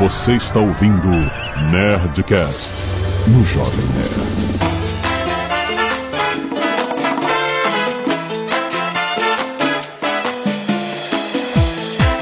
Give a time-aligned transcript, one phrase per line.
[0.00, 1.08] Você está ouvindo
[1.70, 2.72] Nerdcast
[3.28, 4.70] no Jovem Nerd.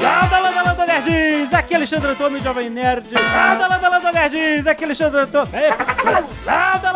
[0.01, 1.53] Landa, landa, landa, nerds!
[1.53, 3.07] Aqui é Alexandre Antônio, Jovem Nerd.
[3.13, 4.67] Landa, landa, landa, nerds!
[4.67, 5.49] Aqui é Alexandre Antônio.
[5.53, 5.69] Ei,
[6.45, 6.91] Landa,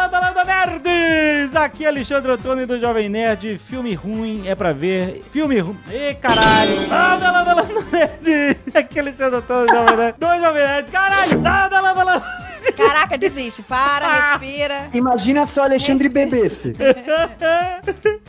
[0.46, 1.56] nerds!
[1.56, 3.58] Aqui é Alexandre Antônio do Jovem Nerd.
[3.58, 5.24] Filme ruim é pra ver.
[5.32, 5.78] Filme ruim.
[5.92, 6.88] Ê, caralho!
[6.88, 7.56] Landa, landa,
[7.92, 8.58] nerds!
[8.74, 10.16] Aqui é Alexandre Antônio do Jovem Nerd.
[10.20, 10.92] Do Jovem Nerd.
[10.92, 11.42] Caralho!
[11.42, 12.43] Landa, landa, landa.
[12.76, 13.62] Caraca, desiste.
[13.64, 14.90] Para, respira.
[14.94, 16.74] Imagina só Alexandre bebesse.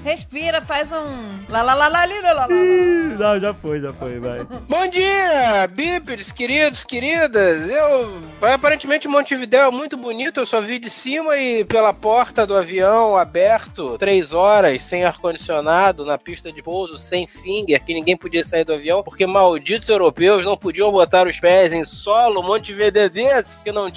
[0.04, 1.34] Respira, faz um.
[1.48, 2.48] Lá, lá, lá, lá, lá, lá, lá.
[2.48, 4.44] Não, já foi, já foi, vai.
[4.68, 7.68] Bom dia, bípedes, queridos, queridas.
[7.68, 10.40] Eu, aparentemente, Montevidéu é muito bonito.
[10.40, 16.04] Eu só vi de cima e pela porta do avião aberto, três horas, sem ar-condicionado,
[16.04, 20.44] na pista de pouso, sem finger, que ninguém podia sair do avião, porque malditos europeus
[20.44, 23.90] não podiam botar os pés em solo montevidedenses que não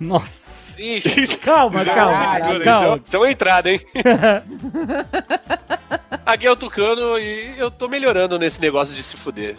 [0.00, 0.52] Nossa.
[0.82, 3.00] Ixi, Calma, calma, Júlio, calma.
[3.04, 3.80] Isso é uma entrada, hein?
[6.24, 9.56] Aqui é o Tucano e eu tô melhorando nesse negócio de se fuder.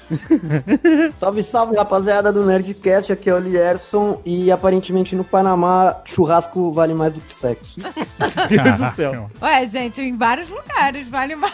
[1.15, 3.11] Salve, salve, rapaziada do Nerdcast.
[3.11, 4.21] Aqui é o Lierson.
[4.25, 7.79] E aparentemente no Panamá, churrasco vale mais do que sexo.
[8.49, 9.29] Deus do céu.
[9.41, 11.53] Ué, gente, em vários lugares, vale mais.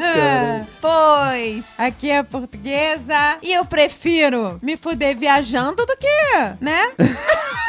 [0.00, 6.92] É, pois, aqui é portuguesa e eu prefiro me fuder viajando do que, né?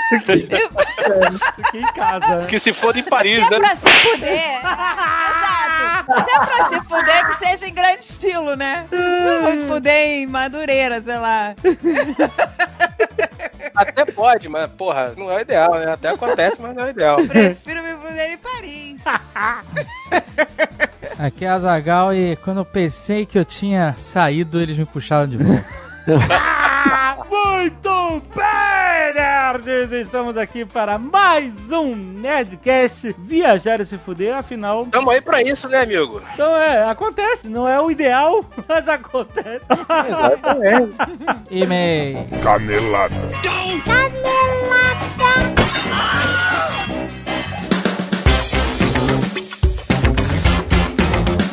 [0.09, 2.45] Fiquei em casa.
[2.45, 3.59] Que se foda em Paris, Se é né?
[3.59, 4.59] pra se fuder.
[4.59, 6.13] Exato.
[6.23, 8.87] Se é pra se fuder, que seja em grande estilo, né?
[8.91, 11.55] Não vou me fuder em Madureira, sei lá.
[13.75, 15.91] Até pode, mas, porra, não é o ideal, né?
[15.91, 17.17] Até acontece, mas não é o ideal.
[17.27, 19.03] Prefiro me fuder em Paris.
[21.19, 25.27] Aqui é a Zagal e quando eu pensei que eu tinha saído, eles me puxaram
[25.27, 25.65] de volta.
[27.29, 29.91] Muito bem, nerds!
[29.91, 34.85] Estamos aqui para mais um Nerdcast Viajar e se fuder, afinal...
[34.85, 36.21] Tamo aí pra isso, né, amigo?
[36.33, 39.65] Então é, acontece, não é o ideal, mas acontece.
[41.49, 42.27] E-mail.
[42.43, 43.15] Canelada.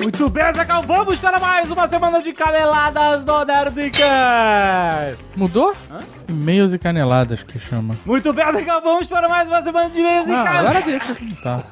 [0.05, 5.25] Muito bem, Zagal, vamos para mais uma semana de caneladas do Nerdcast!
[5.35, 5.75] Mudou?
[6.29, 7.97] E-mails e caneladas que chama.
[8.05, 10.77] Muito bem, Zagal, vamos para mais uma semana de e-mails e Ah, caneladas.
[10.77, 11.63] agora deixa tá.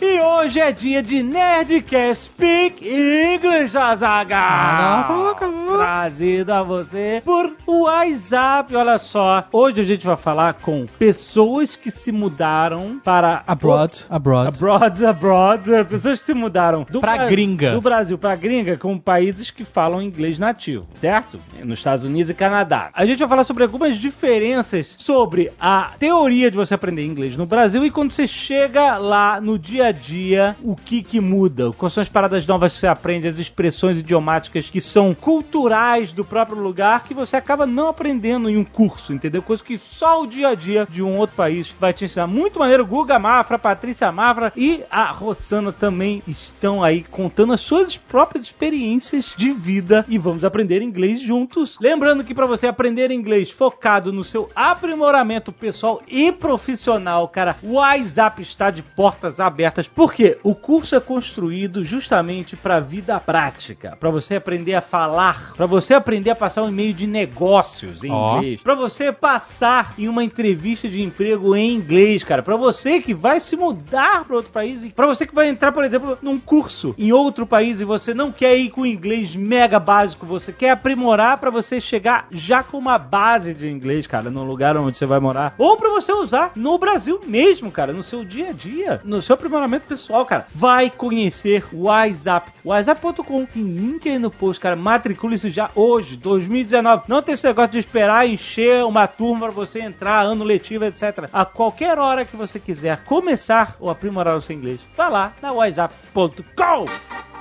[0.00, 5.78] E hoje é dia de Nerdcast Speak English, acabou.
[5.78, 8.74] Trazido a você por WhatsApp.
[8.76, 13.42] Olha só, hoje a gente vai falar com pessoas que se mudaram para...
[13.46, 14.48] Abroad, abroad.
[14.48, 17.72] Abroad, abroad, pessoas que se mudaram do Pra Bra- gringa.
[17.72, 21.38] do Brasil pra gringa com países que falam inglês nativo, certo?
[21.62, 22.90] Nos Estados Unidos e Canadá.
[22.92, 27.46] A gente vai falar sobre algumas diferenças sobre a teoria de você aprender inglês no
[27.46, 31.72] Brasil e quando você chega lá no dia a dia, o que que muda?
[31.72, 36.24] Quais são as paradas novas que você aprende, as expressões idiomáticas que são culturais do
[36.24, 39.42] próprio lugar que você acaba não aprendendo em um curso, entendeu?
[39.42, 42.26] Coisa que só o dia a dia de um outro país vai te ensinar.
[42.26, 47.96] Muito maneiro, Guga Mafra, Patrícia Mafra e a Rossana também estão aí contando as suas
[47.96, 51.78] próprias experiências de vida e vamos aprender inglês juntos.
[51.80, 57.74] Lembrando que para você aprender inglês focado no seu aprimoramento pessoal e profissional, cara, o
[57.74, 64.10] WhatsApp está de portas abertas, porque o curso é construído justamente para vida prática, para
[64.10, 68.36] você aprender a falar, para você aprender a passar um e-mail de negócios em Ó.
[68.36, 73.14] inglês, para você passar em uma entrevista de emprego em inglês, cara, para você que
[73.14, 76.94] vai se mudar para outro país, para você que vai entrar, por exemplo, num curso
[76.98, 81.38] em outro país e você não quer ir com inglês mega básico, você quer aprimorar
[81.38, 85.20] para você chegar já com uma base de inglês, cara, no lugar onde você vai
[85.20, 89.20] morar, ou para você usar no Brasil mesmo, cara, no seu dia a dia, no
[89.22, 90.46] seu aprimoramento pessoal, cara.
[90.54, 97.04] Vai conhecer o WhatsApp, whatsapp.com, tem link aí no post, cara, matricule-se já hoje, 2019.
[97.08, 101.28] Não tem esse negócio de esperar encher uma turma para você entrar, ano letivo, etc.
[101.32, 105.52] A qualquer hora que você quiser começar ou aprimorar o seu inglês, vá lá na
[105.52, 107.31] whatsapp.com.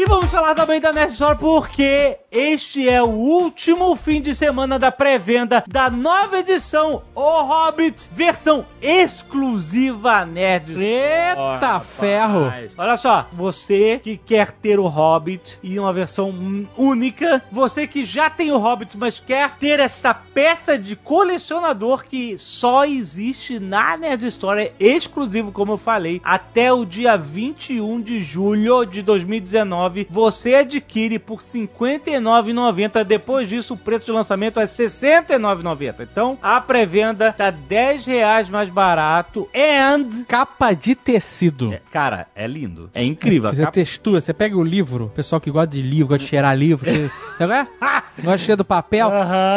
[0.00, 4.78] E vamos falar também da Nerd Store porque este é o último fim de semana
[4.78, 10.74] da pré-venda da nova edição O Hobbit, versão exclusiva Nerd.
[10.80, 12.50] Eita ferro!
[12.78, 16.32] Olha só, você que quer ter o Hobbit e uma versão
[16.78, 22.38] única, você que já tem o Hobbit, mas quer ter essa peça de colecionador que
[22.38, 28.86] só existe na Nerd Story, exclusivo, como eu falei, até o dia 21 de julho
[28.86, 33.04] de 2019, você adquire por R$ 59,90.
[33.04, 35.94] Depois disso, o preço de lançamento é R$ 69,90.
[36.00, 40.24] Então, a pré-venda tá 10 reais mais barato and...
[40.28, 41.72] Capa de tecido.
[41.72, 42.90] É, cara, é lindo.
[42.94, 43.50] É incrível.
[43.50, 46.56] Você capa- textura, você pega o livro, pessoal que gosta de livro, gosta de cheirar
[46.56, 46.88] livro,
[47.38, 48.02] sabe qual é?
[48.22, 49.10] Gosta de cheirar do papel.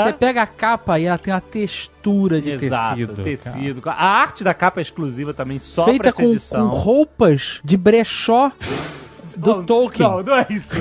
[0.03, 3.13] Você pega a capa e ela tem uma textura de Exato, tecido.
[3.13, 3.23] cara.
[3.23, 3.81] tecido.
[3.89, 6.69] A arte da capa é exclusiva também, só pra Feita essa com, edição.
[6.69, 8.51] com roupas de brechó
[9.37, 10.07] do Não, Tolkien.
[10.07, 10.73] Não, não é isso.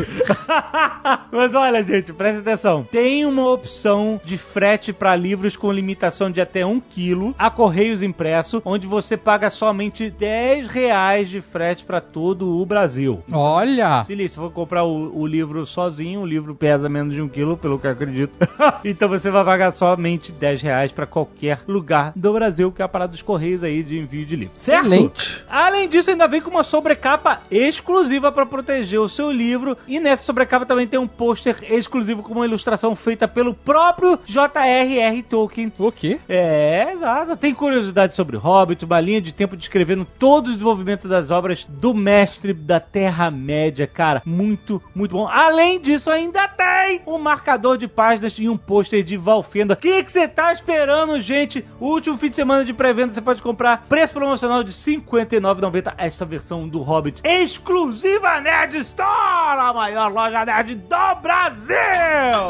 [1.31, 2.87] Mas olha, gente, presta atenção.
[2.90, 8.02] Tem uma opção de frete para livros com limitação de até 1 quilo a Correios
[8.02, 13.22] Impresso, onde você paga somente 10 reais de frete para todo o Brasil.
[13.32, 14.04] Olha!
[14.04, 17.28] Se liga, se for comprar o, o livro sozinho, o livro pesa menos de um
[17.28, 18.37] quilo, pelo que eu acredito.
[18.84, 22.88] então você vai pagar somente 10 reais para qualquer lugar do Brasil, que é a
[22.88, 24.55] parada dos Correios aí de envio de livro.
[24.56, 24.87] Certo?
[24.87, 25.44] Excelente.
[25.48, 29.76] Além disso, ainda vem com uma sobrecapa exclusiva para proteger o seu livro.
[29.86, 35.22] E nessa sobrecapa também tem um pôster exclusivo com uma ilustração feita pelo próprio J.R.R.
[35.22, 35.72] Tolkien.
[35.78, 36.18] O quê?
[36.28, 37.36] É, exato.
[37.36, 41.94] Tem curiosidade sobre Hobbit, uma linha de tempo descrevendo todo o desenvolvimento das obras do
[41.94, 44.22] mestre da Terra-média, cara.
[44.24, 45.26] Muito, muito bom.
[45.28, 49.74] Além disso, ainda tem um marcador de páginas e um pôster de Valfenda.
[49.74, 51.64] O que você tá esperando, gente?
[51.80, 55.94] O último fim de semana de pré-venda você pode comprar preço promocional de R$ 59,90
[55.98, 62.46] esta versão do Hobbit exclusiva Nerd Store, a maior loja nerd do Brasil.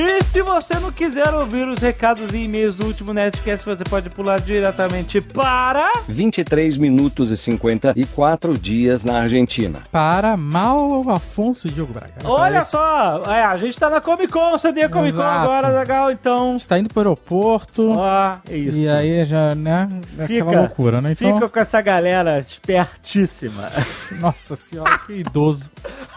[0.00, 4.08] E se você não quiser ouvir os recados e e-mails do último Nerdcast, você pode
[4.08, 5.90] pular diretamente para...
[6.06, 9.80] 23 minutos e 54 dias na Argentina.
[9.90, 12.12] Para Mal Afonso Diogo Braga.
[12.22, 15.38] Olha só, é, a gente tá na Comic Con, San Diego Comic Con Exato.
[15.40, 16.54] agora, legal, então...
[16.54, 17.90] Está indo pro aeroporto.
[17.90, 18.78] Ó, é isso.
[18.78, 19.88] E aí já, né?
[20.16, 21.10] É Fica- aquela loucura, né?
[21.10, 23.68] Então, Fica com essa galera espertíssima.
[24.20, 25.68] nossa senhora, que idoso.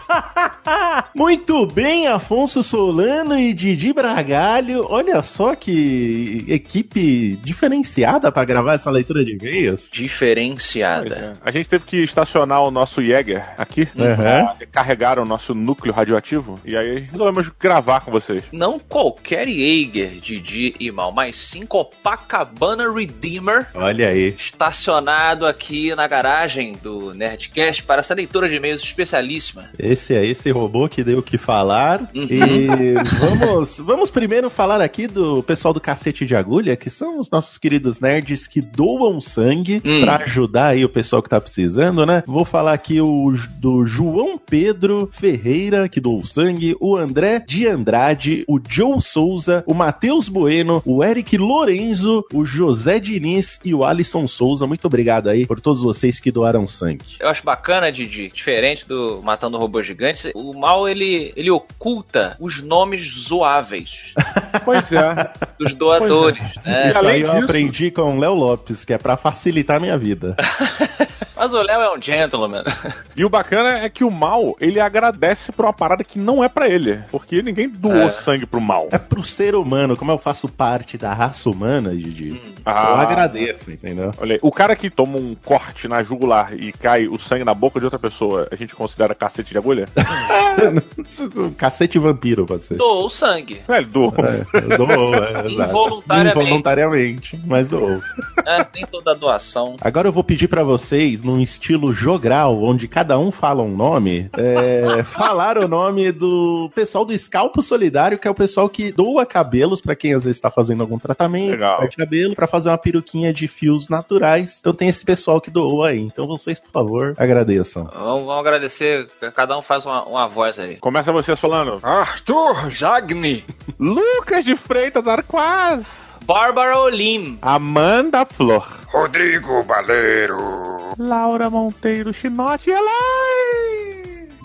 [1.16, 4.86] Muito bem, Afonso Solano e Didi Bragalho.
[4.90, 9.88] Olha só que equipe diferenciada pra gravar essa leitura de e-mails.
[9.92, 11.14] Diferenciada.
[11.14, 11.32] é.
[11.48, 14.16] A gente teve que estacionar o nosso Jäger aqui Uhum.
[14.16, 16.58] pra carregar o nosso núcleo radioativo.
[16.64, 18.42] E aí resolvemos gravar com vocês.
[18.52, 24.34] Não qualquer Jaeger, Didi e Mal, mas sim Copacabana Redeemer, Olha aí.
[24.36, 29.70] estacionado aqui na garagem do Nerdcast para essa leitura de e-mails especialíssima.
[29.78, 32.00] Esse é esse robô que deu o que falar.
[32.14, 32.26] Uhum.
[32.30, 33.51] E vamos,
[33.84, 38.00] vamos primeiro falar aqui do pessoal do Cacete de Agulha, que são os nossos queridos
[38.00, 40.00] nerds que doam sangue Hum.
[40.02, 42.22] pra ajudar aí o pessoal que tá precisando, né?
[42.26, 48.44] Vou falar aqui o, do João Pedro Ferreira, que doou sangue, o André de Andrade,
[48.48, 54.26] o Joe Souza, o Matheus Bueno, o Eric Lorenzo, o José Diniz e o Alisson
[54.26, 54.66] Souza.
[54.66, 57.16] Muito obrigado aí por todos vocês que doaram sangue.
[57.20, 62.62] Eu acho bacana, Didi, diferente do Matando Robôs Gigantes, o mal ele, ele oculta os
[62.62, 63.02] nomes
[63.42, 64.14] zoáveis
[64.64, 65.30] Pois é.
[65.58, 66.40] dos doadores.
[66.64, 66.90] né?
[66.90, 69.98] Isso aí eu disso- aprendi com o Léo Lopes, que é pra facilitar a minha
[69.98, 70.36] vida.
[71.36, 72.62] Mas o Léo é um gentleman.
[73.14, 76.48] E o bacana é que o mal, ele agradece por uma parada que não é
[76.48, 76.98] pra ele.
[77.10, 78.10] Porque ninguém doou É.
[78.10, 78.88] sangue pro mal.
[78.90, 83.02] É pro ser humano, como eu faço parte da raça humana, Didi, eu Ah.
[83.02, 84.12] agradeço, entendeu?
[84.16, 87.52] Olha aí, o cara que toma um corte na jugular e cai o sangue na
[87.52, 89.86] boca de outra pessoa, a gente considera cacete de agulha?
[91.56, 92.76] Cacete vampiro, pode ser.
[92.76, 93.60] Doou sangue.
[93.68, 94.14] É, ele doou.
[94.18, 95.70] É, doou, é, exato.
[95.70, 96.38] Involuntariamente.
[96.40, 98.00] Involuntariamente, mas doou.
[98.44, 98.66] né?
[98.74, 99.76] Nem toda doação.
[99.80, 104.30] Agora eu vou pedir pra vocês, num estilo jogral, onde cada um fala um nome,
[104.36, 109.24] é, falar o nome do pessoal do Scalpo Solidário, que é o pessoal que doa
[109.24, 111.58] cabelos pra quem às vezes tá fazendo algum tratamento,
[111.88, 114.58] de cabelo, pra fazer uma peruquinha de fios naturais.
[114.60, 115.98] Então tem esse pessoal que doou aí.
[115.98, 117.84] Então vocês, por favor, agradeçam.
[117.84, 119.06] Vamos, vamos agradecer.
[119.34, 120.76] Cada um faz uma, uma voz aí.
[120.76, 121.80] Começa você falando.
[121.82, 123.44] Arthur Jagni.
[123.78, 126.11] Lucas de Freitas Arquaz.
[126.24, 127.38] Bárbara Olim.
[127.42, 128.66] Amanda Flor.
[128.92, 130.94] Rodrigo Baleiro.
[130.98, 133.71] Laura Monteiro Chinote Elai.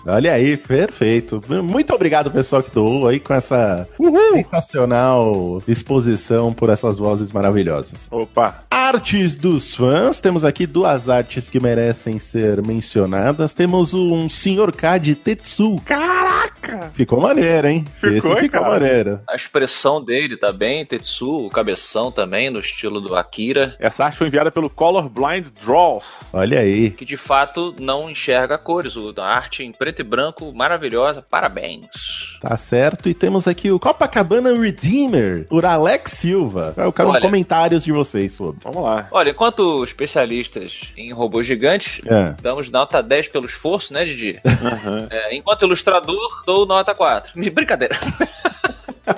[0.08, 1.40] Olha aí, perfeito.
[1.62, 3.86] Muito obrigado, pessoal que doou aí com essa
[4.32, 8.08] sensacional exposição por essas vozes maravilhosas.
[8.10, 8.60] Opa.
[8.70, 13.52] Artes dos fãs, temos aqui duas artes que merecem ser mencionadas.
[13.52, 14.72] Temos um Sr.
[14.74, 15.76] K de Tetsu.
[15.84, 16.90] Caraca!
[16.94, 17.84] Ficou maneiro, hein?
[18.00, 18.68] Ficou, Esse ficou cara?
[18.70, 19.20] maneiro.
[19.28, 24.16] A expressão dele tá bem, Tetsu, o cabeção também, no estilo do Akira, Essa arte
[24.18, 26.04] foi enviada pelo Colorblind Draws.
[26.32, 26.90] Olha aí.
[26.90, 28.96] que de fato não enxerga cores.
[28.96, 32.36] O- A arte em preto e branco, maravilhosa, parabéns.
[32.40, 33.08] Tá certo.
[33.08, 36.74] E temos aqui o Copacabana Redeemer, por Alex Silva.
[36.76, 37.20] Eu quero Olha.
[37.20, 38.60] comentários de vocês sobre.
[38.62, 39.08] Vamos lá.
[39.10, 42.34] Olha, enquanto especialistas em robôs gigantes, É.
[42.40, 44.40] damos nota 10 pelo esforço, né, Didi?
[45.10, 47.32] É, enquanto ilustrador, dou nota 4.
[47.52, 47.96] Brincadeira.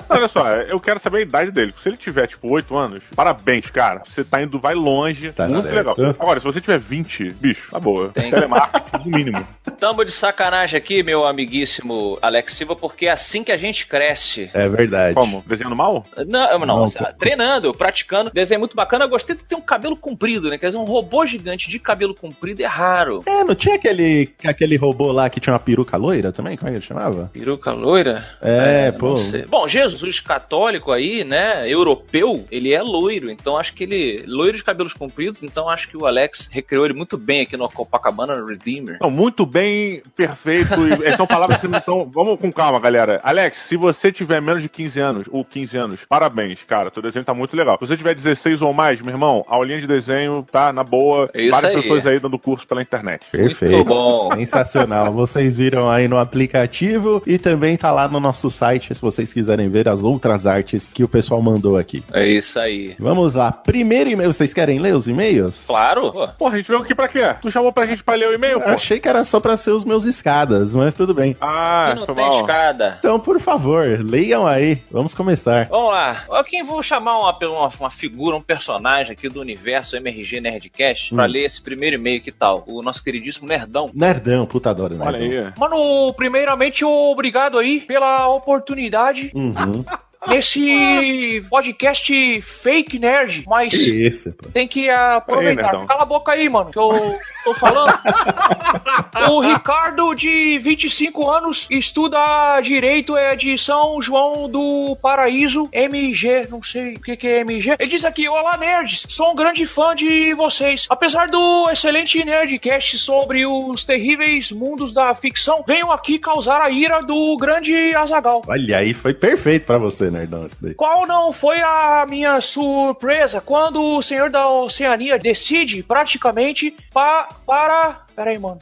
[0.09, 1.73] Olha só, eu quero saber a idade dele.
[1.81, 4.01] Se ele tiver, tipo, 8 anos, parabéns, cara.
[4.05, 5.31] Você tá indo, vai longe.
[5.31, 5.75] Tá muito certo.
[5.75, 5.95] legal.
[6.19, 8.09] Agora, se você tiver 20, bicho, tá boa.
[8.09, 8.29] Tem.
[8.31, 9.47] Telemarketing, no mínimo.
[9.79, 14.49] Tamo de sacanagem aqui, meu amiguíssimo Alex Silva, porque é assim que a gente cresce.
[14.53, 15.15] É verdade.
[15.15, 15.43] Como?
[15.45, 16.05] Desenhando mal?
[16.27, 18.29] Não, não, Não, treinando, praticando.
[18.31, 19.05] Desenho muito bacana.
[19.05, 20.57] Eu gostei de ter um cabelo comprido, né?
[20.57, 23.21] Quer dizer, um robô gigante de cabelo comprido é raro.
[23.25, 26.57] É, não tinha aquele, aquele robô lá que tinha uma peruca loira também?
[26.57, 27.29] Como é que ele chamava?
[27.33, 28.23] Peruca loira?
[28.41, 29.09] É, pô.
[29.09, 29.45] Não sei.
[29.89, 34.23] Jesus católico aí, né, europeu, ele é loiro, então acho que ele.
[34.27, 37.69] loiro de cabelos compridos, então acho que o Alex recriou ele muito bem aqui no
[37.69, 38.97] Copacabana Redeemer.
[39.01, 40.75] Não, muito bem, perfeito.
[41.17, 42.09] São palavras que não estão.
[42.11, 43.19] Vamos com calma, galera.
[43.23, 46.91] Alex, se você tiver menos de 15 anos, ou 15 anos, parabéns, cara.
[46.91, 47.77] Teu desenho tá muito legal.
[47.79, 51.29] Se você tiver 16 ou mais, meu irmão, a aulinha de desenho tá na boa.
[51.33, 51.81] É isso Várias aí.
[51.81, 53.25] pessoas aí dando curso pela internet.
[53.31, 53.73] Perfeito.
[53.75, 54.31] Muito bom.
[54.35, 55.11] Sensacional.
[55.11, 59.69] Vocês viram aí no aplicativo e também tá lá no nosso site se vocês quiserem
[59.71, 62.03] ver as outras artes que o pessoal mandou aqui.
[62.13, 62.95] É isso aí.
[62.99, 63.51] Vamos lá.
[63.51, 64.31] Primeiro e-mail.
[64.31, 65.63] Vocês querem ler os e-mails?
[65.65, 66.11] Claro.
[66.11, 66.27] pô.
[66.27, 67.21] Porra, a gente veio aqui pra quê?
[67.41, 68.69] Tu chamou pra gente pra ler o e-mail, Eu pô?
[68.69, 71.35] achei que era só pra ser os meus escadas, mas tudo bem.
[71.41, 72.39] Ah, Aqui não tem mal.
[72.41, 72.95] escada.
[72.99, 74.81] Então, por favor, leiam aí.
[74.91, 75.67] Vamos começar.
[75.69, 76.23] Vamos lá.
[76.29, 81.13] Eu Quem vou chamar uma, uma, uma figura, um personagem aqui do universo MRG Nerdcast
[81.15, 81.27] pra Hum.
[81.27, 82.63] ler esse primeiro e-mail, que tal?
[82.67, 83.89] O nosso queridíssimo Nerdão.
[83.93, 85.45] Nerdão, puta adoro Olha Nerdão.
[85.47, 85.53] aí.
[85.57, 89.53] Mano, primeiramente, obrigado aí pela oportunidade Uhum.
[89.65, 89.85] 嗯
[90.27, 95.63] nesse podcast fake nerd, mas Que isso, tem que aproveitar.
[95.63, 95.87] Nerdão.
[95.87, 97.91] Cala a boca aí, mano, que eu tô falando.
[99.31, 106.61] o Ricardo, de 25 anos, estuda Direito é de São João do Paraíso, MG, não
[106.61, 107.75] sei o que, que é MG.
[107.79, 110.85] Ele diz aqui, olá nerds, sou um grande fã de vocês.
[110.89, 117.01] Apesar do excelente Nerdcast sobre os terríveis mundos da ficção, venho aqui causar a ira
[117.01, 118.43] do grande Azagal.
[118.47, 120.73] Olha aí, foi perfeito pra você, Nerdão, isso daí.
[120.75, 128.05] Qual não foi a minha surpresa quando o senhor da Oceania decide praticamente pa para.
[128.15, 128.59] Peraí, mano.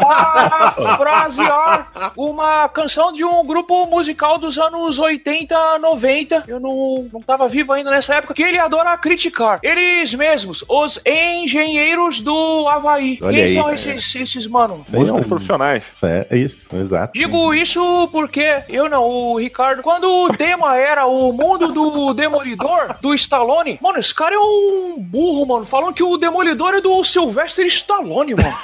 [0.00, 6.44] Parafrasear uma canção de um grupo musical dos anos 80, 90.
[6.46, 8.34] Eu não, não tava vivo ainda nessa época.
[8.34, 9.58] Que ele adora criticar.
[9.62, 13.18] Eles mesmos, os engenheiros do Havaí.
[13.22, 14.84] Olha Quem aí, são esses, esses, mano?
[14.90, 15.84] Músicos profissionais.
[16.02, 17.12] É isso, exato.
[17.14, 19.82] Digo isso porque eu não, o Ricardo.
[19.82, 24.96] Quando o tema era o mundo do Demolidor, do Stallone, mano, esse cara é um
[24.98, 25.64] burro, mano.
[25.64, 28.54] Falando que o Demolidor é do Sylvester Stallone, mano.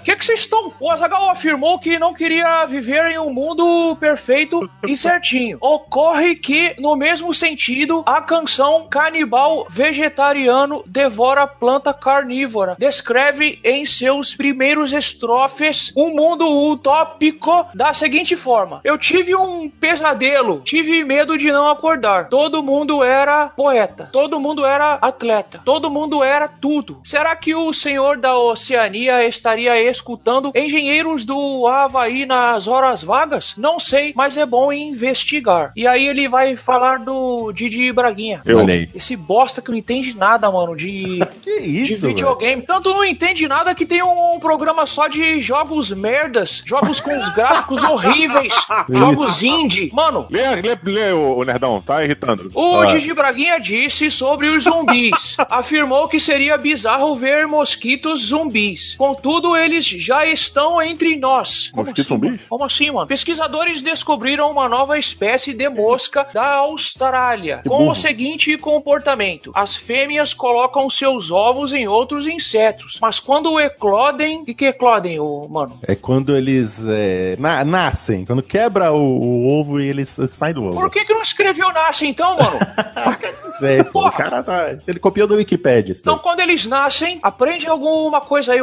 [0.00, 0.72] O que que vocês estão?
[0.80, 5.58] O Azagal afirmou que não queria viver em um mundo perfeito e certinho.
[5.60, 14.34] Ocorre que, no mesmo sentido, a canção Canibal Vegetariano Devora Planta Carnívora descreve em seus
[14.34, 21.50] primeiros estrofes um mundo utópico da seguinte forma: Eu tive um pesadelo, tive medo de
[21.50, 22.28] não acordar.
[22.28, 27.00] Todo mundo era poeta, todo mundo era atleta, todo mundo era tudo.
[27.04, 33.54] Será que o senhor da Oceania estaria escutando engenheiros do Havaí nas horas vagas?
[33.56, 35.72] Não sei, mas é bom investigar.
[35.76, 38.40] E aí ele vai falar do Didi Braguinha.
[38.44, 38.58] Eu.
[38.58, 38.88] Olha aí.
[38.94, 42.14] Esse bosta que não entende nada, mano, de Que de isso, velho?
[42.14, 42.62] videogame.
[42.62, 47.28] Tanto não entende nada que tem um, programa só de jogos merdas, jogos com os
[47.30, 48.52] gráficos horríveis,
[48.90, 49.90] jogos indie.
[49.92, 52.50] Mano, Lê, lê, lê o, o Nerdão, tá irritando.
[52.54, 52.86] o Ah.
[52.86, 55.36] Didi Braguinha disse sobre os zumbis.
[55.50, 58.75] Afirmou que seria bizarro ver mosquitos zumbis.
[58.96, 61.70] Contudo, eles já estão entre nós.
[61.72, 62.30] Como assim, zumbis?
[62.30, 62.42] mano?
[62.48, 63.06] Como assim, mano?
[63.06, 67.90] Pesquisadores descobriram uma nova espécie de mosca da Austrália, com burro.
[67.90, 74.44] o seguinte comportamento: as fêmeas colocam seus ovos em outros insetos, mas quando eclodem, o
[74.44, 75.78] que, que eclodem, ô, mano?
[75.86, 80.64] É quando eles é, na- nascem, quando quebra o, o ovo e eles saem do
[80.64, 80.74] ovo.
[80.80, 82.58] Por que, que não escreveu nasce então, mano?
[83.58, 84.76] Sei, pô, o cara tá.
[84.86, 85.94] Ele copiou do Wikipedia.
[85.98, 88.60] Então, quando eles nascem, aprende alguma coisa aí,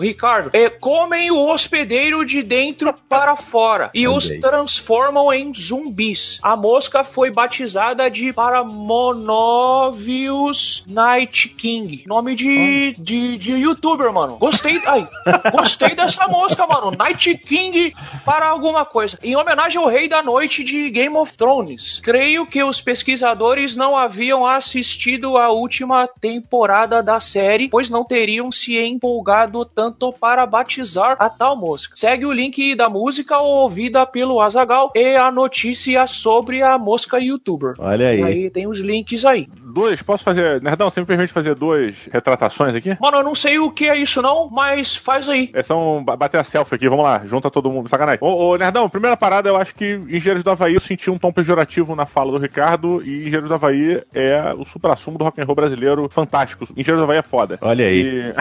[0.00, 6.40] Ricardo, é, comem o hospedeiro de dentro para fora e os transformam em zumbis.
[6.42, 12.02] A mosca foi batizada de Paramonovius Night King.
[12.06, 14.38] Nome de, de, de youtuber, mano.
[14.38, 14.82] Gostei.
[14.86, 15.08] Ai,
[15.52, 16.90] gostei dessa mosca, mano.
[16.90, 19.16] Night King para alguma coisa.
[19.22, 22.00] Em homenagem ao Rei da Noite de Game of Thrones.
[22.02, 28.50] Creio que os pesquisadores não haviam assistido a última temporada da série, pois não teriam
[28.50, 29.35] se empolgado
[29.74, 31.94] tanto para batizar a tal mosca.
[31.96, 37.74] Segue o link da música ouvida pelo Azagal e a notícia sobre a mosca youtuber.
[37.78, 38.22] Olha aí.
[38.22, 39.48] Aí tem os links aí.
[39.62, 40.62] Duas, posso fazer.
[40.62, 42.96] Nerdão, você me permite fazer duas retratações aqui?
[43.00, 45.50] Mano, eu não sei o que é isso não, mas faz aí.
[45.52, 48.18] É só um ba- bater a selfie aqui, vamos lá, junta todo mundo, sacanagem.
[48.22, 51.30] Ô, ô, Nerdão, primeira parada, eu acho que Engenheiros do Havaí eu senti um tom
[51.30, 55.44] pejorativo na fala do Ricardo, e Engenheiros do Havaí é o supra-sumo do rock and
[55.44, 56.64] roll brasileiro fantástico.
[56.76, 57.58] Engenheiros do Havaí é foda.
[57.60, 58.00] Olha aí.
[58.02, 58.34] E-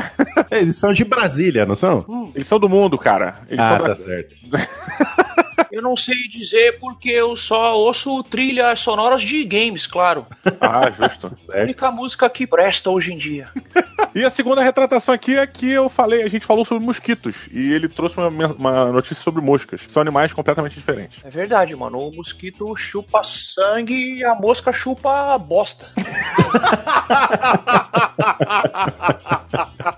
[0.56, 2.32] Eles são de Brasília, não são?
[2.36, 3.42] Eles são do mundo, cara.
[3.50, 4.36] Eles Ah, são tá certo.
[5.72, 10.26] Eu não sei dizer porque eu só ouço trilhas sonoras de games, claro.
[10.62, 11.38] Ah, justo.
[11.54, 13.50] A única música que presta hoje em dia.
[14.14, 17.74] E a segunda retratação aqui é que eu falei, a gente falou sobre mosquitos, e
[17.74, 19.82] ele trouxe uma, uma notícia sobre moscas.
[19.88, 21.20] São animais completamente diferentes.
[21.24, 22.00] É verdade, mano.
[22.00, 25.88] O mosquito chupa sangue e a mosca chupa bosta.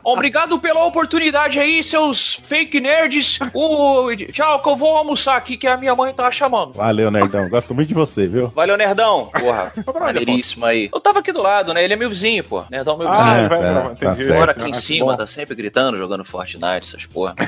[0.03, 3.39] Obrigado pela oportunidade aí, seus fake nerds.
[3.53, 4.15] O...
[4.31, 6.73] Tchau, que eu vou almoçar aqui, que a minha mãe tá chamando.
[6.73, 7.49] Valeu, Nerdão.
[7.49, 8.47] Gosto muito de você, viu?
[8.49, 9.29] Valeu, Nerdão.
[9.39, 10.89] Porra, maneiríssimo aí.
[10.93, 11.83] Eu tava aqui do lado, né?
[11.83, 12.63] Ele é meu vizinho, pô.
[12.69, 13.29] Nerdão é meu vizinho.
[13.29, 14.25] Ah, vai, tá, tá entendi.
[14.25, 14.39] certo.
[14.39, 15.17] Mora aqui em Ah, cima, bom.
[15.17, 17.35] tá sempre gritando, jogando Fortnite, essas porra.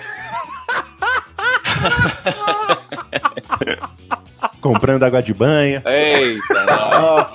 [4.61, 5.81] Comprando água de banho.
[5.85, 7.27] Eita, não.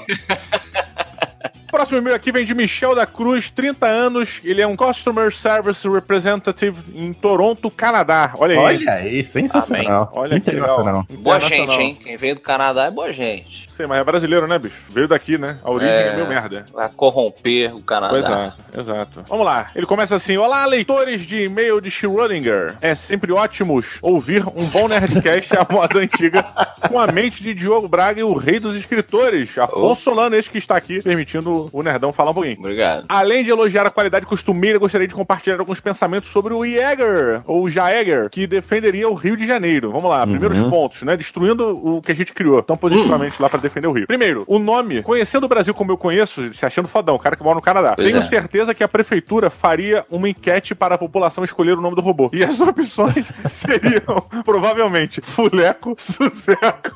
[1.70, 4.40] Próximo e-mail aqui vem de Michel da Cruz, 30 anos.
[4.44, 8.32] Ele é um Customer Service Representative em Toronto, Canadá.
[8.38, 8.76] Olha aí.
[8.78, 10.10] Olha aí, sensacional.
[10.14, 11.04] Olha que Internacional.
[11.08, 11.22] legal.
[11.22, 11.98] Boa gente, hein?
[12.00, 13.68] Quem veio do Canadá é boa gente.
[13.74, 14.80] Sei, mas é brasileiro, né, bicho?
[14.88, 15.58] Veio daqui, né?
[15.64, 16.14] A origem é, É.
[16.14, 16.64] meio merda.
[16.72, 18.10] Vai corromper o Canadá.
[18.10, 19.24] Pois é, exato.
[19.28, 19.70] Vamos lá.
[19.74, 22.74] Ele começa assim: Olá, leitores de e-mail de Schrödinger.
[22.80, 26.44] É sempre ótimos ouvir um bom Nerdcast à moda antiga
[26.88, 30.58] com a mente de Diogo Braga e o rei dos escritores, Afonso Solano, este que
[30.58, 32.58] está aqui, permitindo o Nerdão falar um pouquinho.
[32.60, 33.04] Obrigado.
[33.08, 37.68] Além de elogiar a qualidade costumeira, gostaria de compartilhar alguns pensamentos sobre o Jäger, ou
[37.68, 39.90] Jaeger, que defenderia o Rio de Janeiro.
[39.90, 41.16] Vamos lá, primeiros pontos, né?
[41.16, 44.06] Destruindo o que a gente criou tão positivamente lá pra defender o Rio.
[44.06, 45.02] Primeiro, o nome.
[45.02, 47.94] Conhecendo o Brasil como eu conheço, se achando fodão, cara que mora no Canadá.
[47.96, 48.26] Pois Tenho é.
[48.26, 52.30] certeza que a prefeitura faria uma enquete para a população escolher o nome do robô.
[52.32, 56.94] E as opções seriam, provavelmente, Fuleco, Suzeco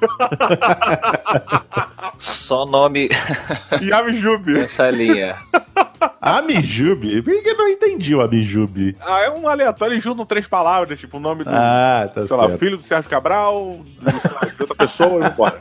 [2.19, 3.09] Só nome
[3.81, 4.53] e Amijube.
[4.53, 5.37] nessa linha.
[6.21, 7.23] Amijube?
[7.23, 8.97] Por que eu não entendi o Amijube?
[9.01, 11.51] Ah, é um aleatório, eles juntam três palavras, tipo o nome do.
[11.51, 12.59] Ah, tá sei lá, certo.
[12.59, 15.59] filho do Sérgio Cabral, de, lá, outra pessoa, e vambora.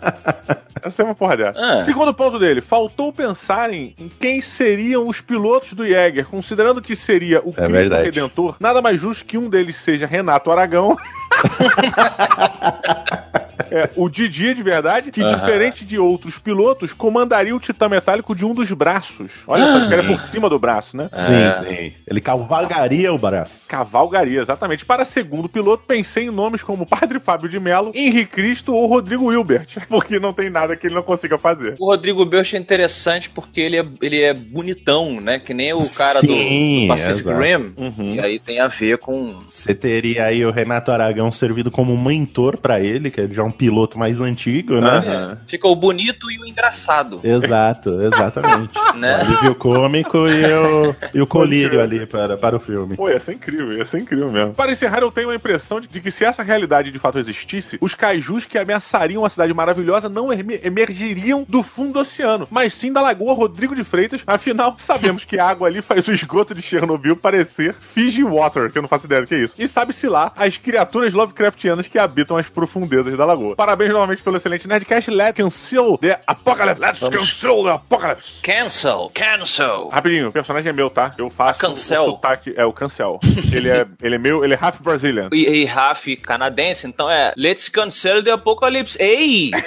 [0.83, 1.59] Essa é uma porra dessa.
[1.59, 1.83] Ah.
[1.83, 7.39] Segundo ponto dele, faltou pensarem em quem seriam os pilotos do Jäger, considerando que seria
[7.39, 8.05] o Cristo verdade.
[8.05, 10.95] Redentor, nada mais justo que um deles seja Renato Aragão.
[13.71, 15.35] É, o Didi de verdade, que Aham.
[15.35, 19.31] diferente de outros pilotos, comandaria o titã metálico de um dos braços.
[19.47, 21.09] Olha só, esse cara é por cima do braço, né?
[21.11, 21.53] Sim, É.
[21.55, 21.93] sim.
[22.07, 23.67] Ele cavalgaria o braço.
[23.67, 24.85] Cavalgaria, exatamente.
[24.85, 29.25] Para segundo piloto, pensei em nomes como Padre Fábio de Mello, Henrique Cristo ou Rodrigo
[29.25, 31.75] Wilbert, porque não tem nada que ele não consiga fazer.
[31.79, 35.39] O Rodrigo Belch é interessante porque ele é, ele é bonitão, né?
[35.39, 37.41] Que nem o cara do- Sim, do, Pacific exato.
[37.41, 37.73] Rim.
[37.77, 38.15] Uhum.
[38.15, 39.41] E aí tem a ver com.
[39.49, 43.43] Você teria aí o Renato Aragão servido como um mentor pra ele, que ele já
[43.43, 44.89] é um piloto mais antigo, né?
[44.89, 45.37] Aham.
[45.47, 47.19] Fica o bonito e o engraçado.
[47.23, 48.73] Exato, exatamente.
[48.97, 49.17] Né?
[49.17, 52.95] O alívio cômico e o, e o colírio ali para, para o filme.
[52.95, 54.53] Pô, ia ser incrível, ia ser incrível mesmo.
[54.55, 57.77] Para encerrar, eu tenho a impressão de, de que se essa realidade de fato existisse,
[57.79, 62.73] os kaijus que ameaçariam a cidade maravilhosa não emer- emergiriam do fundo do oceano, mas
[62.73, 64.23] sim da Lagoa Rodrigo de Freitas.
[64.25, 68.79] Afinal, sabemos que a água ali faz o esgoto de Chernobyl parecer Fiji Water, que
[68.79, 69.53] eu não faço ideia do que é isso.
[69.59, 73.36] E sabe-se lá as criaturas Lovecraftianas que habitam as profundezas da lagoa.
[73.55, 75.11] Parabéns novamente pelo excelente Nerdcast.
[75.11, 76.81] Let's cancel the apocalypse.
[76.81, 78.41] Let's cancel the apocalypse.
[78.41, 79.89] Cancel, cancel.
[79.89, 81.13] Rapidinho, o personagem é meu, tá?
[81.17, 82.03] Eu faço Cancel.
[82.03, 82.53] o sotaque.
[82.55, 83.19] É, o Cancel.
[83.51, 85.29] ele, é, ele é meu, ele é half Brazilian.
[85.31, 88.97] E, e Raf canadense, então é Let's cancel the apocalypse.
[89.01, 89.51] Ei!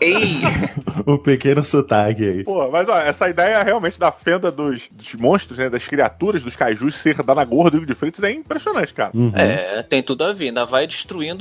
[0.00, 0.40] Ei!
[1.06, 2.44] um pequeno sotaque aí.
[2.44, 5.68] Pô, mas ó, essa ideia realmente da fenda dos, dos monstros, né?
[5.68, 9.10] Das criaturas, dos kaijus ser da Nagorra do Igor de Freitas é impressionante, cara.
[9.14, 9.32] Uhum.
[9.34, 10.46] É, tem tudo a ver.
[10.46, 11.35] Ainda vai destruindo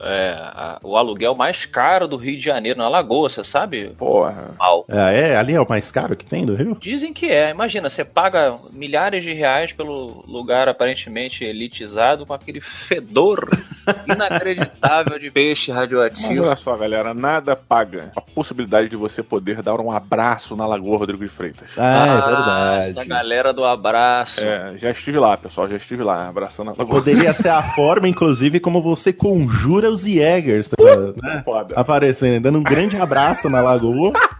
[0.00, 3.88] é, a- o aluguel mais caro do Rio de Janeiro, na Lagoa, você sabe?
[3.96, 4.50] Porra.
[4.58, 4.84] Mal.
[4.88, 6.76] É, é, ali é o mais caro que tem do Rio?
[6.80, 7.50] Dizem que é.
[7.50, 13.48] Imagina, você paga milhares de reais pelo lugar aparentemente elitizado com aquele fedor
[14.06, 16.44] inacreditável de peixe Mas radioativo.
[16.44, 20.98] olha só, galera, nada paga a possibilidade de você poder dar um abraço na Lagoa
[20.98, 21.68] Rodrigo de Freitas.
[21.76, 23.08] Ah, é Da verdade.
[23.08, 24.44] galera do abraço.
[24.44, 26.86] É, já estive lá, pessoal, já estive lá, abraçando a Lagoa.
[26.86, 31.42] Poderia ser a forma, inclusive, como você conjura os Jägers pra né,
[31.74, 34.12] aparecerem, dando um grande abraço na lagoa.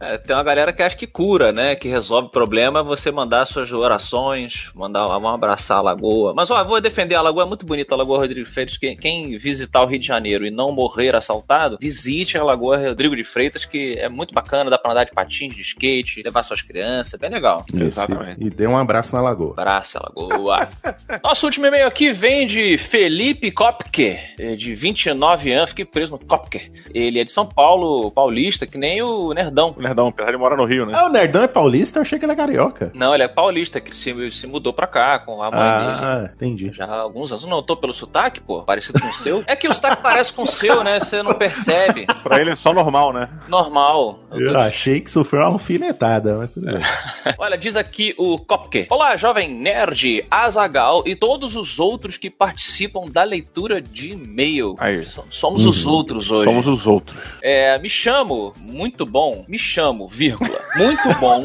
[0.00, 1.74] É, tem uma galera que acha que cura, né?
[1.74, 6.34] Que resolve o problema você mandar suas orações, mandar vamos abraçar a lagoa.
[6.34, 8.76] Mas ó, vou defender a lagoa, é muito bonita a Lagoa Rodrigo de Freitas.
[8.76, 13.16] Quem, quem visitar o Rio de Janeiro e não morrer assaltado, visite a Lagoa Rodrigo
[13.16, 16.62] de Freitas, que é muito bacana, dá pra andar de patins, de skate, levar suas
[16.62, 17.64] crianças, é bem legal.
[17.72, 18.44] Isso, Exatamente.
[18.44, 19.52] E dê um abraço na lagoa.
[19.52, 20.68] Abraça, Lagoa.
[21.22, 26.24] Nosso último e-mail aqui vem de Felipe Kopke, eh, de 29 anos, fiquei preso no
[26.24, 26.70] Kopke.
[26.94, 29.67] Ele é de São Paulo, paulista, que nem o Nerdão.
[29.76, 30.92] O Nerdão, apesar de morar no Rio, né?
[30.96, 31.98] Ah, o Nerdão é paulista?
[31.98, 32.90] Eu achei que ele é carioca.
[32.94, 35.98] Não, ele é paulista, que se, se mudou pra cá com a mãe dele.
[36.00, 36.70] Ah, entendi.
[36.72, 37.44] Já há alguns anos.
[37.44, 39.42] Não, eu tô pelo sotaque, pô, parecido com o seu.
[39.46, 41.00] É que o sotaque parece com o seu, né?
[41.00, 42.06] Você não percebe.
[42.22, 43.28] Pra ele é só normal, né?
[43.48, 44.18] Normal.
[44.32, 46.78] Eu Eu tô- achei que sofreu uma alfinetada, mas tudo bem.
[47.38, 48.86] Olha, diz aqui o Kopke.
[48.90, 54.76] Olá, jovem nerd, Azagal e todos os outros que participam da leitura de e-mail.
[54.78, 55.02] Aí.
[55.04, 56.48] So- Somos os outros hoje.
[56.48, 57.18] Somos os outros.
[57.42, 61.42] É, me chamo, muito bom, me chamo, vírgula, muito bom,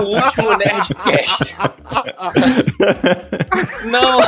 [0.00, 1.54] o último Nerdcast.
[3.84, 4.18] Não,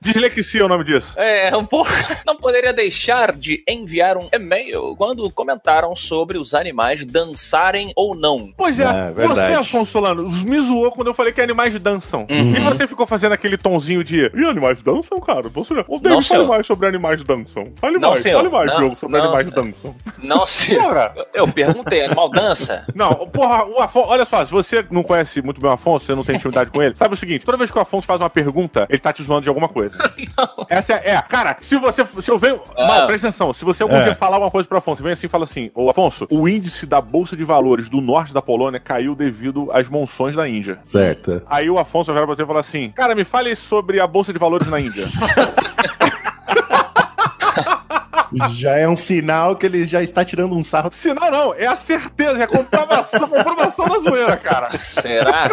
[0.00, 1.14] Dislexia é o nome disso.
[1.18, 1.90] é, um pouco.
[2.26, 8.50] Não poderia deixar de enviar um e-mail quando comentaram sobre os animais dançarem ou não.
[8.56, 12.26] Pois é, É, você, Afonso Solano, me zoou quando eu falei que animais dançam.
[12.30, 12.56] Uhum.
[12.56, 14.30] E você ficou fazendo aquele tonzinho de.
[14.34, 15.48] E animais dançam, cara?
[15.48, 16.48] Você, Não, David, fale senhor.
[16.48, 17.72] mais sobre animais dançam.
[17.76, 18.36] Fale Não, mais, senhor.
[18.38, 19.64] fale mais, Não, sobre não, animais senhor.
[19.64, 19.96] dançam.
[20.18, 20.76] Não se.
[20.76, 21.14] Cara.
[21.34, 22.84] Eu perguntei, animal dança?
[22.94, 26.14] Não, porra, o Afonso, olha só, se você não conhece muito bem o Afonso, você
[26.14, 28.30] não tem intimidade com ele, sabe o seguinte, toda vez que o Afonso faz uma
[28.30, 29.98] pergunta, ele tá te zoando de alguma coisa.
[30.70, 32.86] Essa é, é, cara, se você, se eu venho, Ah.
[32.86, 34.04] mal, presta atenção, se você algum É.
[34.04, 36.86] dia falar uma coisa pro Afonso, vem assim e fala assim, ô Afonso, o índice
[36.86, 40.78] da Bolsa de Valores do norte da Polônia caiu devido às monções da Índia.
[40.82, 41.42] Certo.
[41.46, 44.32] Aí o Afonso vai pra você e falar assim, cara, me fale sobre a Bolsa
[44.32, 45.06] de Valores na Índia.
[48.54, 50.90] Já é um sinal que ele já está tirando um sarro.
[51.20, 54.72] Não, não, é a certeza, é a comprovação, comprovação da zoeira, cara.
[54.72, 55.50] Será?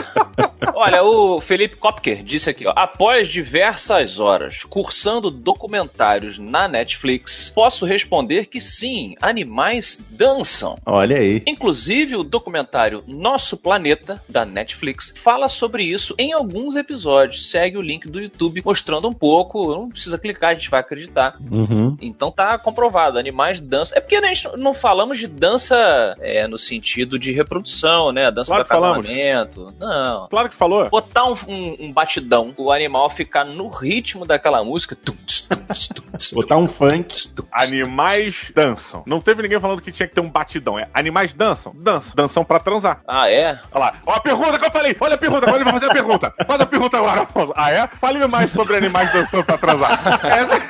[0.73, 7.85] Olha, o Felipe Kopker disse aqui, ó, após diversas horas cursando documentários na Netflix, posso
[7.85, 10.77] responder que sim, animais dançam.
[10.85, 11.43] Olha aí.
[11.47, 17.49] Inclusive, o documentário Nosso Planeta, da Netflix, fala sobre isso em alguns episódios.
[17.49, 19.73] Segue o link do YouTube mostrando um pouco.
[19.73, 21.37] Não precisa clicar, a gente vai acreditar.
[21.49, 21.97] Uhum.
[22.01, 23.97] Então tá comprovado, animais dançam.
[23.97, 28.27] É porque a gente não falamos de dança é, no sentido de reprodução, né?
[28.27, 28.67] A dança Claro do
[29.03, 29.73] casamento.
[29.79, 30.27] Não.
[30.29, 30.89] Claro que falou.
[30.89, 34.95] Botar um, um- um batidão, o animal ficar no ritmo daquela música.
[34.95, 35.55] tum, tum,
[35.95, 36.03] tum,
[36.33, 37.29] Botar um funk.
[37.51, 39.03] Animais dançam.
[39.05, 40.79] Não teve ninguém falando que tinha que ter um batidão.
[40.79, 41.73] É animais dançam?
[41.75, 42.13] Dançam.
[42.15, 43.01] Dançam pra transar.
[43.07, 43.59] Ah, é?
[43.71, 43.93] Olha lá.
[44.05, 44.95] Ó a pergunta que eu falei.
[44.99, 45.45] Olha a pergunta.
[45.45, 46.33] Agora ele vai fazer a pergunta.
[46.47, 47.53] Faz a pergunta agora, Afonso.
[47.55, 47.87] Ah, é?
[47.87, 49.91] Fale-me mais sobre animais dançando pra transar.
[50.25, 50.61] Essa...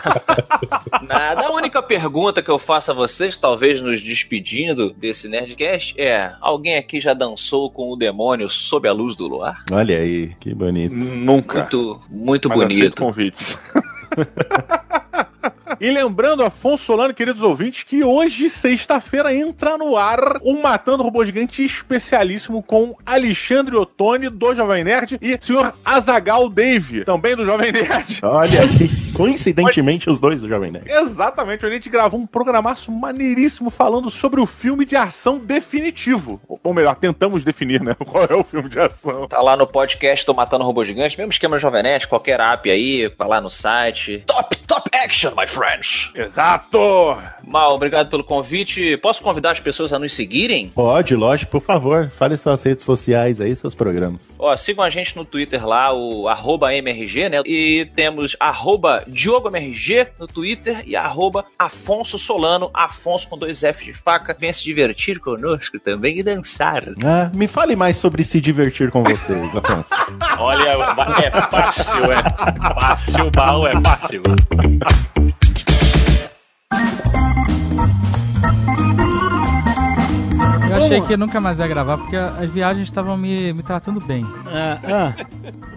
[1.06, 1.46] Nada.
[1.46, 6.76] A única pergunta que eu faço a vocês, talvez nos despedindo desse Nerdcast, é: alguém
[6.76, 9.64] aqui já dançou com o demônio sob a luz do luar?
[9.70, 10.94] Olha aí, que bonito.
[10.94, 11.60] Nunca.
[11.60, 12.96] Muito, muito Mas bonito.
[12.96, 13.58] convites.
[15.80, 21.24] E lembrando, Afonso Solano, queridos ouvintes, que hoje, sexta-feira, entra no ar um Matando Robô
[21.24, 27.72] Gigante especialíssimo com Alexandre Ottoni, do Jovem Nerd, e senhor Azagal Dave, também do Jovem
[27.72, 28.18] Nerd.
[28.22, 30.90] Olha que coincidentemente os dois do Jovem Nerd.
[30.90, 36.40] Exatamente, a gente gravou um programaço maneiríssimo falando sobre o filme de ação definitivo.
[36.48, 37.94] Ou melhor, tentamos definir, né?
[38.04, 39.26] Qual é o filme de ação.
[39.28, 43.12] Tá lá no podcast Tô Matando Robô Gigante, mesmo esquema Jovem Nerd, qualquer app aí,
[43.16, 44.22] vai lá no site.
[44.26, 46.10] Top, top action, my friends!
[46.14, 47.18] Exato!
[47.50, 48.96] Mal, obrigado pelo convite.
[48.98, 50.68] Posso convidar as pessoas a nos seguirem?
[50.68, 52.08] Pode, lógico, por favor.
[52.08, 54.36] Fale suas redes sociais aí, seus programas.
[54.38, 57.42] Ó, sigam a gente no Twitter lá, o arroba MRG, né?
[57.44, 63.92] E temos arroba DiogoMRG no Twitter e arroba Afonso Solano, Afonso com dois F de
[63.92, 64.36] faca.
[64.38, 66.84] Venha se divertir conosco também e dançar.
[67.04, 69.90] Ah, me fale mais sobre se divertir com vocês, Afonso.
[70.38, 70.68] Olha,
[71.24, 72.22] é fácil, é
[72.74, 74.22] fácil, mal é fácil.
[80.84, 84.24] Achei que nunca mais ia gravar, porque as viagens estavam me, me tratando bem.
[84.46, 85.12] Ah, ah.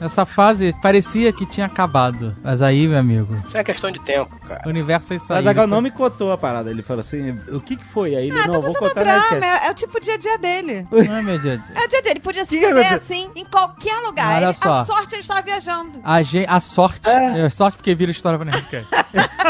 [0.02, 2.36] Essa fase parecia que tinha acabado.
[2.44, 4.62] Mas aí, meu amigo, Isso é questão de tempo, cara.
[4.66, 5.40] o universo é isso O aí.
[5.40, 6.70] Azaghal não me contou a parada.
[6.70, 8.16] Ele falou assim: o que que foi?
[8.16, 10.38] Aí ele, Ah, não, tá vou contar drama, é, é o tipo dia a dia
[10.38, 10.88] dele.
[10.92, 11.76] Não é meu dia a dia.
[11.76, 14.38] É o dia a dia, ele podia se fuder assim, em qualquer lugar.
[14.38, 14.80] Olha Ele- só.
[14.80, 16.00] a sorte ele estava viajando.
[16.04, 17.50] A, gen- a sorte, é.
[17.50, 18.88] sorte porque vira história pra Nerdcast.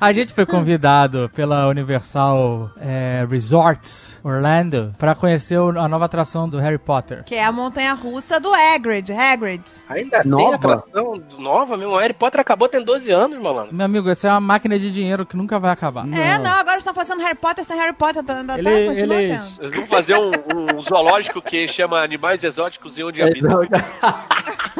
[0.00, 4.65] A gente foi convidado pela Universal é, Resorts Orlando
[4.98, 7.24] pra conhecer o- a nova atração do Harry Potter.
[7.24, 9.12] Que é a montanha russa do Hagrid.
[9.12, 9.62] Hagrid.
[9.88, 10.44] Ainda Nova?
[10.44, 11.92] tem atração nova mesmo.
[11.94, 13.74] O Harry Potter acabou tem 12 anos, malandro.
[13.74, 16.06] Meu amigo, essa é uma máquina de dinheiro que nunca vai acabar.
[16.12, 18.22] É, não, agora estão fazendo Harry Potter sem Harry Potter.
[18.22, 19.46] tá- Ainda Ele- tá, continua ele- tendo.
[19.62, 20.30] Eles vão fazer um,
[20.76, 23.60] um zoológico que chama Animais Exóticos e Onde Habitam.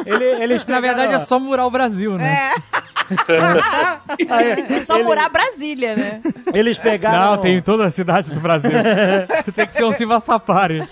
[0.05, 2.51] Ele, eles Na verdade é só murar o Brasil, né?
[2.53, 2.81] Aí,
[4.69, 6.21] É só ele- murar Brasília, né?
[6.53, 7.31] Eles pegaram.
[7.31, 8.71] Não, tem em toda a cidade do Brasil.
[9.55, 10.87] tem que ser um Silva Safari.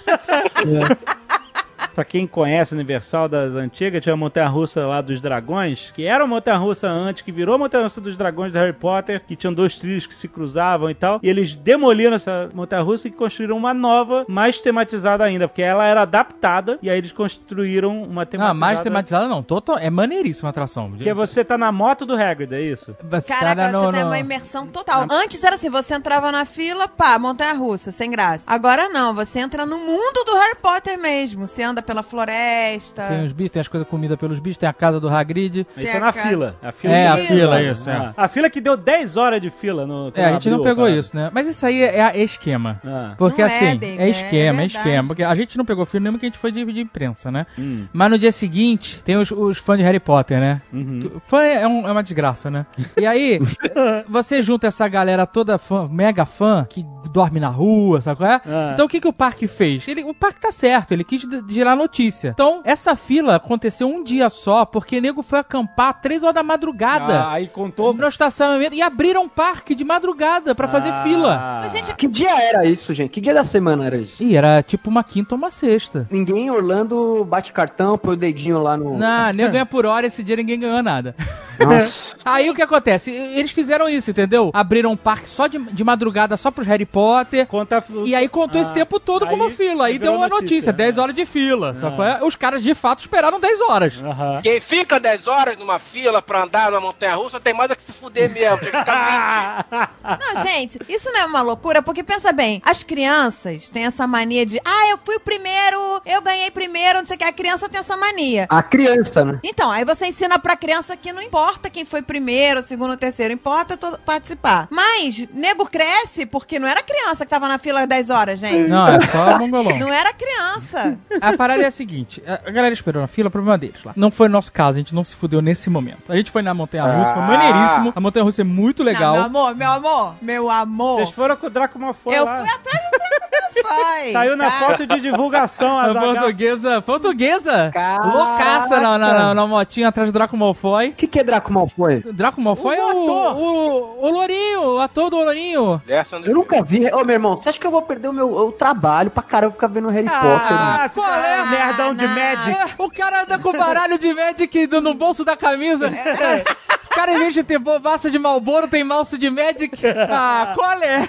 [1.95, 6.05] Pra quem conhece o Universal das antigas, tinha a Montanha Russa lá dos Dragões, que
[6.05, 9.23] era a Montanha Russa antes, que virou a Montanha Russa dos Dragões do Harry Potter,
[9.25, 11.21] que tinham dois trilhos que se cruzavam e tal.
[11.23, 15.85] E eles demoliram essa Montanha Russa e construíram uma nova, mais tematizada ainda, porque ela
[15.85, 18.53] era adaptada e aí eles construíram uma tematizada.
[18.53, 19.41] Não, mais tematizada não.
[19.41, 20.91] Total, é maneiríssima a atração.
[20.97, 22.93] Que você tá na moto do Hagrid, é isso?
[23.09, 25.05] Você tá Caraca, no- você tem no- uma imersão total.
[25.09, 28.43] Antes era assim, você entrava na fila, pá, montanha russa, sem graça.
[28.47, 31.47] Agora não, você entra no mundo do Harry Potter mesmo.
[31.47, 33.03] Você anda pela floresta.
[33.03, 35.65] Tem os bichos, tem as coisas comida pelos bichos, tem a casa do Hagrid.
[35.77, 36.27] Isso é na casa.
[36.27, 36.55] fila.
[36.61, 38.13] A fila É, a do- fila, isso, é.
[38.17, 40.11] A fila que deu 10 horas de fila no.
[40.15, 40.99] É, a gente não abriu pegou parada.
[40.99, 41.29] isso, né?
[41.33, 42.81] Mas isso aí é, é esquema.
[42.85, 43.13] Ah.
[43.17, 44.77] Porque Não é, assim, é, esquema, é é, verdade.
[44.77, 45.07] esquema.
[45.07, 47.45] Porque a gente não pegou filme mesmo que a gente foi de, de imprensa, né?
[47.57, 47.85] Hum.
[47.93, 50.61] Mas no dia seguinte, tem os, os fãs de Harry Potter, né?
[50.73, 50.99] Uhum.
[51.01, 52.65] Tu- Fã é, um- é uma desgraça, né?
[52.97, 53.39] E aí,
[54.09, 58.41] você junta essa galera toda fã, mega fã, que dorme na rua, sabe qual é?
[58.45, 58.71] Ah.
[58.73, 59.87] Então o que, que o parque fez?
[59.87, 61.41] Ele, o parque tá certo, ele quis d-
[61.75, 62.29] notícia.
[62.33, 67.21] Então, essa fila aconteceu um dia só, porque nego foi acampar três horas da madrugada.
[67.21, 67.93] Ah, aí contou.
[67.93, 71.03] No estacionamento e abriram um parque de madrugada pra fazer Ah.
[71.03, 71.59] fila.
[71.63, 73.09] Mas, gente, Que dia era isso, gente?
[73.11, 74.21] Que dia da semana era isso?
[74.21, 76.07] E era tipo uma quinta ou uma sexta.
[76.11, 78.97] Ninguém em Orlando bate cartão, põe o dedinho lá no.
[78.97, 81.15] Não, nem ganha por hora, esse dia ninguém ganhou nada.
[81.59, 82.15] Nossa.
[82.25, 83.11] Aí o que acontece?
[83.11, 84.49] Eles fizeram isso, entendeu?
[84.51, 87.45] Abriram um parque só de, de madrugada, só pros Harry Potter.
[87.45, 87.83] Conta.
[88.03, 89.85] E aí contou esse Ah, tempo todo como aí fila.
[89.85, 91.64] Aí deu uma notícia, notícia, 10 horas de fila.
[91.73, 92.23] Só qual é?
[92.23, 93.95] Os caras de fato esperaram 10 horas.
[94.03, 94.41] Aham.
[94.43, 97.81] Quem fica 10 horas numa fila pra andar numa montanha russa tem mais é que
[97.83, 98.57] se fuder mesmo.
[98.59, 99.65] Tinha que ficar
[100.03, 100.19] 20.
[100.35, 104.45] Não, gente, isso não é uma loucura, porque pensa bem, as crianças têm essa mania
[104.45, 107.67] de, ah, eu fui o primeiro, eu ganhei primeiro, não sei o que, a criança
[107.69, 108.45] tem essa mania.
[108.49, 109.39] A criança, né?
[109.43, 113.77] Então, aí você ensina pra criança que não importa quem foi primeiro, segundo, terceiro, importa
[114.05, 114.67] participar.
[114.69, 118.69] Mas, nego cresce porque não era criança que tava na fila 10 horas, gente.
[118.71, 119.77] Não, é só mongolão.
[119.77, 120.97] Não era criança.
[121.21, 123.93] A parada é a seguinte: a galera esperou na fila, problema deles lá.
[123.95, 126.11] Não foi o nosso caso, a gente não se fudeu nesse momento.
[126.11, 127.93] A gente foi na Montanha Russa, foi maneiríssimo.
[127.95, 129.15] A Montanha Russa é muito legal.
[129.15, 130.95] Não, meu amor, meu amor, meu amor.
[130.97, 132.37] Vocês foram com o Draco Malfoy Eu lá.
[132.37, 134.11] fui atrás do Wi-Fi.
[134.11, 134.51] Saiu na tá?
[134.51, 135.79] foto de divulgação.
[135.79, 138.05] A portuguesa, portuguesa, Caraca.
[138.07, 140.89] loucaça na, na, na, na motinha atrás do Draco Malfoy.
[140.89, 142.03] O que, que é Draco Malfoy?
[142.05, 143.37] O Draco Malfoy O é o, ator.
[143.37, 145.81] o, o Lourinho, o ator do Lourinho.
[146.25, 146.85] Eu nunca vi.
[146.93, 149.53] Ô, meu irmão, você acha que eu vou perder o meu o trabalho pra caramba
[149.53, 150.21] ficar vendo Harry Potter?
[150.51, 151.44] Ah, Qual é?
[151.45, 152.07] É nerdão de.
[152.07, 152.51] Magic.
[152.51, 155.89] É, o cara anda com baralho de Magic no, no bolso da camisa.
[155.89, 159.71] O cara, em vez de ter bo- massa de Malboro, tem maço de Magic.
[160.09, 160.99] Ah, qual é?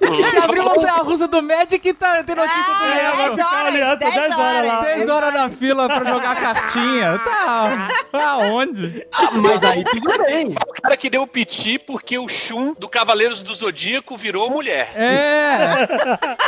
[0.00, 3.16] Você abriu a montanha russa do Magic e tá, tem notícia do Ah, Lego.
[3.16, 4.36] dez ficar horas, olhando 10 dez horas
[4.66, 4.74] lá.
[4.78, 4.84] horas.
[4.96, 7.20] 10 horas na fila pra jogar cartinha.
[7.24, 9.06] Tá, aonde?
[9.12, 10.54] Ah, mas aí tudo bem.
[10.68, 14.92] O cara que deu o piti porque o Shun do Cavaleiros do Zodíaco virou mulher.
[14.94, 15.54] É.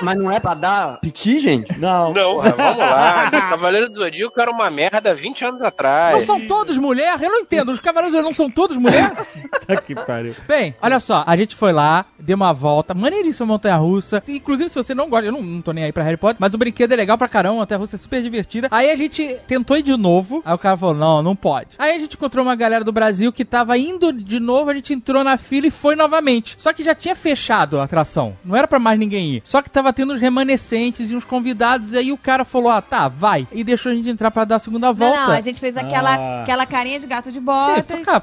[0.00, 1.78] Mas não é pra dar piti, gente?
[1.78, 2.12] Não.
[2.14, 3.30] Não, vamos lá.
[3.30, 6.24] Cavaleiro do Zodíaco era uma merda 20 anos Não atrás.
[6.24, 7.14] são todos mulher?
[7.20, 7.72] Eu não entendo.
[7.72, 9.12] Os cavaleiros não são todos mulher?
[9.66, 10.32] Tá que pariu.
[10.46, 14.22] Bem, olha só, a gente foi lá, deu uma volta, maneiríssima montanha russa.
[14.28, 16.54] Inclusive, se você não gosta, eu não, não tô nem aí pra Harry Potter, mas
[16.54, 18.68] o brinquedo é legal pra caramba, a montanha russa é super divertida.
[18.70, 21.70] Aí a gente tentou ir de novo, aí o cara falou: não, não pode.
[21.80, 24.94] Aí a gente encontrou uma galera do Brasil que tava indo de novo, a gente
[24.94, 26.54] entrou na fila e foi novamente.
[26.58, 29.42] Só que já tinha fechado a atração, não era pra mais ninguém ir.
[29.44, 32.80] Só que tava tendo os remanescentes e uns convidados, e aí o cara falou: ah,
[32.80, 33.48] tá, vai.
[33.50, 35.26] E deixou a gente entrar pra dar a segunda Não, volta.
[35.26, 36.42] não, a gente fez aquela, Ah.
[36.42, 37.44] aquela carinha de gato de Sim,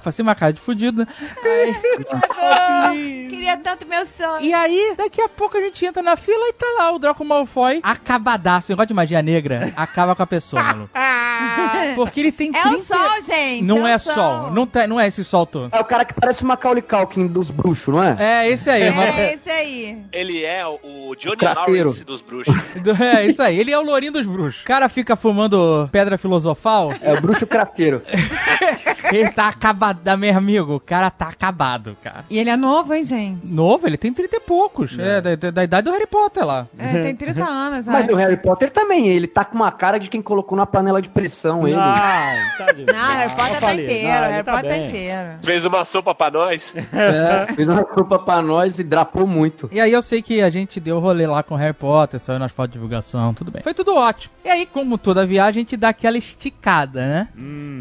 [0.02, 1.08] passei uma cara de fudido, né?
[1.44, 1.76] Aí-
[2.46, 2.92] Ah,
[3.30, 4.42] queria tanto meu sonho.
[4.44, 7.24] E aí, daqui a pouco a gente entra na fila e tá lá o Draco
[7.24, 8.72] Malfoy acabadaço.
[8.72, 10.90] O negócio de magia negra acaba com a pessoa, maluco.
[11.96, 12.76] Porque ele tem É 30...
[12.78, 13.64] o sol, gente.
[13.64, 14.52] Não é, o sol.
[14.52, 15.70] Não, tem, não é esse sol todo.
[15.76, 18.16] É o cara que parece o Macaulay Culkin dos bruxos, não é?
[18.20, 18.92] É, esse aí.
[18.92, 19.98] mas- É esse aí.
[20.12, 21.86] Ele é o Johnny Craqueiro.
[21.90, 22.54] Lawrence dos bruxos.
[23.00, 23.58] É, isso aí.
[23.60, 24.62] Ele é o lourinho dos bruxos.
[24.62, 26.92] O cara fica fumando pedra filosofal.
[27.02, 28.02] É o bruxo craqueiro.
[29.12, 30.76] Ele tá acabado, meu amigo.
[30.76, 32.26] O cara tá acabado, cara.
[32.30, 33.42] E ele é novo, hein, gente?
[33.52, 34.98] Novo, ele tem 30 e poucos.
[34.98, 36.68] É, da, da- da idade do Harry Potter lá.
[36.78, 38.14] É, tem 30 anos, Mas acho.
[38.14, 41.10] o Harry Potter também, ele tá com uma cara de quem colocou na panela de
[41.10, 41.76] pressão ele.
[41.76, 41.84] Não,
[42.58, 42.86] tá de...
[42.86, 45.30] Não, Harry Potter tá inteiro, não, Harry tá Potter tá inteiro.
[45.44, 46.74] Fez uma sopa pra nós.
[46.94, 49.70] É, fez uma culpa pra nós e drapou muito.
[49.72, 52.40] E aí eu sei que a gente deu rolê lá com o Harry Potter, saiu
[52.40, 53.62] nas fotos de divulgação, tudo bem.
[53.62, 54.34] Foi tudo ótimo.
[54.44, 57.28] E aí, como toda viagem, a gente dá aquela esticada, né?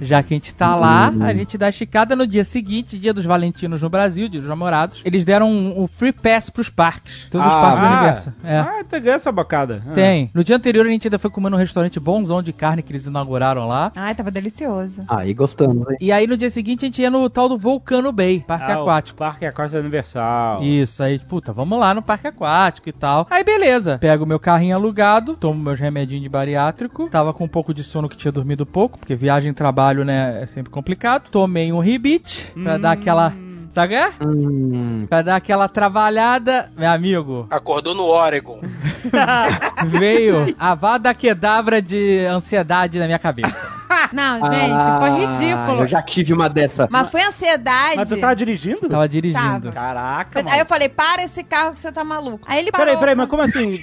[0.02, 3.14] Já que a gente tá lá, a gente dá a esticada no dia seguinte, dia
[3.14, 5.00] dos Valentinos no Brasil, dia dos namorados.
[5.04, 7.28] Eles deram um, um free pass pros parques.
[7.30, 8.32] Todos os Ah, parques do Ah, universo.
[8.44, 8.58] É.
[8.58, 9.82] ah, tem essa bocada.
[9.88, 9.92] Ah.
[9.92, 10.30] Tem.
[10.34, 13.06] No dia anterior a gente ainda foi comer num restaurante bonzão de carne que eles
[13.06, 13.92] inauguraram lá.
[13.94, 15.04] Ai, tava delicioso.
[15.08, 15.96] Aí gostamos, hein?
[16.00, 18.78] E aí no dia seguinte a gente ia no tal do Volcano Bay, parque Ah,
[18.78, 19.18] o aquático.
[19.18, 20.62] Parque Aquático Universal.
[20.64, 23.26] Isso, aí, puta, vamos lá no parque aquático e tal.
[23.30, 23.98] Aí, beleza.
[23.98, 27.08] Pego meu carrinho alugado, tomo meus remedinhos de bariátrico.
[27.08, 30.40] Tava com um pouco de sono que tinha dormido pouco, porque viagem e trabalho, né,
[30.42, 31.30] é sempre complicado.
[31.42, 33.34] Tomei um ribite pra dar aquela.
[33.72, 33.86] Sabe?
[33.94, 34.12] o que é?
[34.24, 37.48] Hum, Pra dar aquela trabalhada, meu amigo.
[37.50, 38.60] Acordou no Oregon.
[39.88, 43.66] Veio a vada quedavra de ansiedade na minha cabeça.
[44.12, 45.80] Não, gente, ah, foi ridículo.
[45.82, 46.88] Eu já tive uma dessa.
[46.90, 47.96] Mas foi ansiedade.
[47.96, 48.88] Mas tu tava dirigindo?
[48.88, 49.70] Tava dirigindo.
[49.70, 49.72] Tava.
[49.72, 50.54] Caraca, Mas mano.
[50.54, 52.46] Aí eu falei, para esse carro que você tá maluco.
[52.48, 52.86] Aí ele parou.
[52.86, 53.82] Peraí, peraí, mas como assim?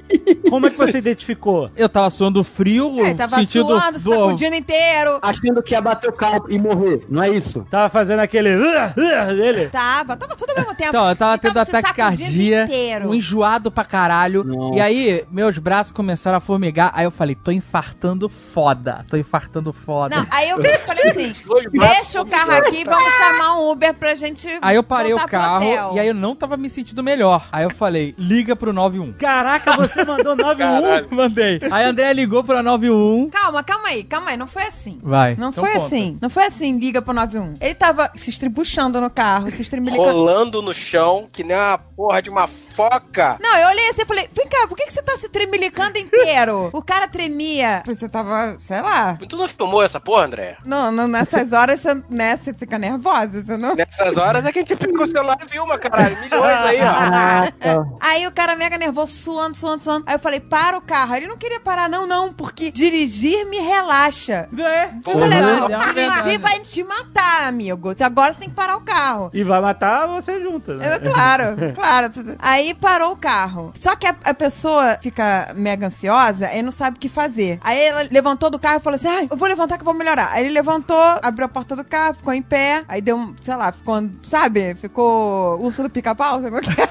[0.48, 1.70] como é que você identificou?
[1.76, 5.18] Eu tava suando frio, É, tava sentindo suando, sacudindo inteiro.
[5.22, 7.66] Achando que ia bater o carro e morrer, não é isso?
[7.70, 8.56] Tava fazendo aquele...
[8.56, 9.68] "Uh, uh", dele?
[9.68, 10.90] Tava, tava tudo ao mesmo tempo.
[10.90, 13.08] Então, eu tava Ele tendo se ataque cardíaco, inteiro.
[13.08, 14.44] um enjoado pra caralho.
[14.44, 14.76] Nossa.
[14.76, 16.90] E aí, meus braços começaram a formigar.
[16.94, 19.04] Aí eu falei, tô infartando foda.
[19.08, 20.16] Tô infartando foda.
[20.16, 21.34] Não, aí eu falei assim,
[21.72, 25.94] deixa o carro aqui vamos chamar um Uber pra gente Aí eu parei o carro
[25.94, 27.48] e aí eu não tava me sentindo melhor.
[27.52, 29.12] Aí eu falei, liga pro 91.
[29.14, 30.56] Caraca, você mandou 91?
[30.56, 31.08] Caralho.
[31.10, 31.60] Mandei.
[31.70, 33.30] Aí a André ligou pro 91.
[33.30, 34.98] Calma, calma aí, calma aí, não foi assim.
[35.02, 35.34] Vai.
[35.36, 35.86] Não então foi conta.
[35.86, 36.18] assim.
[36.20, 37.54] Não foi assim, liga pro 91.
[37.60, 40.02] Ele tava se estribuchando no carro, se estribuchando.
[40.02, 42.48] Rolando no chão, que nem uma porra de uma
[42.88, 43.36] foca.
[43.40, 45.98] Não, eu olhei assim e falei, vem cá, por que, que você tá se tremilicando
[45.98, 46.70] inteiro?
[46.74, 47.82] o cara tremia.
[47.86, 49.18] Você tava, sei lá.
[49.28, 50.56] Tu não filmou essa porra, André?
[50.64, 53.74] Não, não nessas horas você, né, você fica nervosa, você não...
[53.74, 56.20] Nessas horas é que a gente fica com o celular e filma, caralho.
[56.20, 57.90] Milhões aí, ó.
[58.00, 60.04] Aí o cara mega nervoso, suando, suando, suando.
[60.06, 61.12] Aí eu falei, para o carro.
[61.12, 64.48] Aí Ele não queria parar, não, não, porque dirigir me relaxa.
[64.58, 64.90] É.
[65.06, 67.94] Eu falei, não, é uma dirigir vai te matar, amigo.
[68.00, 69.30] Agora você tem que parar o carro.
[69.32, 70.96] E vai matar você junto, né?
[70.96, 72.10] Eu, claro, claro.
[72.10, 72.36] tudo.
[72.70, 73.72] Aí parou o carro.
[73.76, 77.58] Só que a, a pessoa fica mega ansiosa e não sabe o que fazer.
[77.64, 79.92] Aí ela levantou do carro e falou assim: ai, eu vou levantar que eu vou
[79.94, 80.30] melhorar.
[80.32, 82.84] Aí ele levantou, abriu a porta do carro, ficou em pé.
[82.86, 84.76] Aí deu, um, sei lá, ficou, sabe?
[84.76, 86.86] Ficou urso do pica-pau, sabe o que é?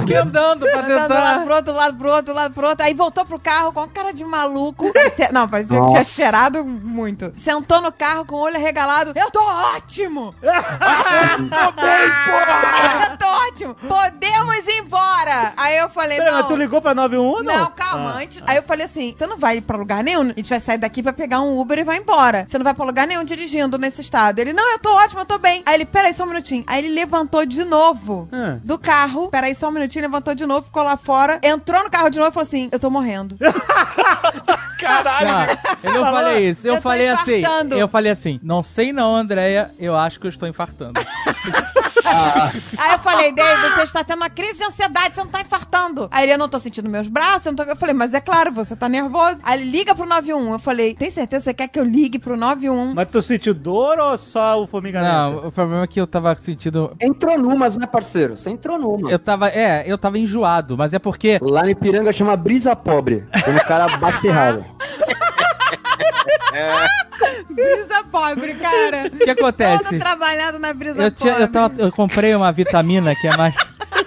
[0.00, 1.44] Fiquei andando pra Andando lado tentar.
[1.44, 2.84] pro outro, lado pro outro, lado pro outro.
[2.84, 4.92] Aí voltou pro carro com cara de maluco.
[4.92, 6.10] Parecia- não, parecia que tinha Nossa.
[6.10, 7.32] cheirado muito.
[7.36, 9.12] Sentou no carro com o olho arregalado.
[9.14, 9.40] Eu tô
[9.76, 10.34] ótimo!
[13.10, 13.74] Eu tô ótimo!
[13.76, 14.93] Podemos ir embora!
[15.56, 16.38] Aí eu falei, Pera, não.
[16.38, 17.54] mas tu ligou pra 91 não?
[17.60, 18.18] Não, calma, Ah.
[18.22, 18.42] antes.
[18.46, 20.22] Aí eu falei assim: você não vai ir pra lugar nenhum.
[20.30, 22.44] A gente vai sair daqui pra pegar um Uber e vai embora.
[22.46, 24.38] Você não vai pra lugar nenhum dirigindo nesse estado.
[24.38, 25.62] Ele, não, eu tô ótimo, eu tô bem.
[25.66, 26.64] Aí ele, peraí só um minutinho.
[26.66, 28.58] Aí ele levantou de novo Ah.
[28.62, 29.28] do carro.
[29.30, 31.38] Peraí só um minutinho, levantou de novo, ficou lá fora.
[31.42, 33.36] Entrou no carro de novo e falou assim: eu tô morrendo.
[34.78, 35.58] Caralho.
[35.82, 36.66] Não, eu não falei isso.
[36.68, 37.42] Eu, Eu falei assim.
[37.72, 38.40] Eu falei assim.
[38.42, 39.70] Não sei não, Andréia.
[39.78, 41.00] Eu acho que eu estou infartando.
[42.78, 46.08] Aí eu falei, David, você está tendo uma crise de ansiedade, você não tá infartando.
[46.10, 47.70] Aí ele, eu não tô sentindo meus braços, eu não tô...
[47.70, 49.40] Eu falei, mas é claro, você tá nervoso.
[49.42, 50.52] Aí ele, liga pro 91.
[50.52, 52.94] Eu falei, tem certeza que você quer que eu ligue pro 91?
[52.94, 55.12] Mas tu sentiu dor ou só o formigamento?
[55.12, 56.94] Não, o problema é que eu tava sentindo.
[57.00, 58.36] Entrou numas, né, parceiro?
[58.36, 59.10] Você entrou numa.
[59.10, 59.48] Eu tava.
[59.48, 61.38] É, eu tava enjoado, mas é porque.
[61.40, 63.24] Lá no Ipiranga chama brisa pobre.
[63.44, 64.64] Quando o cara bate errado.
[67.50, 69.10] Brisa pobre, cara.
[69.12, 69.84] O que acontece?
[69.84, 71.44] Todo trabalhado na brisa Eu, tinha, pobre.
[71.44, 73.54] eu, tava, eu comprei uma vitamina que é mais.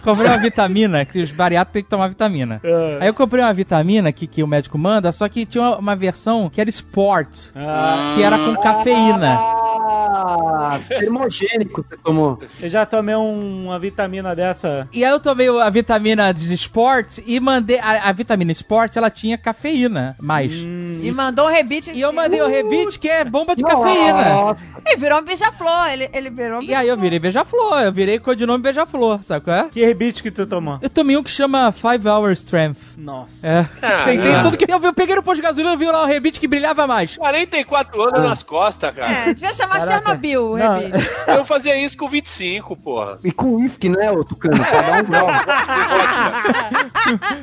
[0.04, 2.62] Comprei uma vitamina, que os bariátricos têm que tomar vitamina.
[2.64, 2.98] Ah.
[3.02, 5.96] Aí eu comprei uma vitamina que, que o médico manda, só que tinha uma, uma
[5.96, 9.38] versão que era Sport, Ah, que era com cafeína.
[9.40, 12.40] Ah, termogênico você tomou.
[12.60, 14.88] eu já tomei um- uma vitamina dessa.
[14.94, 17.80] E aí eu tomei a vitamina de Sport e mandei.
[17.80, 20.54] A, a vitamina Sport ela tinha cafeína mais.
[20.54, 21.00] Hum.
[21.02, 21.92] E mandou o rebite.
[21.92, 24.56] E eu mandei o rebite, que é bomba de cafeína.
[24.88, 25.88] E virou um beija-flor.
[25.92, 29.56] Ele, ele virou um E aí eu virei beija-flor, eu virei codinome beija-flor, sabe qual
[29.58, 29.67] é?
[29.72, 30.80] Que rebite que tu tomou?
[30.82, 32.78] Eu tomei um que chama Five Hour Strength.
[32.98, 33.46] Nossa.
[33.48, 33.66] É.
[33.82, 34.42] Ah, é.
[34.44, 34.72] tudo que.
[34.72, 37.18] Eu, eu peguei no posto de gasolina e vi lá o rebite que brilhava mais.
[37.18, 39.12] 44 anos nas costas, cara.
[39.12, 39.94] É, devia chamar Caraca.
[40.06, 41.08] Chernobyl o rebite.
[41.28, 43.20] Eu fazia isso com 25, porra.
[43.24, 44.56] E com uísque, né, ô Tucano?
[44.56, 45.28] Um grau.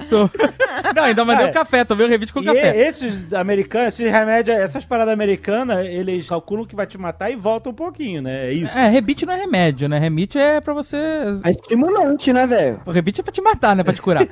[0.09, 0.31] Tô-
[0.95, 1.51] Não, ainda mandei É.
[1.51, 2.77] o café, tomei o rebite com E café.
[2.87, 7.73] esses americanos, esses remédios, essas paradas americanas, eles calculam que vai te matar e voltam
[7.73, 8.47] um pouquinho, né?
[8.49, 8.77] É isso.
[8.77, 9.99] É, rebite não é remédio, né?
[9.99, 10.97] Rebite é pra você.
[11.42, 12.81] É estimulante, né, velho?
[12.87, 13.83] O rebite é pra te matar, né?
[13.83, 14.27] Pra te curar.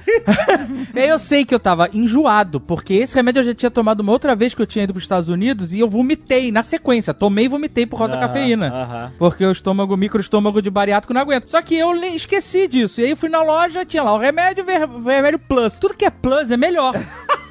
[0.95, 4.01] e aí eu sei que eu tava enjoado, porque esse remédio eu já tinha tomado
[4.01, 7.13] uma outra vez que eu tinha ido pros Estados Unidos e eu vomitei na sequência.
[7.15, 9.13] Tomei e vomitei por causa da cafeína.
[9.19, 11.47] Porque o estômago, microestômago de bariátrico não aguenta.
[11.49, 13.01] Só que eu esqueci disso.
[13.01, 15.79] E aí eu fui na loja, tinha lá o remédio, ver- remédio plus.
[15.79, 16.95] Tudo que é plus é melhor.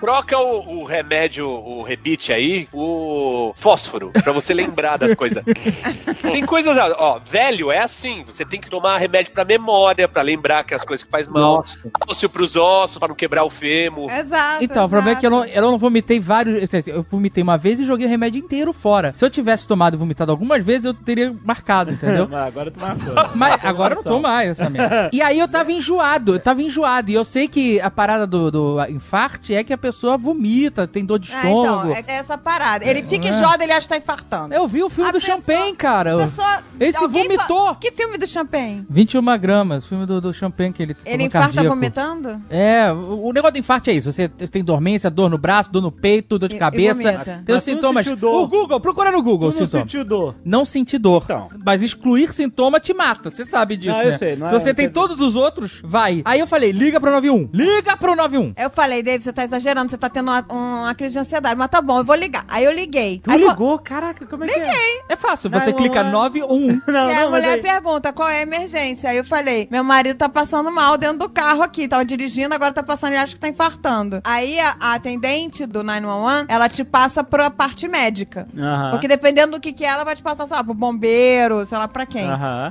[0.00, 5.42] Troca o, o remédio, o rebite aí, o fósforo, pra você lembrar das coisas.
[6.22, 10.64] Tem coisas, ó, velho é assim, você tem que tomar remédio pra memória, pra lembrar
[10.64, 11.58] que as coisas que faz mal.
[11.58, 11.78] Nossa.
[12.08, 14.10] Ósseo pros ossos, pra não quebrar o fêmur.
[14.10, 14.64] Exato.
[14.64, 15.58] Então, o problema é que eu não, exato.
[15.58, 16.72] eu não vomitei vários.
[16.86, 19.12] Eu vomitei uma vez e joguei o remédio inteiro fora.
[19.14, 22.28] Se eu tivesse tomado e vomitado algumas vezes, eu teria marcado, entendeu?
[22.30, 23.14] Mas agora tu marcou.
[23.34, 25.10] Mas agora eu não tô mais essa merda.
[25.12, 27.10] E aí eu tava enjoado, eu tava enjoado.
[27.10, 31.04] E eu sei que a parada do, do infarte é que a pessoa vomita, tem
[31.04, 31.92] dor de Ah, então, estômago.
[31.92, 32.84] é essa parada.
[32.84, 33.30] Ele fica É.
[33.30, 34.54] enjoado, ele acha que tá infartando.
[34.54, 36.16] Eu vi o filme A do pessoa- Champagne, cara.
[36.16, 37.66] Pessoa- Esse vomitou.
[37.68, 38.86] fa- Que filme do Champagne?
[38.88, 41.68] 21 gramas, o filme do, do Champagne que ele Ele infarta cardíaco.
[41.74, 42.40] vomitando?
[42.48, 44.12] É, o o negócio do infarte é isso.
[44.12, 46.94] Você tem dormência, dor no braço, dor no peito, dor de E- e cabeça.
[47.12, 47.42] vomita.
[47.44, 48.06] Tem os sintomas.
[48.06, 50.34] O Google, procura no Google Tu não sentiu dor.
[50.44, 51.22] Não sentir dor.
[51.24, 51.48] Então.
[51.64, 53.30] Mas excluir sintoma te mata.
[53.30, 54.18] Você sabe disso, Não, eu né?
[54.18, 56.22] sei, não Se é- você tem todos os outros, vai.
[56.24, 57.48] Aí eu falei, liga pro 91.
[57.52, 58.52] Liga pro 91.
[58.56, 61.56] Eu falei, David, você tá exagerando, você tá tendo uma, uma crise de ansiedade.
[61.56, 62.44] Mas tá bom, eu vou ligar.
[62.48, 63.20] Aí eu liguei.
[63.22, 63.78] Tu Aí, ligou?
[63.78, 64.62] Caraca, como é que é?
[64.62, 65.02] Liguei.
[65.08, 66.10] É fácil, você não clica é.
[66.10, 66.82] 91.
[66.86, 69.10] Não, e a mulher pergunta qual é a emergência.
[69.10, 72.72] Aí eu falei, meu marido tá passando mal dentro do carro aqui, tava dirigindo, agora
[72.72, 74.20] tá passando e acho que tá infartando.
[74.24, 78.48] Aí a, a atendente do 911, ela te passa pra parte médica.
[78.90, 81.78] Porque dependendo do que que é, ela vai te passar, sei lá, pro bombeiro, sei
[81.78, 82.26] lá pra quem.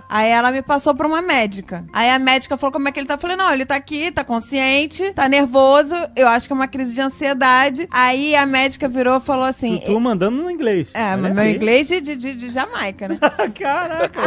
[0.10, 1.86] Aí ela me passou pra uma médica.
[1.94, 3.16] Aí a médica falou como é que ele tá.
[3.16, 6.65] Eu falei, não, ele tá aqui, tá consciente, tá nervoso, eu acho que é uma
[6.68, 7.88] crise de ansiedade.
[7.92, 9.78] Aí a médica virou e falou assim...
[9.80, 10.88] Tu, tu mandando no inglês.
[10.94, 11.56] É, mas meu aí.
[11.56, 13.18] inglês de, de, de- Jamaica, né?
[13.56, 14.22] Caraca.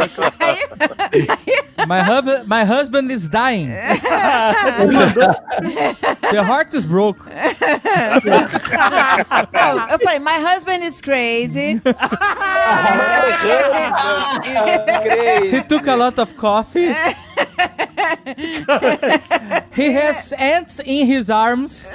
[1.87, 3.69] My, hub- my husband is dying.
[6.31, 7.21] The heart is broke.
[9.53, 11.81] Não, eu falei, my husband is crazy.
[15.51, 16.93] He took a lot of coffee.
[19.75, 21.85] He has ants in his arms.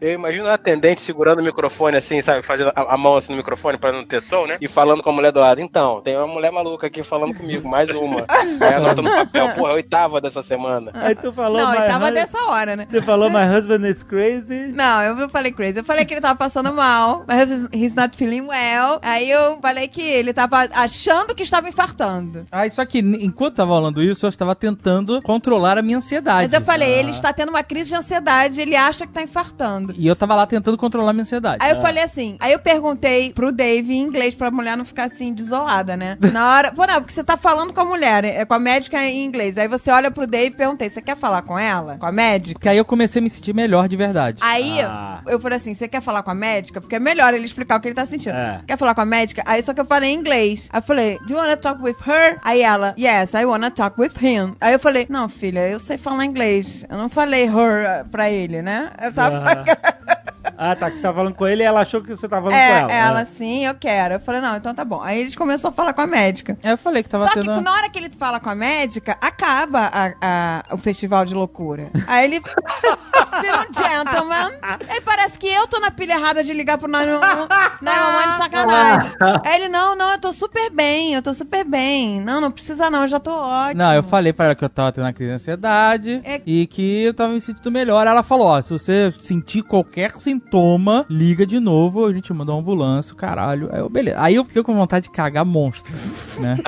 [0.00, 2.42] Eu imagino a atendente segurando o microfone assim, sabe?
[2.42, 4.56] Fazendo a, a mão assim no microfone pra não ter som, né?
[4.60, 5.60] E falando com a mulher do lado.
[5.60, 8.24] Então, tem uma mulher maluca aqui falando comigo, mais uma.
[8.60, 10.90] Aí anota no papel, porra, a oitava dessa semana.
[10.94, 12.86] Aí tu falou, Não, my ele tava hus- dessa hora, né?
[12.90, 14.72] Você falou, my husband is crazy.
[14.74, 15.78] Não, eu não falei crazy.
[15.80, 17.24] Eu falei que ele tava passando mal.
[17.26, 18.98] Mas he's not feeling well.
[19.02, 22.46] Aí eu falei que ele tava achando que estava infartando.
[22.50, 26.42] Aí, só que enquanto tava falando isso, eu estava tentando controlar a minha ansiedade.
[26.44, 29.94] Mas eu falei, ele está tendo uma crise de ansiedade, ele acha que tá infartando.
[29.96, 31.58] E eu tava lá tentando controlar a minha ansiedade.
[31.64, 35.04] Aí eu falei assim, aí eu perguntei pro Dave em inglês pra mulher não ficar
[35.04, 36.16] assim, desolada, né?
[36.32, 36.72] Na hora.
[36.72, 39.58] Pô, não, porque você tá falando com a mulher, é, com a médica em inglês.
[39.58, 41.96] Aí você olha pro Dave e perguntei: você quer falar com ela?
[41.98, 42.54] Com a médica?
[42.54, 44.38] Porque aí eu comecei a me sentir melhor de verdade.
[44.40, 45.20] Aí Ah.
[45.26, 46.80] eu falei assim: você quer falar com a médica?
[46.80, 48.34] Porque é melhor ele explicar o que ele tá sentindo.
[48.36, 48.60] É.
[48.66, 49.42] Quer falar com a médica?
[49.46, 50.68] Aí só que eu falei em inglês.
[50.72, 52.38] Aí eu falei: Do you wanna talk with her?
[52.42, 54.56] Aí ela: Yes, I wanna talk with him.
[54.60, 56.84] Aí eu falei: Não, filha, eu sei falar inglês.
[56.86, 58.90] Eu não falei her uh, pra ele, né?
[59.00, 59.64] Eu tava.
[60.62, 62.60] Ah, tá, que você tava falando com ele e ela achou que você tava falando
[62.60, 62.92] É, com ela.
[62.92, 63.24] ela, né?
[63.24, 64.14] sim, eu quero.
[64.14, 65.00] Eu falei, não, então tá bom.
[65.02, 66.58] Aí eles começaram a falar com a médica.
[66.62, 67.62] Eu falei que tava Só que tendo.
[67.62, 71.90] na hora que ele fala com a médica, acaba a- a- o festival de loucura.
[72.06, 72.40] Aí ele
[73.40, 74.50] vira um gentleman.
[74.88, 77.48] Aí parece que eu tô na pilha errada de ligar pro 911
[77.80, 79.12] 911 de sacanagem.
[79.44, 82.20] Aí ele, não, não, eu tô super bem, eu tô super bem.
[82.20, 83.78] Não, não precisa não, eu já tô ótimo.
[83.82, 86.66] Não, eu falei pra ela que eu tava tendo uma crise de ansiedade É- e
[86.66, 88.06] que eu tava me sentindo melhor.
[88.06, 90.49] Ela falou: Ó, se você sentir qualquer sintoma,
[91.08, 93.68] liga de novo, a gente manda uma ambulância, caralho.
[93.72, 94.16] Aí eu, beleza.
[94.20, 95.92] Aí eu fiquei com vontade de cagar monstro,
[96.38, 96.58] né?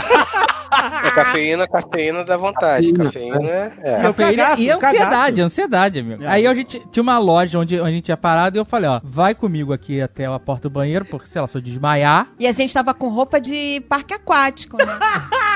[1.05, 2.93] É cafeína, cafeína dá vontade.
[2.93, 3.73] Cafeína é.
[3.83, 3.99] é.
[3.99, 5.43] E Cafeína cagaço, e ansiedade, cagaço.
[5.43, 6.25] ansiedade, amigo.
[6.25, 6.29] É.
[6.29, 8.89] Aí a gente tinha uma loja onde, onde a gente tinha parado e eu falei,
[8.89, 12.29] ó, vai comigo aqui até a porta do banheiro, porque, sei lá, se eu desmaiar.
[12.39, 14.87] E a gente tava com roupa de parque aquático, né?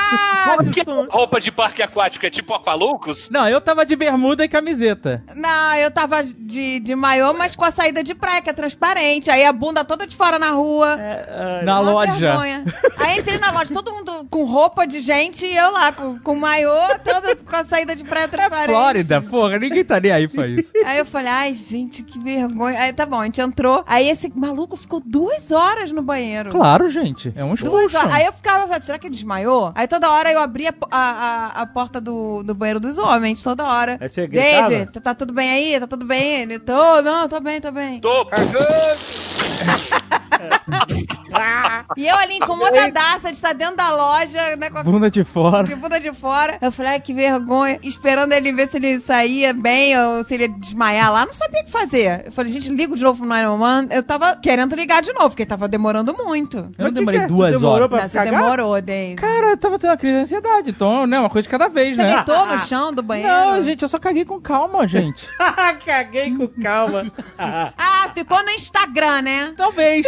[0.72, 2.24] Que é roupa de parque aquático?
[2.26, 3.28] É tipo Aqualoucos?
[3.30, 5.22] Não, eu tava de bermuda e camiseta.
[5.34, 9.30] Não, eu tava de, de maiô, mas com a saída de praia, que é transparente.
[9.30, 10.96] Aí a bunda toda de fora na rua.
[11.64, 12.12] Na Uma loja.
[12.12, 12.64] vergonha.
[12.98, 16.34] Aí entrei na loja, todo mundo com roupa de gente e eu lá com, com
[16.34, 16.72] maiô,
[17.04, 18.66] todo com a saída de praia transparente.
[18.76, 20.72] Flórida, porra, ninguém tá nem aí pra isso.
[20.84, 22.78] Aí eu falei, ai, gente, que vergonha.
[22.80, 23.84] Aí tá bom, a gente entrou.
[23.86, 26.50] Aí esse maluco ficou duas horas no banheiro.
[26.50, 27.32] Claro, gente.
[27.36, 27.98] É um Duas expulsion.
[28.00, 28.12] horas.
[28.14, 29.72] Aí eu ficava, será que ele desmaiou?
[29.74, 33.64] Aí toda hora eu abria a, a, a porta do, do banheiro dos homens, toda
[33.64, 33.96] hora.
[34.00, 34.68] Aí você gritava?
[34.68, 35.80] David, tá, tá tudo bem aí?
[35.80, 36.42] Tá tudo bem?
[36.42, 38.00] Ele, tô, não, tô bem, tô bem.
[38.00, 39.35] Tô cagando!
[41.96, 45.64] E eu ali incomodadaça de estar dentro da loja, né, com a Bunda de fora.
[45.64, 46.58] de bunda de fora.
[46.60, 47.78] Eu falei, ai, que vergonha.
[47.82, 51.26] Esperando ele ver se ele saía bem ou se ele ia desmaiar lá.
[51.26, 52.24] Não sabia o que fazer.
[52.26, 53.88] Eu falei, gente, ligo de novo pro 911.
[53.90, 56.58] Eu tava querendo ligar de novo, porque tava demorando muito.
[56.78, 57.28] Eu não demorei que é?
[57.28, 57.88] Duas demorou horas.
[57.88, 58.42] pra Não, você cagar?
[58.42, 59.14] demorou, Dave.
[59.16, 61.18] Cara, eu tava tendo uma crise de ansiedade, então, né?
[61.18, 62.14] Uma coisa de cada vez, Você né?
[62.14, 63.30] deitou no chão do banheiro?
[63.32, 65.26] Não, gente, eu só caguei com calma, gente.
[65.84, 67.10] Caguei com calma.
[67.38, 69.52] Ah, ficou no Instagram, né?
[69.56, 70.04] Talvez.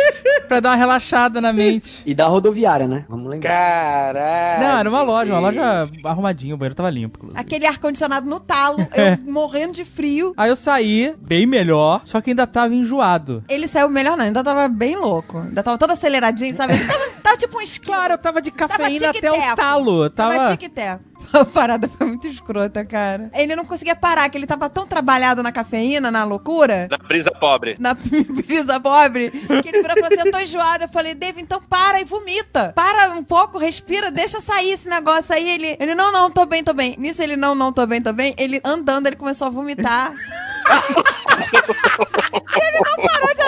[0.47, 2.03] pra dar uma relaxada na mente.
[2.05, 3.05] E da rodoviária, né?
[3.09, 3.49] Vamos lembrar.
[3.51, 4.63] Caralho.
[4.63, 7.41] Não, era uma loja, uma loja arrumadinha, o banheiro tava limpo, inclusive.
[7.41, 9.15] Aquele ar-condicionado no talo, É.
[9.15, 10.33] eu morrendo de frio.
[10.37, 13.43] Aí eu saí, bem melhor, só que ainda tava enjoado.
[13.49, 15.39] Ele saiu melhor não, ainda tava bem louco.
[15.39, 16.75] Ainda tava todo aceleradinho, sabe?
[16.75, 17.95] Ele tava, tava tipo um esquilo.
[17.95, 20.11] Claro, eu tava de cafeína até o talo.
[20.11, 20.57] Tava Tava...
[20.57, 21.03] tic-teco.
[21.33, 23.31] A parada foi muito escrota, cara.
[23.35, 27.31] Ele não conseguia parar, que ele tava tão trabalhado na cafeína, na loucura, Na brisa
[27.31, 27.77] pobre.
[27.79, 27.95] na
[28.47, 30.85] brisa pobre, que ele virou e falou assim, eu tô enjoado.
[30.85, 32.73] Eu falei, Dave, então para e vomita.
[32.75, 35.49] Para um pouco, respira, deixa sair esse negócio aí.
[35.49, 36.95] Ele, ele não, não, tô bem, tô bem.
[36.99, 38.35] Nisso ele, não, não, tô bem, tô bem.
[38.39, 40.13] Ele andando, ele começou a vomitar.
[42.57, 43.43] e ele não parou de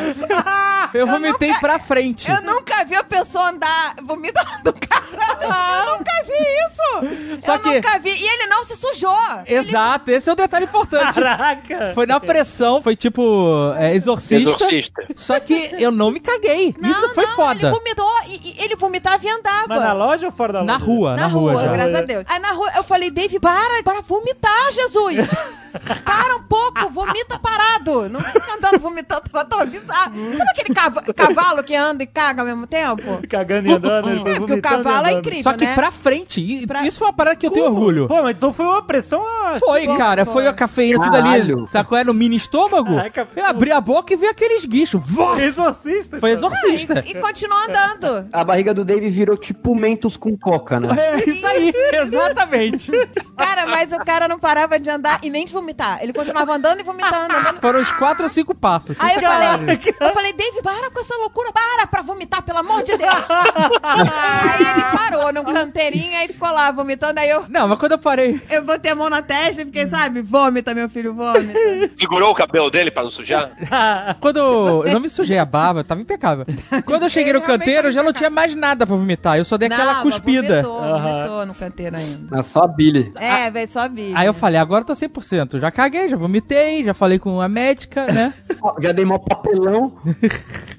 [0.00, 0.90] andar.
[0.94, 2.30] Eu vomitei pra frente.
[2.30, 5.84] Eu nunca vi a pessoa andar vomitando, cara.
[5.86, 6.32] Eu nunca vi
[6.66, 7.40] isso.
[7.46, 8.10] Só eu que- nunca vi.
[8.10, 9.16] E ele não se sujou.
[9.46, 11.14] Exato, esse é o detalhe importante.
[11.20, 11.92] Caraca.
[11.94, 14.50] Foi na pressão, foi tipo é, exorcista.
[14.50, 15.02] Exorcista.
[15.16, 16.74] Só que eu não me caguei.
[16.78, 17.68] Não, Isso foi não, foda.
[17.68, 19.66] Ele vomitou e, e ele vomitava e andava.
[19.68, 20.72] Mas na loja ou fora da loja?
[20.72, 21.72] Na rua, na, Na rua, já.
[21.72, 22.24] graças a Deus.
[22.28, 25.16] Aí na rua eu falei, Dave, para, para vomitar, Jesus.
[26.04, 28.08] para um pouco, vomita parado.
[28.08, 29.89] Não fica andando vomitando, tava bizarro.
[29.92, 33.20] Sabe aquele cava- cavalo que anda e caga ao mesmo tempo?
[33.28, 35.18] Cagando e andando, ele foi É, porque o vomitando e cavalo é andando.
[35.20, 35.74] incrível, Só que né?
[35.74, 36.40] pra frente.
[36.40, 37.76] E- Pra- Isso é uma parada que eu tenho Como?
[37.78, 38.08] orgulho.
[38.08, 39.22] Pô, mas então foi uma pressão.
[39.24, 40.24] ah, Foi, Foi, cara.
[40.24, 40.34] foi.
[40.40, 41.24] Foi a cafeína, tudo ali.
[41.28, 41.66] Caralho.
[41.70, 41.98] Sacou?
[41.98, 42.94] É no mini estômago.
[42.96, 45.00] Caraca, eu abri a boca e vi aqueles guichos.
[45.04, 45.36] Vó!
[45.36, 46.18] Exorcista.
[46.18, 46.48] Foi então.
[46.50, 47.02] exorcista.
[47.06, 48.28] E, e continuou andando.
[48.32, 50.88] A barriga do Dave virou tipo mentos com coca, né?
[50.96, 52.90] É isso aí, exatamente.
[53.36, 55.98] Cara, mas o cara não parava de andar e nem de vomitar.
[56.02, 57.60] Ele continuava andando e vomitando, andando.
[57.60, 58.98] Foram uns quatro ou cinco passos.
[59.00, 62.82] Aí eu falei, eu falei, Dave, para com essa loucura, para pra vomitar, pelo amor
[62.82, 63.10] de Deus.
[63.82, 67.98] aí ele parou num canteirinho, aí ficou lá vomitando, aí eu, Não, mas quando eu
[67.98, 68.40] parei.
[68.50, 71.58] eu botei a mão na testa e fiquei, sabe, vômita, meu filho, vômita.
[71.96, 73.50] Segurou o cabelo dele pra não sujar?
[74.20, 74.38] Quando
[74.86, 76.46] eu não me sujei a barba, tava impecável.
[76.84, 79.38] Quando eu cheguei no canteiro, tava já não tinha mais nada pra vomitar.
[79.38, 80.62] Eu só dei aquela Não, cuspida.
[80.62, 82.38] Vomitou, vomitou no canteiro ainda.
[82.38, 83.12] É só a Billy.
[83.16, 84.12] É, veio só bi.
[84.14, 85.60] Aí eu falei, agora eu tô 100%.
[85.60, 88.34] Já caguei, já vomitei, já falei com a médica, né?
[88.80, 89.59] Já dei mó papelão.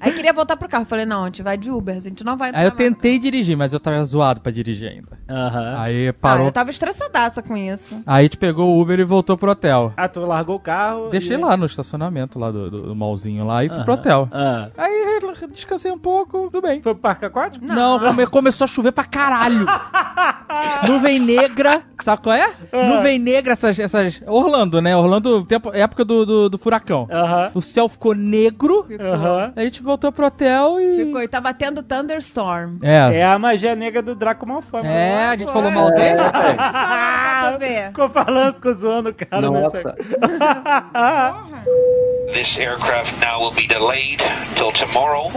[0.00, 0.84] Aí queria voltar pro carro.
[0.84, 3.56] Falei, não, a gente vai de Uber, a gente não vai Aí eu tentei dirigir,
[3.56, 5.18] mas eu tava zoado pra dirigir ainda.
[5.28, 5.74] Aham.
[5.78, 6.46] Aí Ah, parou.
[6.46, 8.02] eu tava estressadaça com isso.
[8.06, 9.92] Aí a gente pegou o Uber e voltou pro hotel.
[9.96, 11.08] Ah, tu largou o carro.
[11.10, 14.28] Deixei e- lá no estacionamento lá do, do, do mallzinho lá e fui pro hotel.
[14.32, 14.68] Ah.
[14.76, 15.20] Aí
[15.52, 16.80] descansei um pouco, tudo bem.
[16.82, 17.64] Foi pro parque aquático?
[17.64, 19.66] Não, come- começou a chover pra caralho.
[20.86, 22.52] Nuvem negra, sabe qual é?
[22.72, 24.20] Nuvem negra, essas, essas.
[24.26, 24.96] Orlando, né?
[24.96, 27.08] Orlando, tempo, época do, do, do furacão.
[27.10, 27.50] Aham.
[27.54, 28.71] O céu ficou negro.
[29.00, 29.52] Aham.
[29.56, 31.04] Aí a gente voltou pro hotel e.
[31.04, 32.78] Ficou, e tava tendo Thunderstorm.
[32.82, 33.18] É.
[33.18, 34.82] É a magia negra do Draco Malfoy.
[34.84, 36.20] É, a gente falou mal dele.
[37.58, 37.88] Ver.
[37.92, 39.50] Ficou falando, ficou zoando o cara.
[39.50, 39.60] né?
[39.60, 39.96] Nossa.
[42.32, 44.18] This aircraft now will be delayed
[44.56, 45.30] till tomorrow.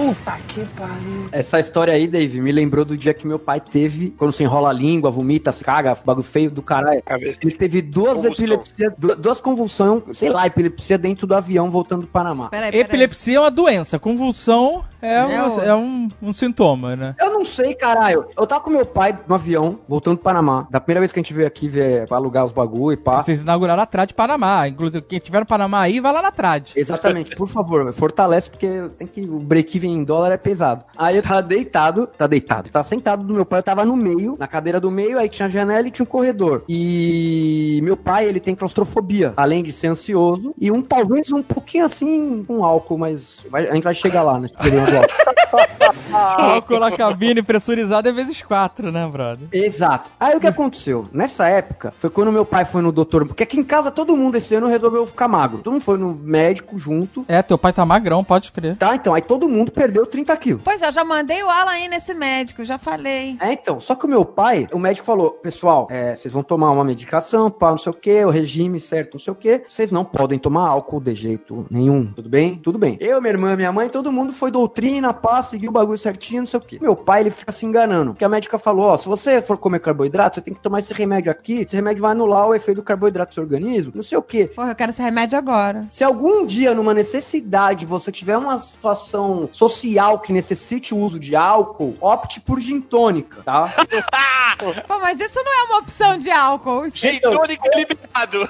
[1.31, 4.69] Essa história aí, Dave, me lembrou do dia que meu pai teve, quando você enrola
[4.69, 7.03] a língua, vomita, se caga, bagulho feio do caralho.
[7.41, 12.07] Ele teve duas epilepsias, du- duas convulsões, sei lá, epilepsia dentro do avião voltando do
[12.07, 12.47] Panamá.
[12.49, 12.81] Peraí, peraí.
[12.85, 17.15] Epilepsia é uma doença, convulsão é, um, o- é um, um sintoma, né?
[17.19, 18.25] Eu não sei, caralho.
[18.37, 20.67] Eu tava com meu pai no avião, voltando do Panamá.
[20.69, 23.21] Da primeira vez que a gente veio aqui ver pra alugar os bagulho e pá.
[23.21, 24.67] Vocês inauguraram a Trad Panamá.
[24.67, 26.71] Inclusive, quem tiver no Panamá aí, vai lá na Trad.
[26.75, 29.21] Exatamente, por favor, fortalece, porque tem que.
[29.21, 30.83] O break-even em dólar é pesado.
[30.97, 34.35] Aí eu tava deitado, tá deitado, tava sentado do meu pai, eu tava no meio,
[34.39, 36.63] na cadeira do meio, aí tinha janela e tinha um corredor.
[36.67, 41.85] E meu pai, ele tem claustrofobia, além de ser ansioso, e um talvez um pouquinho
[41.85, 44.85] assim com álcool, mas vai- a gente vai chegar lá nesse problema
[46.13, 46.79] álcool.
[46.79, 49.47] Na cabine pressurizado é vezes quatro, né, brother?
[49.51, 50.09] Exato.
[50.19, 51.07] Aí o que aconteceu?
[51.11, 53.25] Nessa época, foi quando meu pai foi no doutor.
[53.25, 55.59] Porque aqui em casa todo mundo esse ano resolveu ficar magro.
[55.59, 57.25] Todo mundo foi no médico junto.
[57.27, 58.75] É, teu pai tá magrão, pode crer.
[58.77, 59.13] Tá, então.
[59.13, 60.61] Aí todo mundo perdeu 30 quilos.
[60.63, 63.37] Pois é, eu já mandei o Alan aí nesse médico, já falei.
[63.39, 63.79] É, então.
[63.79, 67.49] Só que o meu pai, o médico falou: pessoal, é, vocês vão tomar uma medicação,
[67.49, 69.63] pá, não sei o que, o regime certo, não sei o que.
[69.67, 72.11] Vocês não podem tomar álcool de jeito nenhum.
[72.15, 72.55] Tudo bem?
[72.57, 72.97] Tudo bem.
[72.99, 76.47] Eu, minha irmã, minha mãe, todo mundo foi doutrina, pá, seguiu o bagulho certinho, não
[76.47, 76.81] sei o que.
[76.81, 78.11] Meu pai, ele fica se enganando.
[78.11, 80.93] Porque a médica falou: ó, se você for comer carboidrato, você tem que tomar esse
[80.93, 81.61] remédio aqui.
[81.61, 84.45] Esse remédio vai anular o efeito do carboidrato no seu organismo, não sei o que.
[84.47, 85.85] Porra, eu quero esse remédio agora.
[85.89, 91.35] Se algum dia, numa necessidade, você tiver uma situação social que necessite o uso de
[91.35, 93.73] álcool, opte por gin tônica, tá?
[94.87, 96.85] Pô, mas isso não é uma opção de álcool.
[96.93, 98.49] Gin tônico liberado.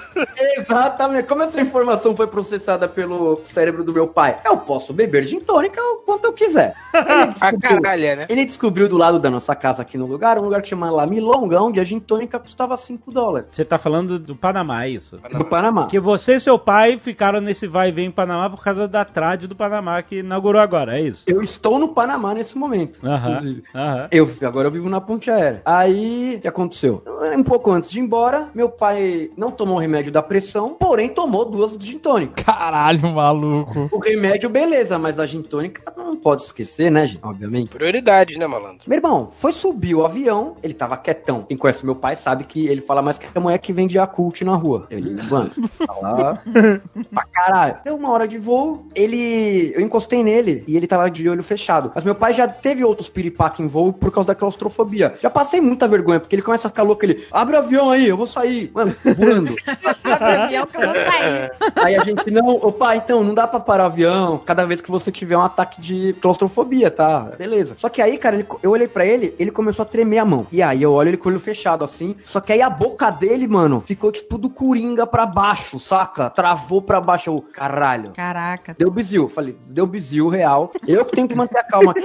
[0.56, 1.26] Exatamente.
[1.26, 4.38] Como essa informação foi processada pelo cérebro do meu pai?
[4.44, 6.74] Eu posso beber gin tônica o quanto eu quiser.
[6.92, 7.04] Ele
[7.40, 8.26] A descobriu, caralho, né?
[8.28, 11.06] ele descobriu do lado da nossa casa aqui no lugar, um lugar que chama lá
[11.06, 13.48] Milonga, onde a gin tônica custava 5 dólares.
[13.52, 15.18] Você tá falando do Panamá, é isso?
[15.36, 15.82] Do Panamá.
[15.82, 19.04] Porque você e seu pai ficaram nesse vai e vem em Panamá por causa da
[19.04, 21.24] trade do Panamá que inaugurou agora, é isso?
[21.26, 22.98] Eu estou no Panamá nesse momento.
[23.06, 23.62] Aham, inclusive.
[23.74, 24.08] aham.
[24.10, 25.62] Eu, agora eu vivo na ponte aérea.
[25.64, 27.02] Aí, o que aconteceu?
[27.36, 31.08] Um pouco antes de ir embora, meu pai não tomou o remédio da pressão, porém
[31.08, 32.42] tomou duas gin tônica.
[32.42, 33.88] Caralho, maluco.
[33.92, 37.20] O remédio, beleza, mas a gin tônica não pode esquecer, né, gente?
[37.22, 37.68] Obviamente.
[37.68, 38.80] Prioridade, né, malandro?
[38.86, 41.44] Meu irmão, foi subir o avião, ele tava quietão.
[41.48, 44.42] Quem conhece meu pai sabe que ele fala mais que a mulher que vende Yakult
[44.42, 44.86] na rua.
[44.90, 46.42] Ele, mano, fala
[47.12, 47.76] pra caralho.
[47.84, 49.72] Deu uma hora de voo, ele.
[49.74, 51.92] Eu encostei nele e ele tava de olho fechado.
[51.94, 55.14] Mas meu pai já teve outros piripaque em voo por causa da claustrofobia.
[55.22, 58.08] Já passei muita vergonha, porque ele começa a ficar louco, ele abre o avião aí,
[58.08, 58.70] eu vou sair.
[58.74, 59.56] Mano, voando.
[60.06, 61.52] Abre o avião que eu vou sair.
[61.84, 64.80] Aí a gente, não, ô pai, então, não dá pra parar o avião cada vez
[64.80, 67.32] que você tiver um ataque de claustrofobia, tá?
[67.38, 67.74] Beleza.
[67.78, 70.46] Só que aí, cara, ele- eu olhei pra ele, ele começou a tremer a mão.
[70.52, 72.16] E aí eu olho ele com o olho fechado, assim.
[72.24, 76.30] Só que aí a boca dele, mano, ficou tipo do coringa pra baixo, saca?
[76.30, 77.30] Travou pra baixo.
[77.30, 78.12] Eu, caralho.
[78.14, 78.74] Caraca.
[78.78, 79.28] Deu bizil.
[79.28, 80.72] Falei, deu bizil real.
[80.86, 81.94] Eu que tenho que manter a calma.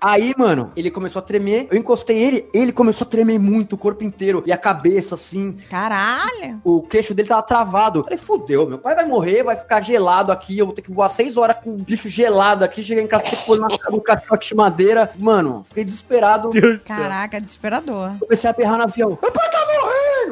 [0.00, 1.66] Aí, mano, ele começou a tremer.
[1.70, 4.42] Eu encostei ele, ele começou a tremer muito, o corpo inteiro.
[4.46, 5.56] E a cabeça, assim.
[5.70, 6.60] Caralho.
[6.62, 8.02] O queixo dele tava travado.
[8.04, 10.58] Falei, fudeu, meu pai vai morrer, vai ficar gelado aqui.
[10.58, 12.80] Eu vou ter que voar seis horas com o bicho gelado aqui.
[12.80, 15.10] Cheguei em casa, pôr na- no caixote de madeira.
[15.16, 16.50] Mano, fiquei desesperado.
[16.86, 18.12] Caraca, desesperador.
[18.20, 19.18] Comecei a berrar no avião.
[19.20, 19.67] Morrendo!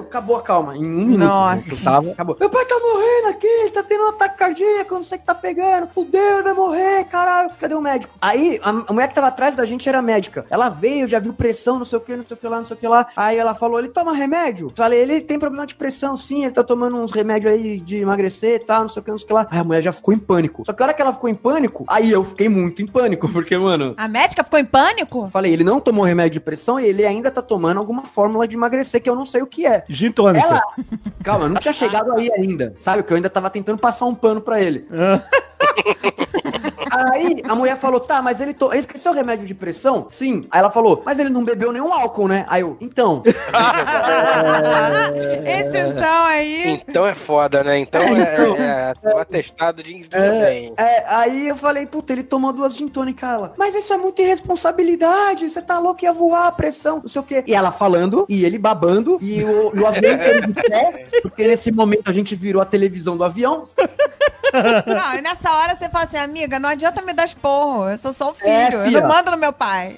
[0.06, 0.76] Acabou a calma.
[0.76, 1.18] Em um minuto.
[1.18, 1.70] Nossa.
[1.70, 2.36] Eu tava, acabou.
[2.38, 5.34] Meu pai tá morrendo aqui, tá tendo um ataque cardíaco, não sei o que tá
[5.34, 5.88] pegando.
[5.88, 7.50] Fudeu, vai morrer, caralho.
[7.60, 8.14] Cadê o médico?
[8.20, 10.46] Aí, a, a mulher que tava atrás da gente era médica.
[10.48, 12.66] Ela veio, já viu pressão, não sei o que, não sei o que lá, não
[12.66, 13.06] sei o que lá.
[13.16, 14.72] Aí ela falou, ele toma remédio?
[14.74, 18.60] Falei, ele tem problema de pressão, sim, ele tá tomando uns remédios aí de emagrecer
[18.60, 19.46] e tal, não sei o que, não sei o que lá.
[19.50, 20.62] Aí a mulher já ficou em pânico.
[20.64, 23.28] Só que a hora que ela ficou em pânico, aí eu fiquei muito em pânico,
[23.32, 25.28] porque, mano, A médica ficou em pânico?
[25.28, 28.56] Falei, ele não tomou remédio de pressão e ele ainda tá tomando alguma fórmula de
[28.56, 29.84] emagrecer que eu não sei o que é.
[29.96, 30.46] Gin tônica.
[30.46, 30.62] Ela.
[31.24, 32.74] Calma, não tinha chegado aí ainda.
[32.76, 33.02] Sabe?
[33.02, 34.86] Que eu ainda tava tentando passar um pano pra ele.
[36.96, 38.72] Aí a mulher falou: tá, mas ele, to...
[38.72, 40.06] ele esqueceu o remédio de pressão?
[40.08, 40.46] Sim.
[40.50, 42.46] Aí ela falou: mas ele não bebeu nenhum álcool, né?
[42.48, 43.22] Aí eu, então.
[45.44, 46.82] Esse então aí.
[46.88, 47.78] Então é foda, né?
[47.78, 48.56] Então É, é, então.
[48.56, 52.88] é, é o atestado de É, é, aí eu falei, puta, ele tomou duas gin
[52.88, 53.54] tônica, ela.
[53.56, 57.24] Mas isso é muita irresponsabilidade, você tá louco, ia voar a pressão, não sei o
[57.24, 57.44] quê.
[57.46, 61.46] E ela falando, e ele babando, e o, e o avião inteiro de pé, porque
[61.46, 63.68] nesse momento a gente virou a televisão do avião.
[64.86, 67.88] Não, e nessa hora você fala assim, amiga, não adianta me dar esporro.
[67.88, 68.50] Eu sou só o filho.
[68.50, 69.96] É, eu não mando no meu pai.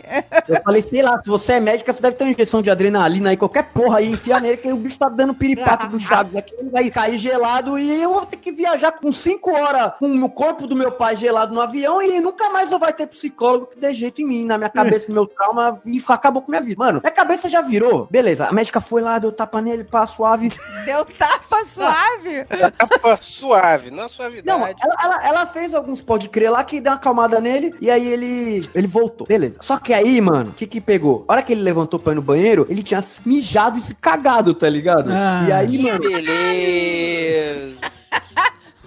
[0.48, 3.30] Eu falei, sei lá, se você é médica, você deve ter uma injeção de adrenalina
[3.30, 6.54] aí, qualquer porra aí, enfia nele, que o bicho tá dando piripaque do Chaves aqui,
[6.58, 10.30] ele vai cair gelado e eu vou ter que viajar com cinco horas com o
[10.30, 13.78] corpo do meu pai gelado no avião e nunca mais eu vai ter psicólogo que
[13.78, 16.78] dê jeito em mim, na minha cabeça, no meu trauma, e acabou com minha vida.
[16.78, 18.06] Mano, minha cabeça já virou.
[18.10, 20.48] Beleza, a médica foi lá, deu tapa nele, pá, suave.
[20.84, 22.44] Deu tapa suave.
[22.76, 24.76] Tapa suave, não Não, suavidade.
[24.82, 28.06] ela, ela, ela fez alguns pode crer lá que deu uma acalmada nele e aí
[28.06, 29.26] ele ele voltou.
[29.26, 29.58] Beleza.
[29.60, 31.24] Só que aí, mano, o que que pegou?
[31.28, 34.54] A hora que ele levantou pra ir no banheiro, ele tinha mijado e se cagado,
[34.54, 35.10] tá ligado?
[35.12, 35.44] Ah.
[35.48, 37.76] e aí, Que mano, beleza.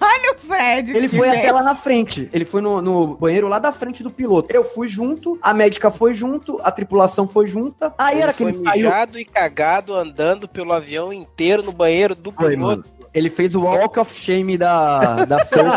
[0.04, 0.96] Olha o Fred.
[0.96, 2.28] ele foi até lá na frente.
[2.32, 4.52] Ele foi no, no banheiro lá da frente do piloto.
[4.52, 7.94] Eu fui junto, a médica foi junto, a tripulação foi junta.
[7.96, 12.16] Aí Ele era que foi ele mijado e cagado andando pelo avião inteiro no banheiro
[12.16, 12.58] do piloto.
[12.58, 12.84] mano.
[13.14, 15.36] Ele fez o Walk of Shame da, da.
[15.52, 15.70] Ele-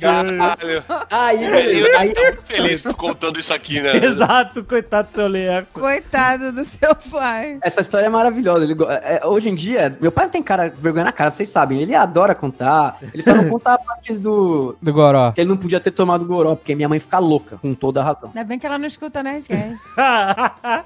[0.00, 0.84] Caralho.
[1.10, 1.98] Aí, Eu beleza.
[1.98, 3.96] Aí, tô muito feliz contando isso aqui, né?
[4.04, 5.80] Exato, coitado do seu Leco.
[5.80, 7.58] Coitado do seu pai.
[7.62, 8.64] Essa história é maravilhosa.
[8.64, 11.48] Ele go- é, hoje em dia, meu pai não tem cara, vergonha na cara, vocês
[11.48, 11.80] sabem.
[11.80, 12.98] Ele adora contar.
[13.12, 14.76] Ele só não conta a parte do.
[14.80, 15.32] Do Goró.
[15.32, 18.04] que ele não podia ter tomado goró, porque minha mãe fica louca, com toda a
[18.04, 18.30] razão.
[18.34, 19.82] Ainda bem que ela não escuta Nerdcast.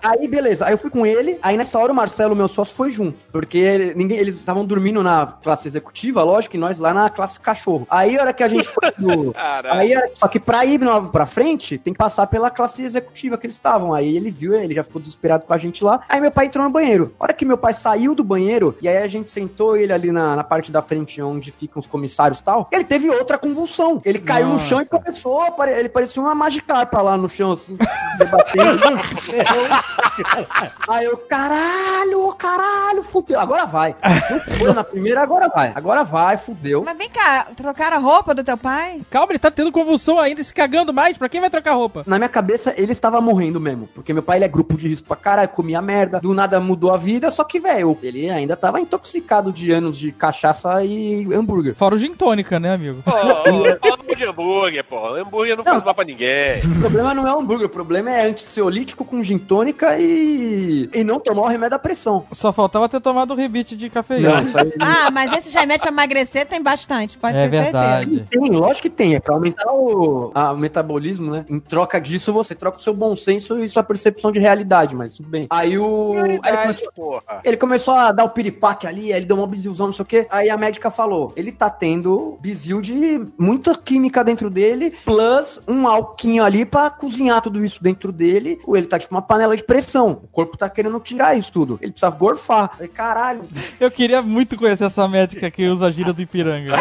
[0.02, 0.66] Aí, beleza.
[0.66, 1.38] Aí eu fui com ele.
[1.42, 3.18] Aí nessa hora o Marcelo, meu sócio, foi junto.
[3.32, 7.38] Porque ele- ninguém, eles estavam dormindo na classe executiva, lógico, e nós lá na classe
[7.40, 7.86] cachorro.
[7.90, 9.34] Aí a hora que a gente foi pro.
[9.70, 13.36] Aí, era- só que pra ir no- pra frente, tem que passar pela classe executiva
[13.38, 13.92] que eles estavam.
[13.94, 16.00] Aí ele viu, ele já ficou desesperado com a gente lá.
[16.08, 17.14] Aí meu pai entrou no banheiro.
[17.18, 20.10] A hora que meu pai saiu do banheiro, e aí a gente sentou ele ali
[20.12, 24.00] na, na parte da frente onde ficam os comissários e tal, ele teve outra convulsão.
[24.04, 24.64] Ele caiu no Nossa.
[24.66, 27.76] chão e começou, ele parecia uma Magikarpa lá no chão, assim,
[28.18, 28.80] debatendo.
[30.88, 33.40] Aí eu, caralho, caralho, fudeu.
[33.40, 33.94] Agora vai.
[34.30, 35.72] Não foi na primeira, agora vai.
[35.74, 36.82] Agora vai, fudeu.
[36.84, 39.00] Mas vem cá, trocaram a roupa do teu pai?
[39.08, 41.16] Calma, ele tá tendo convulsão ainda, se cagando mais.
[41.16, 42.02] Pra quem vai trocar roupa?
[42.06, 43.88] Na minha cabeça, ele estava morrendo mesmo.
[43.94, 46.20] Porque meu pai, ele é grupo de risco pra caralho, comia merda.
[46.20, 50.12] Do nada mudou a vida, só que, velho, ele ainda tava intoxicado de anos de
[50.12, 51.74] cachaça e hambúrguer.
[51.74, 53.02] Fora o gin tônica, né, amigo?
[53.02, 53.10] Pô,
[53.80, 55.14] fala de hambúrguer, pô.
[55.14, 56.58] Hambúrguer não, faz mal pra ninguém.
[56.76, 60.90] O problema não é o hambúrguer, o problema é antisseolítico com gin tônica e...
[60.92, 62.24] e não tomar o remédio da pressão.
[62.32, 64.42] Só faltava ter tomado o rebite de cafeína.
[64.42, 64.72] Não, aí...
[64.80, 67.72] Ah, mas esse remédio pra emagrecer tem bastante, pode É ter certeza.
[67.72, 68.26] verdade.
[68.30, 69.14] Tem, lógico que tem.
[69.14, 71.44] É pra aumentar o, a- o metabolismo, né?
[71.48, 75.14] Em troca disso, você troca o seu bom senso e sua percepção de realidade, mas
[75.14, 75.46] tudo bem.
[75.50, 76.14] Aí o.
[76.16, 77.40] Aí ele, começou, porra.
[77.44, 80.06] ele começou a dar o piripaque ali, aí ele deu uma bizilzão, não sei o
[80.06, 80.26] quê.
[80.30, 85.86] Aí a médica falou: ele tá tendo bizil de muita química dentro dele, plus um
[85.86, 88.60] alquinho ali pra cozinhar tudo isso dentro dele.
[88.66, 90.20] Ou ele tá tipo uma panela de pressão.
[90.24, 91.78] O corpo tá querendo tirar isso tudo.
[91.82, 92.70] Ele precisa gorfar.
[92.70, 93.42] Falei, caralho.
[93.78, 96.74] Eu queria muito conhecer essa médica que usa a gíria do Ipiranga.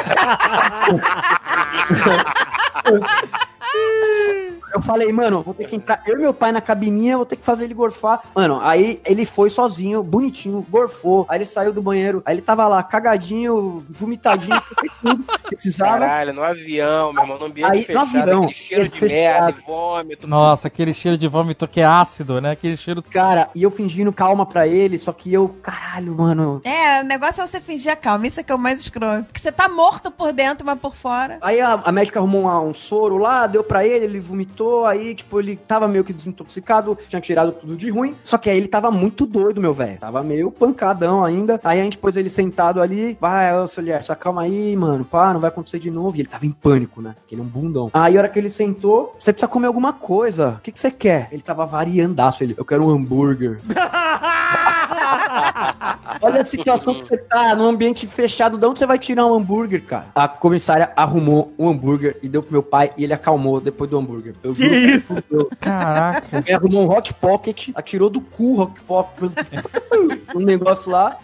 [4.73, 6.01] Eu falei, mano, vou ter que entrar.
[6.05, 8.21] Eu e meu pai na cabininha, vou ter que fazer ele gorfar.
[8.35, 11.25] Mano, aí ele foi sozinho, bonitinho, gorfou.
[11.29, 12.21] Aí ele saiu do banheiro.
[12.25, 14.61] Aí ele tava lá, cagadinho, vomitadinho,
[15.01, 15.99] tudo que precisava.
[15.99, 19.09] Caralho, no avião, meu irmão, no ambiente Aí, no fechado, avião, aquele cheiro de fechado.
[19.45, 20.27] merda, vômito.
[20.27, 22.51] Nossa, aquele cheiro de vômito que é ácido, né?
[22.51, 23.01] Aquele cheiro.
[23.03, 26.61] Cara, e eu fingindo calma pra ele, só que eu, caralho, mano.
[26.63, 29.23] É, o negócio é você fingir a calma, isso é que é o mais escroto.
[29.25, 31.37] Porque você tá morto por dentro, mas por fora.
[31.41, 35.15] Aí a, a médica arrumou um, um soro lá, deu pra ele, ele vomitou, aí,
[35.15, 38.15] tipo, ele tava meio que desintoxicado, tinha tirado tudo de ruim.
[38.23, 39.99] Só que aí ele tava muito doido, meu velho.
[39.99, 41.59] Tava meio pancadão ainda.
[41.63, 45.33] Aí a gente pôs ele sentado ali, vai, ô, seu Lier, calma aí, mano, pá,
[45.33, 46.17] não vai acontecer de novo.
[46.17, 47.15] E ele tava em pânico, né?
[47.19, 47.89] Porque ele é um bundão.
[47.93, 50.55] Aí a hora que ele sentou, você precisa comer alguma coisa.
[50.57, 51.29] O que, que você quer?
[51.31, 53.59] Ele tava variandaço, ele, eu quero um hambúrguer.
[56.21, 59.33] Olha a situação que você tá, num ambiente fechado, de onde você vai tirar um
[59.33, 60.07] hambúrguer, cara?
[60.13, 63.97] A comissária arrumou um hambúrguer e deu pro meu pai e ele acalmou depois do
[63.97, 64.35] hambúrguer.
[64.43, 65.15] Eu Que isso?
[65.59, 66.43] Caraca.
[66.45, 69.31] Ele arrumou um hot pocket, atirou do cu o hot pocket,
[70.35, 71.17] um negócio lá,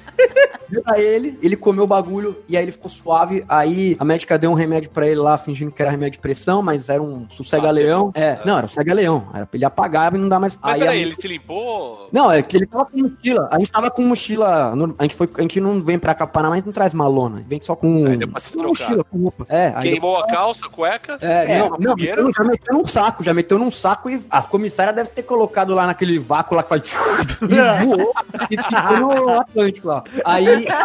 [0.69, 3.43] deu pra ele, ele comeu o bagulho e aí ele ficou suave.
[3.47, 6.61] Aí a médica deu um remédio pra ele lá, fingindo que era remédio de pressão,
[6.61, 8.11] mas era um sossega-leão.
[8.13, 9.27] É, não, era um sossega-leão.
[9.33, 10.57] Era pra ele apagar e não dar mais.
[10.61, 12.09] Mas aí peraí, a- ele se limpou?
[12.11, 13.49] Não, é que ele tava com mochila.
[13.51, 14.73] A gente tava com mochila.
[14.97, 17.35] A gente, foi, a gente não vem pra cá, Panamá, a gente não traz malona.
[17.35, 18.05] A gente vem só com.
[18.05, 18.69] Aí deu pra se com trocar.
[18.85, 19.45] mochila, com roupa.
[19.49, 21.17] É, aí Queimou a calça, a cueca?
[21.21, 22.25] é, não, não, primeiro?
[22.25, 25.73] meteu- já meteu num saco, já meteu num saco e as comissárias devem ter colocado
[25.73, 26.83] lá naquele vácuo lá que faz.
[27.41, 28.13] e voou
[28.49, 30.03] e ficou no Atlântico lá.
[30.23, 30.47] Aí.
[30.47, 30.65] Aí,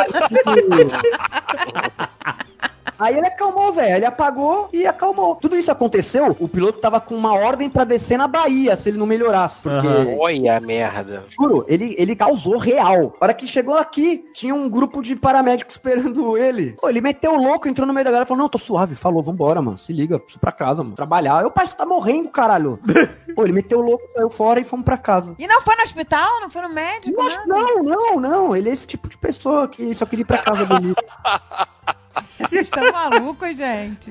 [3.01, 3.97] Aí ele acalmou, velho.
[3.97, 5.37] Ele apagou e acalmou.
[5.37, 6.37] Tudo isso aconteceu.
[6.39, 9.63] O piloto tava com uma ordem pra descer na Bahia se ele não melhorasse.
[9.63, 9.89] Porque,
[10.19, 11.25] Olha a merda.
[11.29, 13.15] juro, ele, ele causou real.
[13.21, 16.73] A hora que chegou aqui, tinha um grupo de paramédicos esperando ele.
[16.81, 18.95] Pô, ele meteu o louco, entrou no meio da galera e falou: Não, tô suave.
[18.95, 19.79] Falou, vambora, mano.
[19.79, 20.95] Se liga, preciso pra casa, mano.
[20.95, 21.43] Trabalhar.
[21.43, 22.79] Eu, pai, você tá morrendo, caralho.
[23.35, 25.35] Pô, ele meteu o louco, saiu fora e fomos pra casa.
[25.39, 26.41] E não foi no hospital?
[26.41, 27.17] Não foi no médico?
[27.47, 28.57] Não, não, não.
[28.57, 31.03] Ele é esse tipo de pessoa que só queria ir pra casa bonito.
[32.39, 34.11] Vocês estão malucos, gente.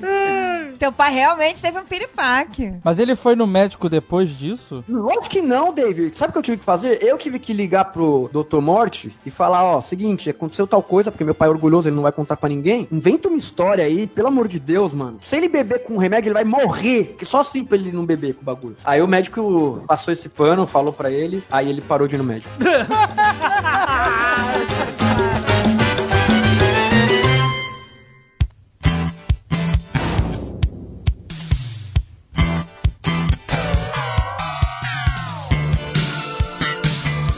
[0.78, 2.74] Teu pai realmente teve um piripaque.
[2.82, 4.84] Mas ele foi no médico depois disso?
[4.88, 6.16] Lógico que não, David.
[6.16, 7.02] Sabe o que eu tive que fazer?
[7.02, 8.60] Eu tive que ligar pro Dr.
[8.60, 12.02] Morte e falar, ó, seguinte, aconteceu tal coisa, porque meu pai é orgulhoso, ele não
[12.02, 12.88] vai contar pra ninguém.
[12.90, 15.18] Inventa uma história aí, pelo amor de Deus, mano.
[15.22, 17.16] Se ele beber com remédio, ele vai morrer.
[17.18, 18.76] Que só assim pra ele não beber com o bagulho.
[18.84, 22.24] Aí o médico passou esse pano, falou pra ele, aí ele parou de ir no
[22.24, 22.50] médico.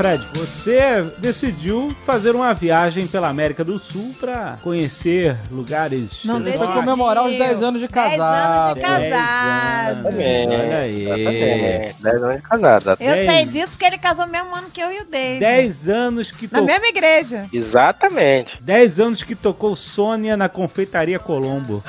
[0.02, 6.24] Fred, você decidiu fazer uma viagem pela América do Sul pra conhecer lugares.
[6.24, 6.66] Não decidiu.
[6.66, 8.64] foi comemorar os 10 anos de 10 casado.
[8.64, 10.06] anos de casado.
[10.08, 11.02] Olha aí.
[11.04, 12.02] Exatamente.
[12.02, 12.90] Dez anos de casado.
[12.98, 13.30] Eu Dez.
[13.30, 15.38] sei disso porque ele casou no mesmo ano que eu e o Dave.
[15.38, 16.64] 10 anos que Na tocou.
[16.66, 17.46] mesma igreja.
[17.52, 18.60] Exatamente.
[18.60, 21.80] 10 anos que tocou Sônia na confeitaria Colombo.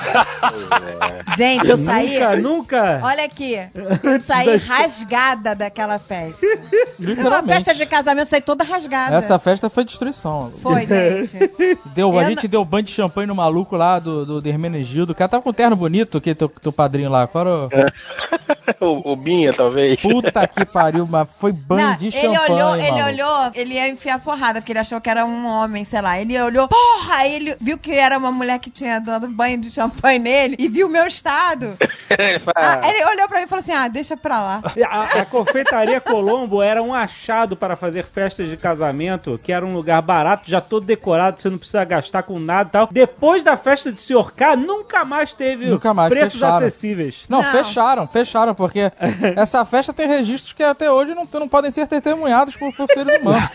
[1.36, 2.12] Gente, eu saí.
[2.14, 3.00] Nunca, nunca.
[3.02, 3.58] Olha aqui,
[4.04, 6.46] eu saí rasgada daquela festa.
[7.18, 9.16] Uma festa de casamento, eu saí toda rasgada.
[9.16, 10.52] Essa festa foi destruição.
[10.62, 11.50] Foi, gente.
[11.94, 15.12] Deu, a Eu gente deu ban de champanhe no maluco lá do, do, do Hermenegildo.
[15.12, 17.26] O cara tava com um terno bonito, que teu, teu padrinho lá.
[17.26, 17.54] Qual era
[18.80, 18.84] o...
[19.02, 20.00] o, o Binha, talvez.
[20.00, 23.08] Puta que pariu, mas foi banho Não, de ele champanhe, olhou, ele maluco.
[23.08, 26.20] olhou, ele ia enfiar porrada, porque ele achou que era um homem, sei lá.
[26.20, 27.14] Ele olhou, porra!
[27.16, 30.68] Aí ele viu que era uma mulher que tinha dado banho de champanhe nele e
[30.68, 31.76] viu o meu estado.
[32.56, 34.62] Ah, ele olhou pra mim e falou assim: ah, deixa pra lá.
[34.88, 39.72] A, a confeitaria Colombo era um achado para fazer festas de casamento, que era um
[39.74, 42.88] lugar barato, já todo decorado, você não precisa gastar com nada e tal.
[42.90, 44.32] Depois da festa de Sr.
[44.34, 46.56] K, nunca mais teve Nunca mais, preços fecharam.
[46.58, 47.24] acessíveis.
[47.28, 47.50] Não, Não.
[47.52, 48.90] fecharam, fecharam, porque
[49.36, 53.20] essa festa tem registros que até hoje não, não podem ser testemunhados por, por seres
[53.20, 53.48] humanos.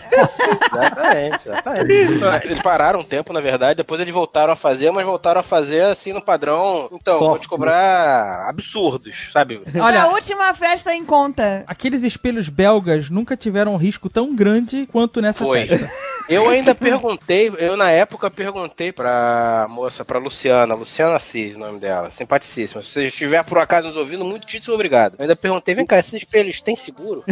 [0.71, 2.45] Exatamente, exatamente.
[2.45, 5.81] Eles pararam um tempo, na verdade, depois eles voltaram a fazer, mas voltaram a fazer
[5.83, 6.89] assim no padrão.
[6.91, 9.61] Então, vou te cobrar absurdos, sabe?
[9.79, 11.63] Olha- a última festa em conta.
[11.67, 15.67] Aqueles espelhos belgas nunca tiveram um risco tão grande quanto nessa Foi.
[15.67, 15.89] festa.
[16.29, 21.79] Eu ainda perguntei, eu na época perguntei pra moça, pra Luciana, Luciana Assis, o nome
[21.79, 22.81] dela, simpaticíssima.
[22.83, 25.15] Se você estiver por acaso nos ouvindo, muitíssimo obrigado.
[25.17, 27.23] Eu ainda perguntei, vem cá, esses espelhos têm seguro?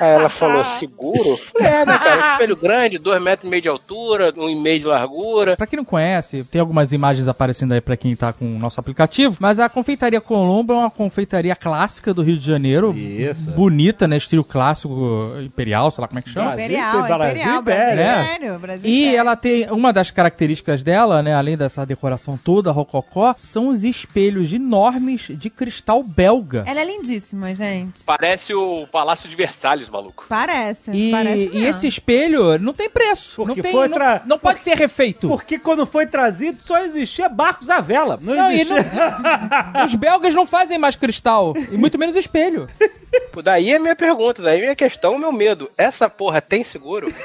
[0.00, 1.38] Aí ela falou, seguro?
[1.60, 4.80] É, né, cara, um espelho grande, dois metros e meio de altura, um e meio
[4.80, 5.56] de largura.
[5.56, 8.80] Pra quem não conhece, tem algumas imagens aparecendo aí pra quem tá com o nosso
[8.80, 12.96] aplicativo, mas a confeitaria Colombo é uma confeitaria clássica do Rio de Janeiro.
[12.96, 13.50] Isso.
[13.50, 14.16] Bonita, né?
[14.16, 16.54] Estilo clássico imperial, sei lá como é que chama.
[16.54, 18.38] Imperial, Brasil, Imperial, Brasil, né?
[18.46, 18.90] Sério, Brasil.
[18.90, 19.18] E sério.
[19.18, 24.52] ela tem uma das características dela, né, além dessa decoração toda rococó, são os espelhos
[24.52, 26.64] enormes de cristal belga.
[26.66, 28.04] Ela é lindíssima, gente.
[28.04, 30.26] Parece o Palácio de Versalhes, maluco.
[30.28, 30.90] Parece.
[30.92, 33.36] E, parece e esse espelho não tem preço.
[33.36, 35.28] Porque não, tem, foi não, tra- não pode ser refeito.
[35.28, 38.18] Porque quando foi trazido, só existia barcos à vela.
[38.20, 38.76] Não, Não, existia.
[39.74, 42.68] não- os belgas não fazem mais cristal, e muito menos espelho.
[43.42, 45.70] Daí é minha pergunta, daí é minha questão, meu medo.
[45.76, 47.12] Essa porra tem seguro?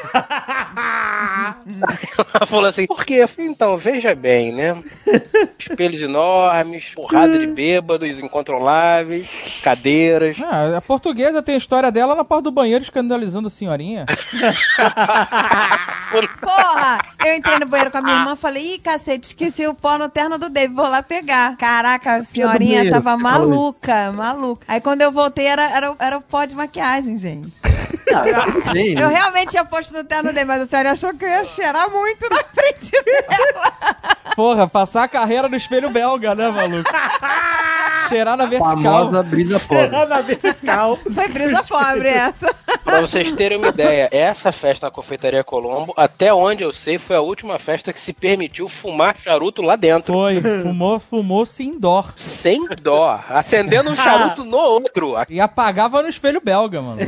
[2.33, 3.15] Ela falou assim, por quê?
[3.15, 4.81] Eu falei, então, veja bem, né?
[5.57, 9.27] Espelhos enormes, porrada de bêbados incontroláveis,
[9.63, 10.37] cadeiras.
[10.41, 14.05] Ah, a portuguesa tem a história dela na porta do banheiro escandalizando a senhorinha.
[16.41, 16.99] Porra!
[17.25, 19.97] Eu entrei no banheiro com a minha irmã e falei, ih, cacete, esqueci o pó
[19.97, 21.55] no terno do Dave, vou lá pegar.
[21.57, 24.65] Caraca, a senhorinha tava maluca, maluca.
[24.67, 27.51] Aí quando eu voltei, era, era, era o pó de maquiagem, gente.
[28.97, 31.89] Eu realmente tinha posto no terno dele, mas a senhora achou que eu ia cheirar
[31.89, 33.73] muito na frente dela.
[34.35, 36.89] Porra, passar a carreira no espelho belga, né, maluco?
[38.09, 38.81] Cheirar na vertical.
[38.81, 39.87] famosa brisa pobre.
[39.87, 40.97] na vertical.
[40.97, 42.53] Foi brisa pobre essa.
[42.83, 47.15] Pra vocês terem uma ideia, essa festa na Confeitaria Colombo, até onde eu sei, foi
[47.15, 50.13] a última festa que se permitiu fumar charuto lá dentro.
[50.13, 52.03] Foi, fumou, fumou sem dó.
[52.17, 53.19] Sem dó.
[53.29, 55.15] Acendendo um charuto no outro.
[55.29, 57.01] E apagava no espelho belga, mano.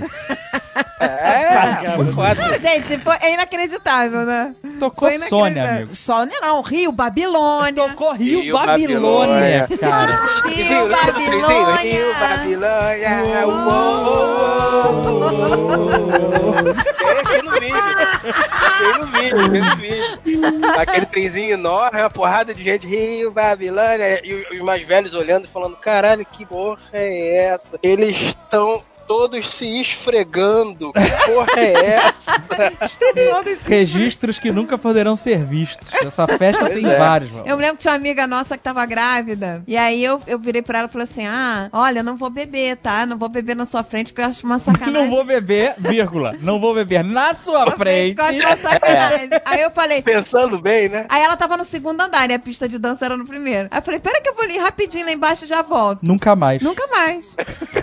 [0.99, 2.59] É, foi.
[2.59, 4.55] Gente, foi, é inacreditável, né?
[4.79, 5.93] Tocou Foi Sônia, amigo.
[5.95, 7.89] Sônia não, Rio, Babilônia.
[7.89, 9.77] Tocou Rio, Rio, Babilônia, Babilônia.
[9.77, 10.19] cara.
[10.47, 11.75] Rio, Babilônia.
[11.77, 13.23] Rio, Babilônia.
[17.27, 17.73] Tem no vídeo.
[18.79, 20.71] Tem no vídeo, tem no vídeo.
[20.77, 22.87] Aquele trenzinho enorme, uma porrada de gente.
[22.87, 24.21] Rio, Babilônia.
[24.25, 27.79] E os mais velhos olhando e falando: caralho, que porra é essa?
[27.81, 28.81] Eles estão
[29.13, 30.91] todos se esfregando.
[30.91, 32.13] Que porra é essa?
[32.97, 35.93] Todos Registros que nunca poderão ser vistos.
[35.93, 36.97] Essa festa tem é.
[36.97, 37.45] vários, mano.
[37.47, 39.63] Eu me lembro que tinha uma amiga nossa que tava grávida.
[39.67, 42.31] E aí eu, eu virei pra ela e falei assim: Ah, olha, eu não vou
[42.31, 43.05] beber, tá?
[43.05, 44.93] Não vou beber na sua frente, porque eu acho uma sacanagem.
[44.93, 46.35] Não vou beber, vírgula.
[46.39, 48.15] Não vou beber na sua frente.
[48.15, 49.29] Porque eu acho uma sacanagem.
[49.45, 50.01] Aí eu falei.
[50.01, 51.05] Pensando bem, né?
[51.07, 53.67] Aí ela tava no segundo andar e a pista de dança era no primeiro.
[53.69, 55.99] Aí eu falei: Pera que eu vou ali rapidinho lá embaixo e já volto.
[56.01, 56.63] Nunca mais.
[56.63, 57.35] Nunca mais.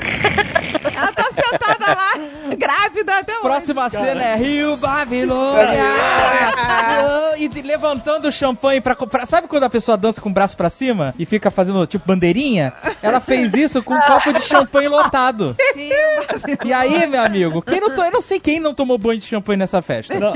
[1.01, 3.43] ela tá sentada lá, grávida até hoje.
[3.43, 5.81] Próxima cena é Rio Babilônia.
[7.39, 9.27] e levantando o champanhe pra, pra.
[9.27, 12.73] Sabe quando a pessoa dança com o braço pra cima e fica fazendo tipo bandeirinha?
[13.03, 15.57] Ela fez isso com um copo de champanhe lotado.
[16.65, 18.03] E aí, meu amigo, quem não to...
[18.03, 20.15] eu não sei quem não tomou banho de champanhe nessa festa.
[20.19, 20.33] Não,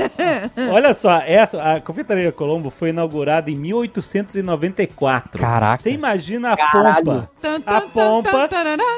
[0.71, 5.39] olha só, essa, a Confeitaria Colombo foi inaugurada em 1894.
[5.39, 5.83] Caraca.
[5.83, 7.05] Você imagina a Caralho.
[7.05, 7.29] pompa.
[7.65, 8.49] A pompa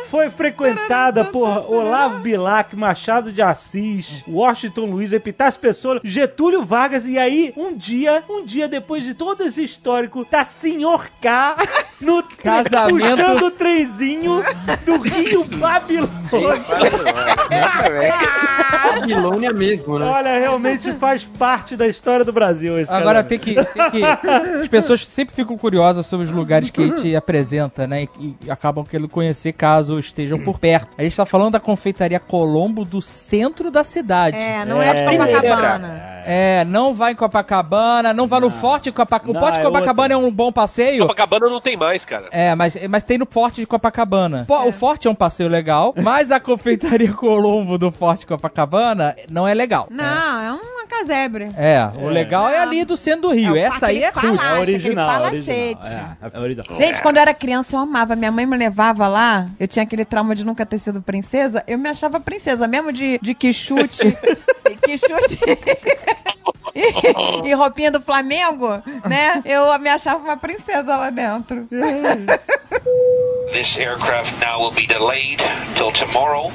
[0.09, 7.05] foi frequentada por Olavo Bilac, Machado de Assis, Washington Luiz, Epitácio Pessoa, Getúlio Vargas.
[7.05, 11.58] E aí, um dia, um dia depois de todo esse histórico, tá Senhor K
[12.01, 12.99] no Casamento.
[12.99, 14.41] puxando o trenzinho
[14.86, 16.08] do Rio Babilônia.
[18.93, 20.05] Babilônia mesmo, né?
[20.05, 24.03] Olha, realmente faz parte da história do Brasil esse Agora tem que, tem que.
[24.62, 28.08] As pessoas sempre ficam curiosas sobre os lugares que a gente apresenta, né?
[28.20, 30.89] E, e acabam querendo conhecer caso estejam por perto.
[30.97, 34.38] A gente tá falando da confeitaria Colombo do centro da cidade.
[34.38, 36.18] É, não é, de Copacabana.
[36.26, 39.39] É, não vai em Copacabana, não vai no Forte Copacabana.
[39.39, 41.04] O Forte é Copacabana é um bom passeio.
[41.04, 42.28] Copacabana não tem mais, cara.
[42.32, 44.43] É, mas, mas tem no Forte de Copacabana.
[44.48, 49.16] Pô, O Forte é um passeio legal, mas a confeitaria Colombo do Forte de Copacabana
[49.30, 49.88] não é legal.
[49.89, 51.52] Não, é uma casebre.
[51.58, 53.56] É, o legal é ali do centro do Rio.
[53.56, 54.24] É Essa aí é roots.
[54.24, 55.08] É palácio, original, aquele original.
[55.08, 55.88] palacete.
[55.88, 56.76] É, é original.
[56.76, 58.16] Gente, quando eu era criança, eu amava.
[58.16, 59.48] Minha mãe me levava lá.
[59.60, 61.64] Eu tinha aquele trauma de nunca ter sido princesa.
[61.68, 64.18] Eu me achava princesa, mesmo de, de quichute.
[64.84, 65.40] quichute.
[66.76, 68.70] e, e roupinha do Flamengo,
[69.08, 69.42] né?
[69.46, 71.68] Eu me achava uma princesa lá dentro.
[73.52, 75.39] This aircraft now will be delayed
[75.76, 76.52] till tomorrow.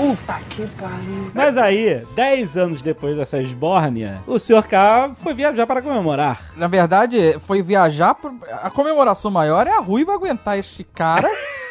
[1.35, 4.67] Mas aí, 10 anos depois dessa esbórnia, o Sr.
[4.69, 6.53] K foi viajar para comemorar.
[6.57, 8.15] Na verdade, foi viajar.
[8.15, 11.29] pro- A comemoração maior é a Ruiva aguentar este cara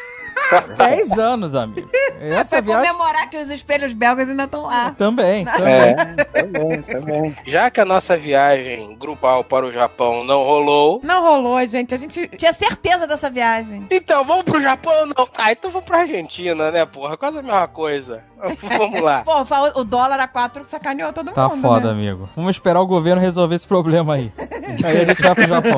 [0.60, 1.88] 10 anos, amigo.
[2.20, 4.90] Essa Foi viagem comemorar que os espelhos belgas ainda estão lá.
[4.96, 5.46] também.
[5.62, 6.22] É, também.
[6.32, 7.36] também, também.
[7.46, 11.94] Já que a nossa viagem grupal para o Japão não rolou, Não rolou, gente.
[11.94, 13.86] A gente tinha certeza dessa viagem.
[13.90, 15.28] então vamos pro Japão não?
[15.38, 17.16] Ah, então vamos pra Argentina, né, porra?
[17.16, 18.24] Quase a mesma coisa.
[18.76, 19.22] Vamos lá.
[19.22, 19.34] Pô,
[19.80, 21.92] o dólar a 4 sacaneou todo Tá mundo, foda, né?
[21.92, 22.28] amigo.
[22.34, 24.32] Vamos esperar o governo resolver esse problema aí.
[24.84, 25.76] aí a gente vai pro Japão.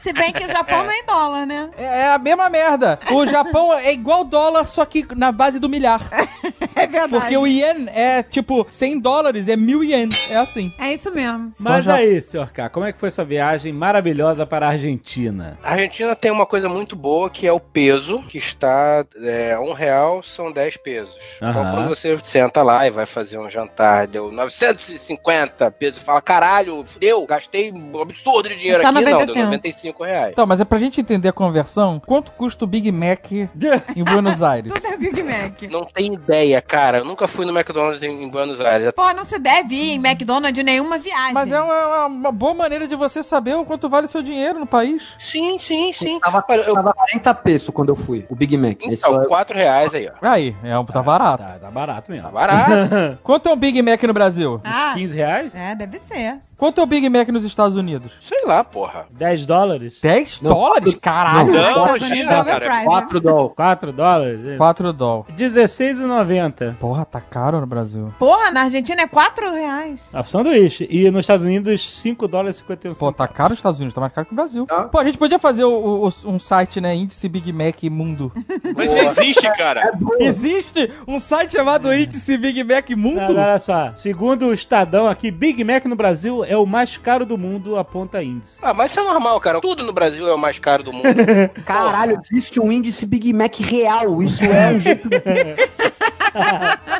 [0.00, 1.68] Se bem que o Japão não é em dólar, né?
[1.76, 2.98] É é a mesma merda.
[3.12, 6.00] O Japão é igual dólar, só que na base do milhar.
[6.74, 7.10] É verdade.
[7.10, 10.08] Porque o ien é tipo 100 dólares, é mil ien.
[10.30, 10.72] É assim.
[10.78, 11.52] É isso mesmo.
[11.58, 12.52] Mas já- aí, Sr.
[12.52, 15.58] K, como é que foi essa viagem maravilhosa para a Argentina?
[15.60, 19.72] A Argentina tem uma coisa muito boa que é o peso, que está é, um
[19.72, 21.16] real são 10 pesos.
[21.38, 21.74] Então Aham.
[21.74, 26.84] quando você senta lá e vai fazer um jantar, deu 950 pesos, e fala, caralho,
[26.86, 29.00] fudeu, gastei um absurdo de dinheiro Só aqui.
[29.00, 29.44] Não, deu 95.
[29.46, 30.30] 95 reais.
[30.32, 33.26] Então, mas é pra gente entender a conversão, quanto custa o Big Mac
[34.00, 34.72] em Buenos Aires?
[34.72, 35.62] Tudo é Big Mac.
[35.70, 36.98] Não tem ideia, cara.
[36.98, 38.90] Eu nunca fui no McDonald's em, em Buenos Aires.
[38.94, 41.34] Pô, não se deve ir em McDonald's de nenhuma viagem.
[41.34, 44.66] Mas é uma, uma boa maneira de você saber o quanto vale seu dinheiro no
[44.66, 45.14] país.
[45.18, 46.18] Sim, sim, sim.
[46.20, 48.78] Tava, Olha, eu- tava 40 pesos quando eu fui, o Big Mac.
[48.82, 50.26] Então, é- 4 reais aí, ó.
[50.28, 51.44] Aí, é, um- tá barato.
[51.44, 52.26] Tá, tá barato mesmo.
[52.26, 53.18] Tá barato.
[53.22, 54.60] Quanto é um Big Mac no Brasil?
[54.64, 55.52] Ah, 15 reais?
[55.54, 56.38] é, deve ser.
[56.56, 58.12] Quanto é o Big Mac nos Estados Unidos?
[58.22, 59.06] Sei lá, porra.
[59.10, 59.94] 10 dólares?
[60.02, 60.94] 10 Não, dólares?
[61.00, 61.52] Caralho!
[61.52, 61.58] Não.
[61.58, 62.84] Não, é overpriced.
[62.84, 63.52] 4 dólares.
[63.88, 64.40] 4 dólares?
[64.58, 65.34] 4 dólares.
[65.36, 66.74] R$16,90.
[66.76, 68.12] Porra, tá caro no Brasil.
[68.18, 70.08] Porra, na Argentina é 4 reais.
[70.12, 70.86] A sanduíche.
[70.90, 74.00] E nos Estados Unidos, 5 dólares e 51 Pô, tá caro nos Estados Unidos, tá
[74.00, 74.66] mais caro que o Brasil.
[74.66, 74.84] Tá.
[74.84, 76.94] Pô, a gente podia fazer o- o- um site, né?
[76.94, 78.32] Índice Big Mac Mundo.
[78.76, 79.92] Mas não existe, cara.
[80.18, 83.30] Existe um site chamado Índice Big Mac Não, Mundo?
[83.36, 83.92] olha só.
[83.94, 88.22] Segundo o Estadão aqui, Big Mac no Brasil é o mais caro do mundo, aponta
[88.22, 88.58] índice.
[88.62, 89.60] Ah, mas isso é normal, cara.
[89.60, 91.04] Tudo no Brasil é o mais caro do mundo.
[91.64, 94.22] Caralho, existe um índice Big Mac real.
[94.22, 95.08] Isso é um jeito.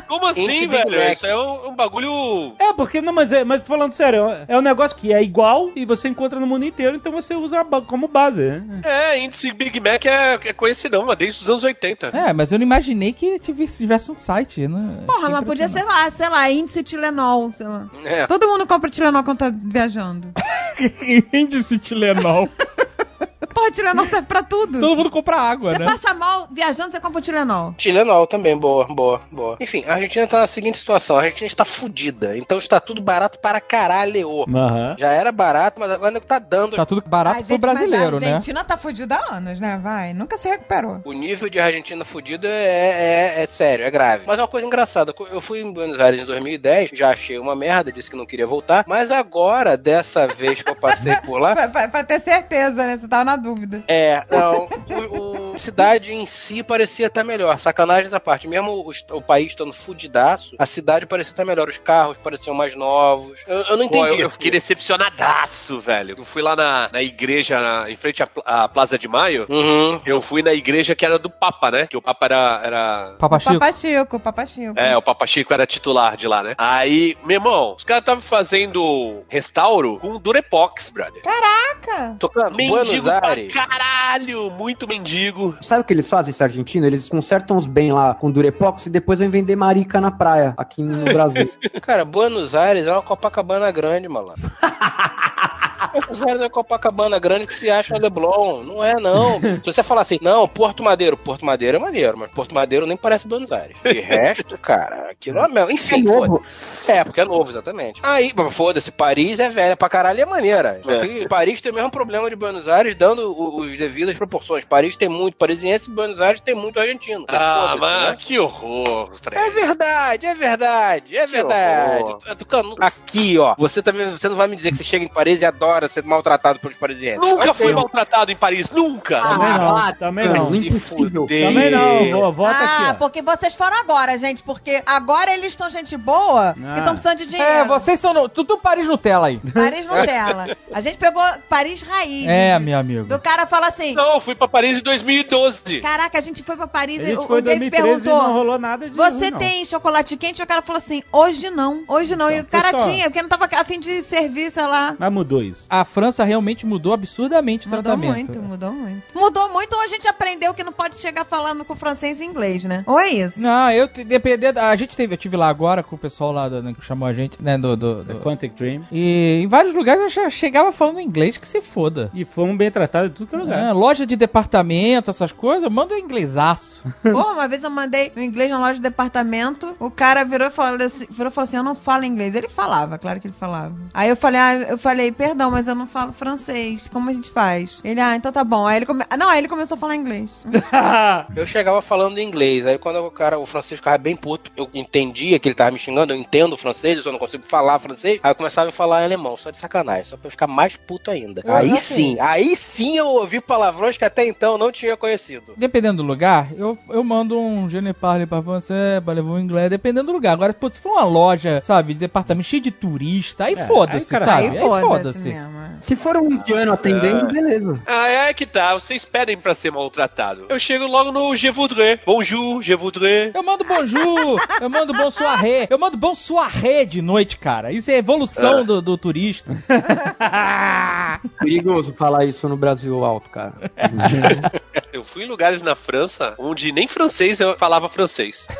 [0.07, 1.11] Como assim, velho?
[1.11, 2.53] Isso é um, um bagulho.
[2.59, 5.85] É, porque, não, mas, é, mas falando sério, é um negócio que é igual e
[5.85, 8.81] você encontra no mundo inteiro, então você usa como base, né?
[8.83, 12.07] É, índice Big Mac é, é conhecidão, mas desde os anos 80.
[12.07, 15.03] É, mas eu não imaginei que tivesse, um site, né?
[15.05, 17.87] Porra, mas podia ser lá, sei lá, índice Tilenol, sei lá.
[18.03, 18.25] É.
[18.25, 20.29] Todo mundo compra Tilenol quando tá viajando.
[21.33, 22.49] Índice Tilenol.
[23.53, 24.79] Porra, Tilenol serve pra tudo.
[24.79, 25.85] Todo mundo compra água, Você né?
[25.85, 27.73] passa mal viajando, você compra o Tilenol.
[27.77, 29.57] Tilenol também, boa, boa, boa.
[29.59, 33.39] Enfim, a Argentina tá na seguinte situação: a Argentina está fudida, então está tudo barato
[33.39, 34.43] para caralho.
[34.53, 34.95] Aham.
[34.99, 36.75] Já era barato, mas agora tá dando.
[36.75, 38.27] Tá tudo barato Ai, pro gente, brasileiro, a né?
[38.27, 39.79] Argentina tá fudida há anos, né?
[39.81, 41.01] Vai, nunca se recuperou.
[41.05, 44.23] O nível de Argentina fudida é, é, é sério, é grave.
[44.27, 45.13] Mas uma coisa engraçada.
[45.31, 48.45] Eu fui em Buenos Aires em 2010, já achei uma merda, disse que não queria
[48.47, 48.83] voltar.
[48.87, 52.97] Mas agora, dessa vez que eu passei por lá, Pra, pra- pra ter certeza, né?
[52.97, 53.83] Você tava na dúvida.
[53.87, 54.67] É, não.
[55.09, 57.57] O, o- cidade em si parecia estar melhor.
[57.59, 58.47] Sacanagem essa parte.
[58.47, 61.67] Mesmo o, o país estando fudidaço, a cidade parecia estar melhor.
[61.67, 63.43] Os carros pareciam mais novos.
[63.47, 64.21] Eu, eu não Pô, entendi.
[64.21, 66.15] eu, eu fiquei decepcionadaço, velho.
[66.17, 69.45] Eu fui lá na, na igreja, na- em frente à, à Plaza de Maio.
[69.49, 70.01] Uhum.
[70.05, 71.87] Eu fui na igreja que era do Papa, né?
[71.87, 72.61] Que o Papa era.
[72.63, 73.15] era...
[73.19, 73.59] Papa Chico.
[73.59, 74.79] Papa Chico, Papa Chico.
[74.79, 76.55] É, o Papa Chico era titular de lá, né?
[76.57, 81.21] Aí, meu irmão, os caras estavam fazendo restauro com Durepox, brother.
[81.21, 82.15] Caraca!
[82.19, 85.55] Tocando Mendigo Pra caralho, muito mendigo.
[85.61, 86.85] Sabe o que eles fazem, esse argentino?
[86.85, 90.81] Eles consertam os bens lá com Durepox e depois vão vender marica na praia, aqui
[90.81, 91.51] no Brasil.
[91.81, 94.49] Cara, Buenos Aires é uma Copacabana grande, malandro.
[95.91, 98.63] Buenos Aires é uma Copacabana grande que se acha Leblon.
[98.63, 99.39] Não é, não.
[99.41, 101.17] Se você falar assim, não, Porto Madeiro.
[101.17, 103.75] Porto Madeiro é maneiro, mas Porto Madeiro nem parece Buenos Aires.
[103.83, 105.71] De resto, cara, aquilo é mesmo.
[105.71, 106.43] Enfim, É novo.
[106.87, 107.99] É, porque é novo, exatamente.
[108.03, 110.81] Aí, foda-se, Paris é velha pra caralho e é maneira.
[110.83, 114.63] Que Paris tem o mesmo problema de Buenos Aires, dando os devidas proporções.
[114.65, 117.25] Paris tem muito parisiense e Buenos Aires tem muito argentino.
[117.27, 118.17] Ah, Foda-se, mas né?
[118.19, 122.03] que horror, É verdade, é verdade, é verdade.
[122.03, 122.19] horror.
[122.19, 123.55] Tô Tucano, Aqui, ó.
[123.57, 126.03] Você também, você não vai me dizer que você chega em Paris e adora ser
[126.03, 127.19] maltratado pelos parisienses.
[127.21, 129.21] Nunca fui maltratado em Paris, nunca.
[129.21, 130.55] Também não, Ah, também não.
[130.55, 131.27] impossível.
[131.27, 132.91] Também não, vo- vota ah, aqui.
[132.91, 132.93] ó.
[132.95, 134.43] porque vocês foram agora, gente.
[134.43, 136.73] Porque agora eles estão gente boa Ah.
[136.73, 137.51] que estão precisando de dinheiro.
[137.51, 138.13] É, vocês são.
[138.13, 138.27] No...
[138.27, 139.39] Tudo Paris Nutella aí.
[139.53, 140.57] Paris Nutella.
[140.73, 142.27] A gente pegou Paris raiz.
[142.27, 143.05] É, meu amigo.
[143.05, 145.81] Do cara fala assim: Não, eu fui pra Paris em 2012.
[145.81, 147.75] Caraca, a gente foi pra Paris e o, foi o Dave 2013
[148.07, 148.33] e não perguntou.
[148.33, 149.37] rolou nada de Você ruim, não.
[149.39, 150.39] tem chocolate quente?
[150.39, 152.29] E o cara falou assim: hoje não, hoje não.
[152.29, 154.63] e o Então, cara foi só- tinha, porque não tava a fim de servir, sei
[154.65, 154.95] lá.
[154.97, 155.65] Mas mudou isso.
[155.69, 158.13] A França realmente mudou absurdamente o Mudou tratamento.
[158.15, 159.17] muito, mudou muito.
[159.17, 162.63] Mudou muito ou a gente aprendeu que não pode chegar falando com francês e inglês,
[162.63, 162.83] né?
[162.87, 163.41] Ou é isso?
[163.41, 164.59] Não, eu dependendo.
[164.59, 167.07] A gente teve, eu tive lá agora com o pessoal lá do, né, que chamou
[167.07, 167.57] a gente, né?
[167.57, 168.81] Do, do, do- Quantic Dream.
[168.91, 172.09] E em vários lugares eu já chegava falando inglês que se foda.
[172.13, 173.69] E fomos bem tratados em tudo que é lugar.
[173.69, 176.81] É, loja de departamento, essas coisas, manda um inglesaço.
[177.03, 180.51] Pô, uma vez eu mandei um inglês na loja de departamento, o cara virou e
[180.51, 182.33] falou assim, virou e falou assim, eu não falo inglês.
[182.35, 183.75] Ele falava, claro que ele falava.
[183.93, 186.87] Aí eu falei, ah, eu falei, perdão, mas eu não falo francês.
[186.91, 187.79] Como a gente faz?
[187.83, 188.65] Ele, ah, então tá bom.
[188.65, 189.03] Aí ele come...
[189.17, 190.45] Não, aí ele começou a falar inglês.
[191.35, 195.39] Eu chegava falando inglês, aí quando o cara, o francês ficava bem puto, eu entendia
[195.39, 198.31] que ele tava me xingando, eu entendo francês, eu só não consigo falar francês, aí
[198.31, 201.41] eu começava a falar alemão, só de sacanagem, só pra eu ficar mais puto ainda.
[201.45, 201.79] Ah, aí ok.
[201.81, 205.53] sim, aí sim eu ouvi palavrões que até então eu não tinha conhecido.
[205.57, 210.07] Dependendo do lugar, eu, eu mando um je ne parle pas français, parlez-vous inglês, dependendo
[210.07, 210.33] do lugar.
[210.33, 214.05] Agora, pô, se for uma loja, sabe, de departamento cheio de turista, aí É, foda-se,
[214.07, 214.57] sabe?
[214.57, 215.48] Aí foda-se mesmo.
[215.61, 215.81] É.
[215.81, 217.81] Se for um indiano atendendo, beleza.
[217.85, 218.73] Ah, é que tá.
[218.73, 220.45] Vocês pedem pra ser maltratado.
[220.49, 221.99] Eu chego logo no Je voudrais.
[222.05, 223.33] Bonjour, je voudrais.
[223.33, 227.71] Eu mando bonjour, eu mando soirée, eu mando soirée de noite, cara.
[227.71, 229.55] Isso é evolução do, do turista.
[231.39, 233.53] Perigoso falar isso no Brasil alto, cara.
[234.91, 238.47] Eu fui em lugares na França onde nem francês eu falava francês.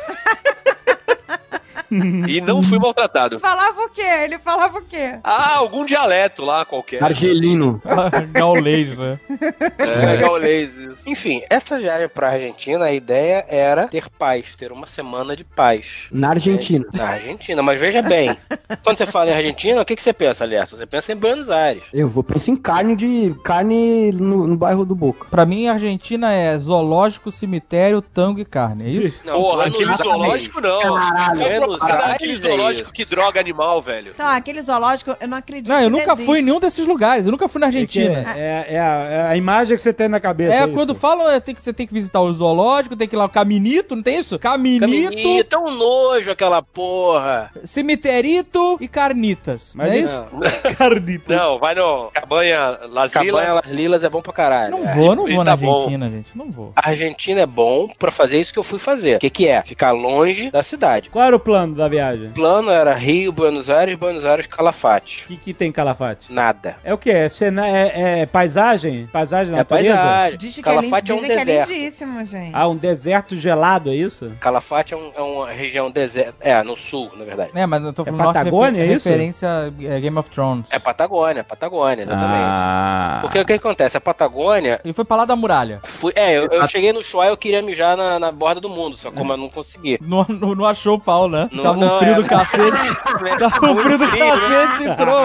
[1.90, 3.38] e não fui maltratado.
[3.38, 4.02] Falava o quê?
[4.24, 5.18] Ele falava o quê?
[5.24, 7.02] Ah, algum dialeto lá qualquer.
[7.02, 7.80] Argelino.
[8.32, 9.18] Gaulês, né?
[9.78, 11.08] É, gaulês, isso.
[11.08, 16.06] Enfim, essa viagem pra Argentina, a ideia era ter paz, ter uma semana de paz.
[16.10, 16.86] Na Argentina.
[16.92, 18.36] Na Argentina, mas veja bem,
[18.84, 20.70] quando você fala em Argentina, o que, que você pensa, aliás?
[20.70, 21.82] Você pensa em Buenos Aires.
[21.92, 23.34] Eu vou pensar em carne de.
[23.44, 25.26] carne no, no bairro do Boca.
[25.30, 29.20] Pra mim, a Argentina é zoológico, cemitério, tango e carne, é isso?
[29.24, 30.80] Não, Porra, aquele zoológico não.
[30.94, 31.42] Caralho.
[31.42, 34.14] É É zoológico que droga animal, velho.
[34.14, 35.68] Tá, aquele zoológico, eu não acredito.
[35.68, 36.26] Não, eu que nunca existe.
[36.26, 38.24] fui em nenhum desses lugares, eu nunca fui na Argentina.
[38.36, 40.54] É, é a, é a imagem que você tem na cabeça.
[40.54, 40.72] É, isso.
[40.72, 43.24] quando falam, é, tem que, você tem que visitar o zoológico, tem que ir lá
[43.24, 44.38] o Caminito, não tem isso?
[44.38, 47.50] Caminito, Caminito, tão nojo aquela porra.
[47.64, 49.72] cemiterito e carnitas.
[49.74, 50.06] Mas não é não.
[50.60, 50.76] isso?
[50.76, 51.36] Carnita.
[51.36, 53.54] Não, vai no Cabanha Las Cabanha Vilas.
[53.56, 54.70] Las Lilas é bom pra caralho.
[54.72, 54.94] Não É.
[54.94, 55.74] vou, não e vou tá na bom.
[55.74, 56.72] Argentina, gente, não vou.
[56.76, 59.16] A Argentina é bom pra fazer isso que eu fui fazer.
[59.16, 59.62] O que, que é?
[59.62, 61.10] Ficar longe da cidade.
[61.10, 62.28] Qual era o plano da viagem?
[62.28, 65.24] O plano era Rio, Buenos Aires, Buenos Aires, Calafate.
[65.24, 66.32] O que, que tem Calafate?
[66.32, 66.76] Nada.
[66.84, 67.10] É o que?
[67.10, 69.06] É, cena, é, é paisagem?
[69.12, 69.94] Paisagem da É natureza?
[69.96, 70.38] paisagem.
[70.38, 70.76] Diz que é, lin...
[70.90, 71.68] Calafate é um dizem que é deserto.
[71.70, 72.50] lindíssimo, gente.
[72.54, 74.30] Ah, um deserto gelado, é isso?
[74.40, 76.34] Calafate é, um- é uma região deserta.
[76.40, 77.50] É, no sul, na verdade.
[77.54, 79.08] É, mas eu tô falando É Patagônia, refer- é isso?
[79.08, 80.70] referência a Game of Thrones.
[80.72, 82.30] É Patagônia, Patagônia, exatamente.
[82.44, 83.18] Ah.
[83.22, 83.96] Porque o que acontece?
[83.96, 84.80] A Patagônia.
[84.84, 85.80] Ele foi pra lá da muralha.
[85.84, 88.68] Fui, é, eu, eu cheguei no Chuá e eu queria mijar na, na borda do
[88.68, 89.98] mundo, só como eu não consegui.
[90.00, 91.48] Não, não, não achou o pau, né?
[91.52, 92.96] Não- Tava um não, frio é- do cacete.
[93.38, 94.18] Tava um frio do né?
[94.18, 95.20] cacete, entrou.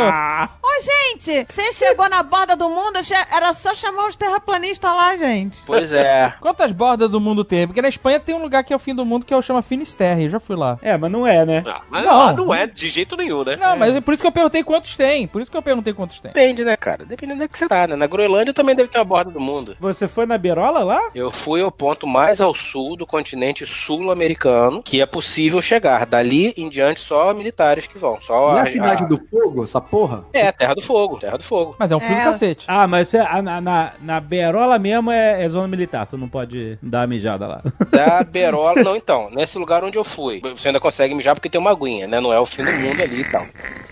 [0.82, 3.00] gente, você chegou na borda do mundo,
[3.34, 5.60] era só chamar os terraplanistas lá, gente.
[5.66, 6.34] Pois é.
[6.42, 7.66] Quantas bordas do mundo tem?
[7.68, 9.42] Porque na Espanha tem um lugar que é o fim do mundo que é o
[9.42, 10.26] chama Finisterre.
[10.26, 10.78] Eu já fui lá.
[10.82, 11.64] É, mas não é, né?
[11.66, 12.36] Ah, mas Não.
[12.36, 13.56] não é de jeito nenhum, né?
[13.56, 15.28] Não, mas é por isso que eu perguntei quantos tem.
[15.28, 16.32] Por isso que eu perguntei quantos tem.
[16.32, 17.06] Depende, né, cara?
[17.06, 17.96] Dependendo da que você tá, né?
[17.96, 19.78] Na Groenlândia também deve ter uma borda do mundo.
[19.80, 21.02] Você foi na Berola lá?
[21.14, 26.06] Eu fui ao ponto mais ao sul do continente sul-americano que é possível chegar.
[26.06, 28.20] Dali em diante, só militares que vão.
[28.22, 30.24] Só Não é a, a cidade a- do fogo, essa porra?
[30.34, 31.76] É, Terra do Fogo, Terra do Fogo.
[31.80, 32.24] Mas é um fio do É.
[32.24, 32.66] cacete.
[32.68, 36.06] Ah, mas a- na, na, na Berola mesmo é, é zona militar.
[36.08, 37.62] Tu não pode dar a mijada lá.
[37.92, 39.30] Da Berola, não, então.
[39.32, 42.20] Nesse lugar onde eu fui, você ainda consegue mijar porque tem uma aguinha, né?
[42.20, 43.46] Não é o fim do mundo ali e tal.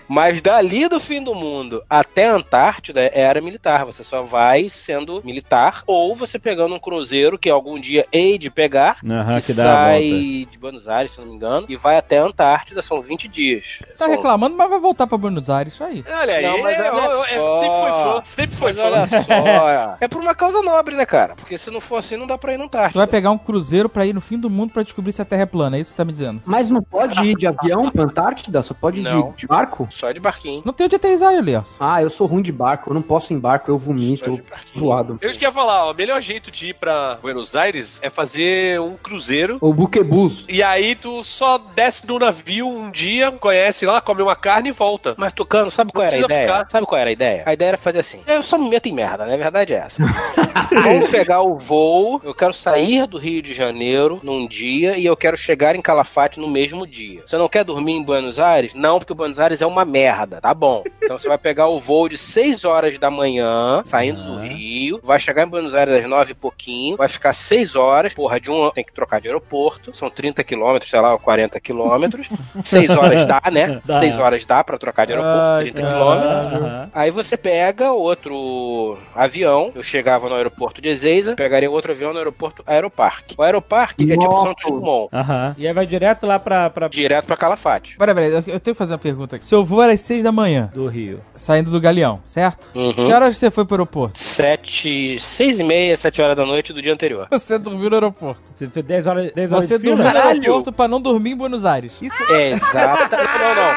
[0.06, 3.84] Mas dali do fim do mundo até a Antártida era militar.
[3.86, 8.50] Você só vai sendo militar ou você pegando um cruzeiro que algum dia hei de
[8.50, 12.18] pegar, Aham, que, que sai de Buenos Aires, se não me engano, e vai até
[12.18, 12.82] a Antártida.
[12.82, 13.78] São 20 dias.
[13.96, 15.74] Tá São- reclamando, mas vai voltar pra Buenos Aires.
[15.74, 16.04] Isso aí.
[16.08, 17.60] Olha aí, Não, mas é, olha é, é, só.
[17.60, 19.22] sempre foi fã, sempre foi Mas olha fã.
[19.22, 21.34] só, é por uma causa nobre, né, cara?
[21.34, 22.98] Porque se não for assim, não dá pra ir na Tu Antártida.
[22.98, 25.42] vai pegar um cruzeiro pra ir no fim do mundo pra descobrir se a Terra
[25.42, 25.76] é plana.
[25.76, 26.42] É isso que você tá me dizendo.
[26.44, 28.62] Mas não pode ir de avião pra Antártida?
[28.62, 29.30] Só pode ir Não.
[29.32, 29.88] de, de barco?
[29.90, 30.62] Só de barquinho.
[30.64, 31.76] Não tem onde aterrissar, Elias.
[31.80, 34.40] Ah, eu sou ruim de barco, eu não posso ir em barco, eu vomito, eu
[34.78, 35.18] zoado.
[35.20, 38.96] Eu ia falar, ó, o melhor jeito de ir pra Buenos Aires é fazer um
[38.96, 39.58] cruzeiro.
[39.60, 40.44] O buquebus.
[40.48, 44.72] E aí tu só desce do navio um dia, conhece lá, come uma carne e
[44.72, 45.14] volta.
[45.16, 46.46] Mas Tucano, sabe qual era a ideia?
[46.46, 46.70] ficar.
[46.70, 47.42] Sabe qual era a ideia?
[47.46, 48.20] A ideia era fazer assim.
[48.26, 49.34] Eu só me meto em merda, né?
[49.34, 50.02] A verdade é essa.
[50.82, 52.20] Vamos pegar o voo.
[52.24, 56.40] Eu quero sair do Rio de Janeiro num dia e eu quero chegar em Calafate
[56.40, 57.22] no mesmo dia.
[57.26, 58.74] Você não quer dormir em Buenos Aires?
[58.74, 60.84] Não, porque Buenos Aires é uma merda, tá bom.
[61.04, 65.18] Então você vai pegar o voo de 6 horas da manhã, saindo do Rio, vai
[65.18, 68.70] chegar em Buenos Aires às 9 e pouquinho, vai ficar 6 horas, porra, de um
[68.70, 72.28] tem que trocar de aeroporto, são 30 quilômetros, sei lá, 40 quilômetros.
[72.64, 73.80] 6 horas dá, né?
[73.84, 74.00] Dá.
[74.00, 75.92] 6 horas dá pra trocar de aeroporto, Ai, 30 cara.
[75.94, 76.62] quilômetros.
[76.62, 76.90] Aham.
[76.94, 79.72] Aí você pega outro avião.
[79.74, 83.34] Eu chegava no aeroporto de Ezeiza, pegaria outro avião no aeroporto Aeroparque.
[83.36, 84.42] O Aeroparque é tipo.
[84.42, 85.54] Santos Dumont, Aham.
[85.58, 87.96] E aí vai direto lá pra, pra direto pra Calafate.
[87.96, 89.44] Peraí, peraí, eu eu tenho que fazer uma pergunta aqui.
[89.46, 91.20] Seu voo era às 6 da manhã, do Rio.
[91.34, 92.70] saindo do Galeão, certo?
[92.74, 92.92] Uhum.
[92.94, 94.18] Que horas você foi pro aeroporto?
[94.18, 97.26] Sete, seis e meia, sete horas da noite do dia anterior.
[97.30, 98.42] Você dormiu no aeroporto.
[98.54, 101.36] Você fez 10 horas, 10 horas Você de dormiu no aeroporto pra não dormir em
[101.36, 101.92] Buenos Aires.
[102.00, 103.16] Isso É, exato.
[103.16, 103.74] Não, não, não.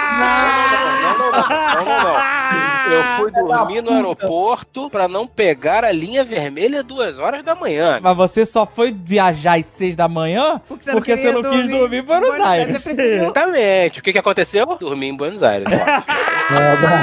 [1.02, 1.85] Não, não, não.
[1.85, 2.38] Não, não.
[2.88, 7.99] Eu fui dormir no aeroporto pra não pegar a linha vermelha duas horas da manhã.
[8.02, 11.41] Mas você só foi viajar às 6 da manhã Porque você porque não você queria
[11.41, 12.77] não quis dormir em Buenos Aires.
[12.77, 13.99] Você Exatamente.
[13.99, 14.65] O que, que aconteceu?
[14.77, 15.68] Dormi em Buenos Aires.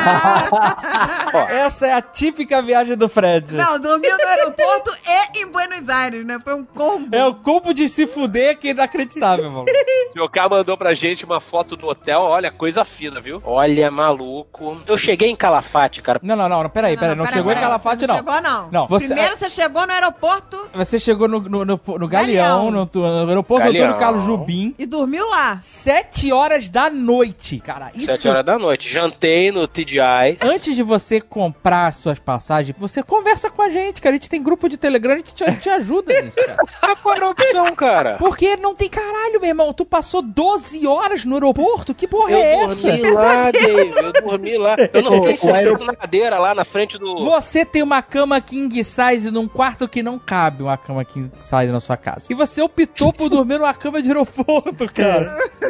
[1.50, 3.54] Essa é a típica viagem do Fred.
[3.54, 6.38] Não, dormiu no aeroporto e em Buenos Aires, né?
[6.42, 7.14] Foi um combo.
[7.14, 9.64] É o combo de se fuder que é inacreditável, mano.
[10.16, 13.42] O cara mandou pra gente uma foto do hotel, olha, coisa fina, viu?
[13.44, 14.80] Olha, maluco.
[14.86, 16.20] Eu cheguei em Calafate, cara.
[16.22, 18.14] Não, não, não, não, peraí, peraí, não, pera, chegou pera, em Calafate, você não.
[18.16, 18.68] Chegou, não.
[18.70, 22.70] Não, você- Primeiro você chegou no aeroporto Você chegou no, no, no, no Galeão, Galeão.
[22.70, 22.90] no,
[23.24, 23.84] no aeroporto Galeão.
[23.86, 25.58] Antônio Carlos Jubim, e dormiu lá.
[25.60, 27.90] 7 horas da noite, cara.
[27.94, 28.88] Isso Sete horas da noite.
[28.88, 30.38] Jantei no TDI.
[30.40, 34.14] Antes de você comprar as suas passagens, você conversa com a gente, cara.
[34.14, 36.56] A gente tem grupo de Telegram, a gente te, te ajuda nisso, cara.
[36.82, 38.16] Ah, qual era a opção, cara?
[38.18, 39.72] Porque não tem caralho, meu irmão.
[39.72, 41.94] Tu passou 12 horas no aeroporto?
[41.94, 42.86] Que porra é Eu essa?
[42.88, 43.92] dormi lá, Dave.
[43.96, 44.76] Eu dormi lá.
[44.92, 47.16] Eu não fiquei sentado na cadeira lá na frente do.
[47.24, 51.72] Você tem uma cama king size num quarto que não cabe uma cama king size
[51.72, 52.26] na sua casa.
[52.30, 55.24] E você optou por dormir numa cama de aeroporto, cara.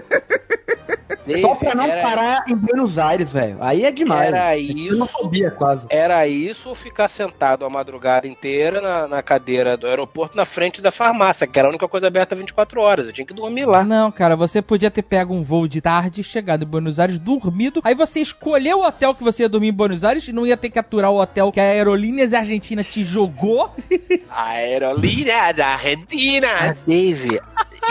[1.26, 3.56] Dave, Só pra não parar em Buenos Aires, velho.
[3.60, 4.28] Aí é demais.
[4.32, 4.96] Era Eu isso.
[4.96, 5.86] não sabia quase.
[5.88, 10.82] Era isso ou ficar sentado a madrugada inteira na, na cadeira do aeroporto na frente
[10.82, 13.06] da farmácia, que era a única coisa aberta 24 horas.
[13.06, 13.82] Eu tinha que dormir lá.
[13.84, 17.80] Não, cara, você podia ter pego um voo de tarde, chegado em Buenos Aires, dormido.
[17.84, 20.56] Aí você escolheu o hotel que você ia dormir em Buenos Aires e não ia
[20.56, 23.74] ter que aturar o hotel que a Aerolíneas Argentina te jogou.
[24.30, 26.48] Aerolínea da Argentina.
[26.60, 27.40] Mas, Dave,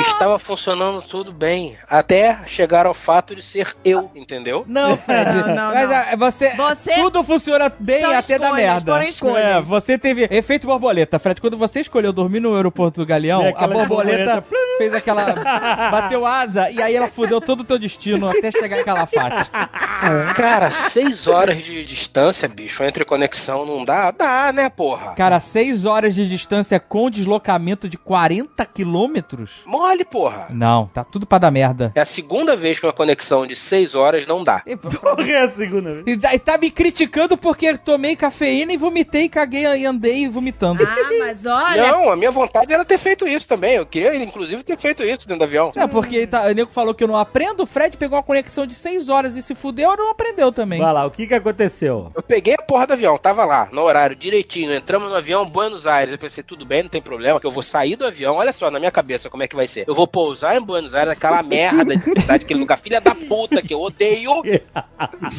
[0.02, 1.78] estava funcionando tudo bem.
[1.90, 4.64] Até chegar ao fato de ser eu, entendeu?
[4.68, 5.36] Não, Fred.
[5.36, 5.96] Não, não, mas não.
[5.96, 8.92] ah, você, Você- Tudo funciona bem até da escolhas, merda.
[8.94, 9.38] foram escolhas.
[9.46, 11.40] É, você teve efeito borboleta, Fred.
[11.42, 14.46] Quando você escolheu dormir no aeroporto do Galeão, a borboleta borboleta,
[14.78, 15.34] fez aquela.
[15.92, 19.50] bateu asa e aí ela fudeu todo o teu destino até chegar em Calafate.
[20.36, 24.12] Cara, seis horas de distância, bicho, entre conexão não dá?
[24.12, 25.14] Dá, né, porra?
[25.16, 29.62] Cara, 6 horas de distância com deslocamento de 40 quilômetros?
[29.84, 30.48] Mole, porra.
[30.50, 31.92] Não, tá tudo pra dar merda.
[31.96, 34.62] É a segunda vez que uma conexão de seis horas não dá.
[35.02, 36.04] Porra, é a segunda vez.
[36.08, 40.84] E tá, e tá me criticando porque tomei cafeína e vomitei, caguei e andei vomitando.
[40.84, 41.92] Ah, mas olha.
[41.92, 43.76] Não, a minha vontade era ter feito isso também.
[43.76, 45.72] Eu queria, inclusive, ter ter feito isso dentro do avião.
[45.76, 48.66] É, porque tá, o nego falou que eu não aprendo, o Fred pegou uma conexão
[48.66, 50.80] de 6 horas e se fudeu, não aprendeu também.
[50.80, 52.12] Vai lá, o que que aconteceu?
[52.16, 55.88] Eu peguei a porra do avião, tava lá, no horário direitinho, entramos no avião, Buenos
[55.88, 56.14] Aires.
[56.14, 58.36] Eu pensei, tudo bem, não tem problema, que eu vou sair do avião.
[58.36, 61.12] Olha só, na minha cabeça, como é que vai Eu vou pousar em Buenos Aires,
[61.12, 64.34] aquela merda de cidade, aquele lugar filha da puta que eu odeio.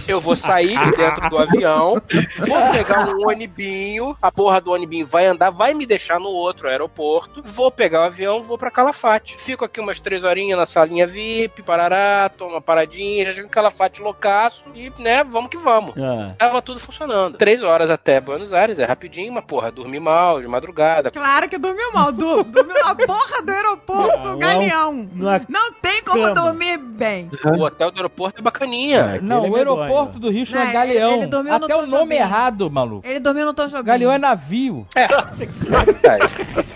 [0.07, 1.95] Eu vou sair de dentro do avião,
[2.39, 6.69] vou pegar um onibinho, a porra do onibinho vai andar, vai me deixar no outro
[6.69, 9.37] aeroporto, vou pegar o avião, vou pra Calafate.
[9.39, 13.51] Fico aqui umas três horinhas na salinha VIP, parará, tomo uma paradinha, já chego em
[13.51, 15.95] Calafate loucaço e, né, vamos que vamos.
[15.97, 16.35] Ah.
[16.39, 17.39] Tava tudo funcionando.
[17.39, 21.11] Três horas até Buenos Aires, é rapidinho, mas porra, dormi mal, de madrugada.
[21.11, 22.13] Claro que dormiu mal.
[22.13, 25.09] Du, dormiu na porra do aeroporto, Não, galeão.
[25.13, 26.35] numa Não tem como cama.
[26.35, 27.31] dormir bem.
[27.45, 29.19] O hotel do aeroporto é bacaninha.
[29.23, 31.13] Não, Aquele o é aeroporto do Rio chama Não, Galeão.
[31.13, 32.15] ele dormiu no Até o nome Jobim.
[32.17, 33.07] errado, maluco.
[33.07, 33.85] Ele dormiu no Tom Jobim.
[33.85, 34.87] Galeão é navio.
[34.95, 36.33] Verdade.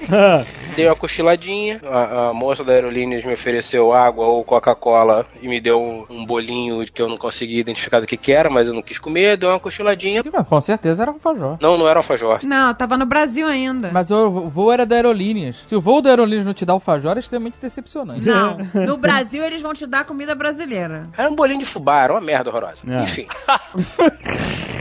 [0.79, 5.61] Dei uma cochiladinha, a, a moça da Aerolíneas me ofereceu água ou Coca-Cola e me
[5.61, 8.73] deu um, um bolinho que eu não consegui identificar do que que era, mas eu
[8.73, 10.23] não quis comer, deu uma cochiladinha.
[10.33, 11.59] Mas Com certeza era alfajor.
[11.61, 12.39] Não, não era alfajor.
[12.45, 13.91] Não, tava no Brasil ainda.
[13.93, 15.65] Mas o voo era da Aerolíneas.
[15.67, 18.25] Se o voo da Aerolíneas não te dá alfajor, é extremamente decepcionante.
[18.25, 21.09] Não, no Brasil eles vão te dar comida brasileira.
[21.19, 22.83] Era um bolinho de fubá, era uma merda horrorosa.
[22.87, 23.03] É.
[23.03, 23.27] Enfim.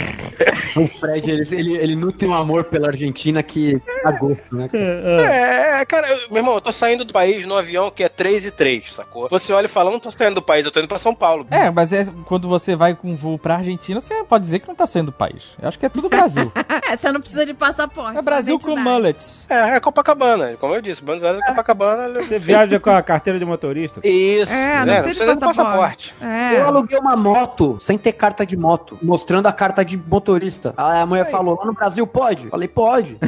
[0.75, 4.69] O Fred, ele, ele, ele nutre um amor pela Argentina que dá gosto, né?
[4.73, 8.45] É, cara, eu- meu irmão, eu tô saindo do país no avião que é 3
[8.45, 9.27] e 3, sacou?
[9.29, 11.47] Você olha e fala, não tô saindo do país, eu tô indo pra São Paulo.
[11.51, 14.75] É, mas é, quando você vai com voo pra Argentina, você pode dizer que não
[14.75, 15.43] tá saindo do país.
[15.61, 16.51] Eu acho que é tudo Brasil.
[16.89, 18.17] É, você não precisa de passaporte.
[18.17, 19.45] É Brasil com mullets.
[19.49, 22.17] É, é Copacabana, como eu disse, Buenos Aires é Copacabana.
[22.19, 23.99] Você viaja com a carteira de motorista?
[24.07, 25.01] Isso, É, não né?
[25.01, 26.15] precisa de nem do passaporte.
[26.21, 26.61] Eu É.
[26.61, 30.73] aluguei uma moto sem ter carta de moto, mostrando a carta de motorista.
[30.77, 32.47] Aí a mulher falou: lá no Brasil pode?
[32.47, 33.17] Falei, pode.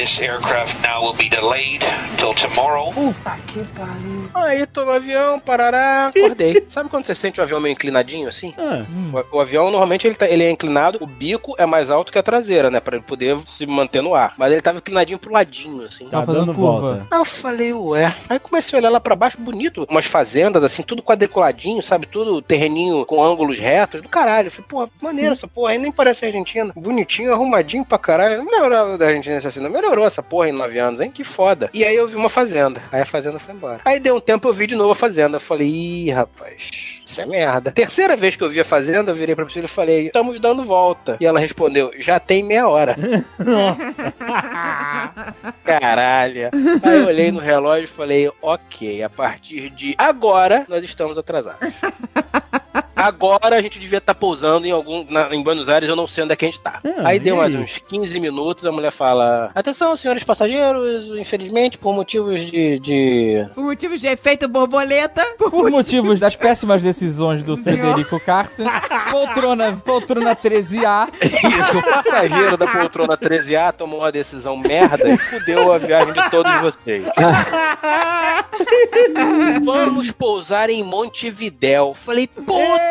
[0.00, 1.82] This aircraft now will be delayed
[2.16, 2.90] till tomorrow.
[4.34, 6.64] Aí tô no avião, parará, acordei.
[6.70, 8.54] Sabe quando você sente o avião meio inclinadinho assim?
[8.56, 8.82] Ah,
[9.32, 12.18] O, o avião normalmente ele, tá- ele é inclinado, o bico é mais alto que
[12.18, 12.80] a traseira, né?
[12.80, 14.32] Pra ele poder se manter no ar.
[14.38, 16.06] Mas ele tava inclinadinho pro ladinho, assim.
[16.06, 16.80] tá Tá fazendo dando curva.
[16.94, 17.06] volta.
[17.10, 18.16] Aí eu falei, ué.
[18.28, 19.86] Aí comecei a olhar lá pra baixo, bonito.
[19.90, 22.06] Umas fazendas, assim, tudo quadriculadinho, sabe?
[22.06, 24.00] Tudo terreninho com ângulos retos.
[24.00, 24.46] Do caralho.
[24.46, 25.72] Eu falei, pô, maneiro essa porra.
[25.72, 26.72] Aí nem parece Argentina.
[26.74, 28.36] Bonitinho, arrumadinho pra caralho.
[28.36, 29.89] Eu Não lembrava da Argentina assim, não.
[29.90, 31.10] Melhorou essa porra em nove anos, hein?
[31.10, 31.68] Que foda.
[31.74, 32.80] E aí eu vi uma fazenda.
[32.92, 33.80] Aí a fazenda foi embora.
[33.84, 35.38] Aí deu um tempo eu vi de novo a fazenda.
[35.38, 36.70] Eu falei, ih, rapaz.
[37.04, 37.72] Isso é merda.
[37.72, 40.62] Terceira vez que eu vi a fazenda, eu virei pra pessoa e falei, estamos dando
[40.62, 41.16] volta.
[41.20, 42.96] E ela respondeu, já tem meia hora.
[45.64, 46.50] Caralho.
[46.84, 51.58] Aí eu olhei no relógio e falei, ok, a partir de agora nós estamos atrasados.
[53.00, 56.24] Agora a gente devia estar pousando em algum na- em Buenos Aires, eu não sei
[56.24, 56.80] onde é que a gente tá.
[56.84, 61.92] Ah, aí deu mais uns 15 minutos, a mulher fala: Atenção, senhores passageiros, infelizmente, por
[61.94, 62.78] motivos de.
[62.78, 63.46] de...
[63.54, 65.24] Por motivos de efeito borboleta.
[65.38, 68.66] Por Por motivos das péssimas decisões do Federico Carsten,
[69.10, 71.08] poltrona, poltrona 13A.
[71.22, 76.30] Isso, o passageiro da poltrona 13A tomou uma decisão merda e fudeu a viagem de
[76.30, 77.04] todos vocês.
[79.64, 81.94] Vamos pousar em Montevidéu.
[81.94, 82.89] Falei, puta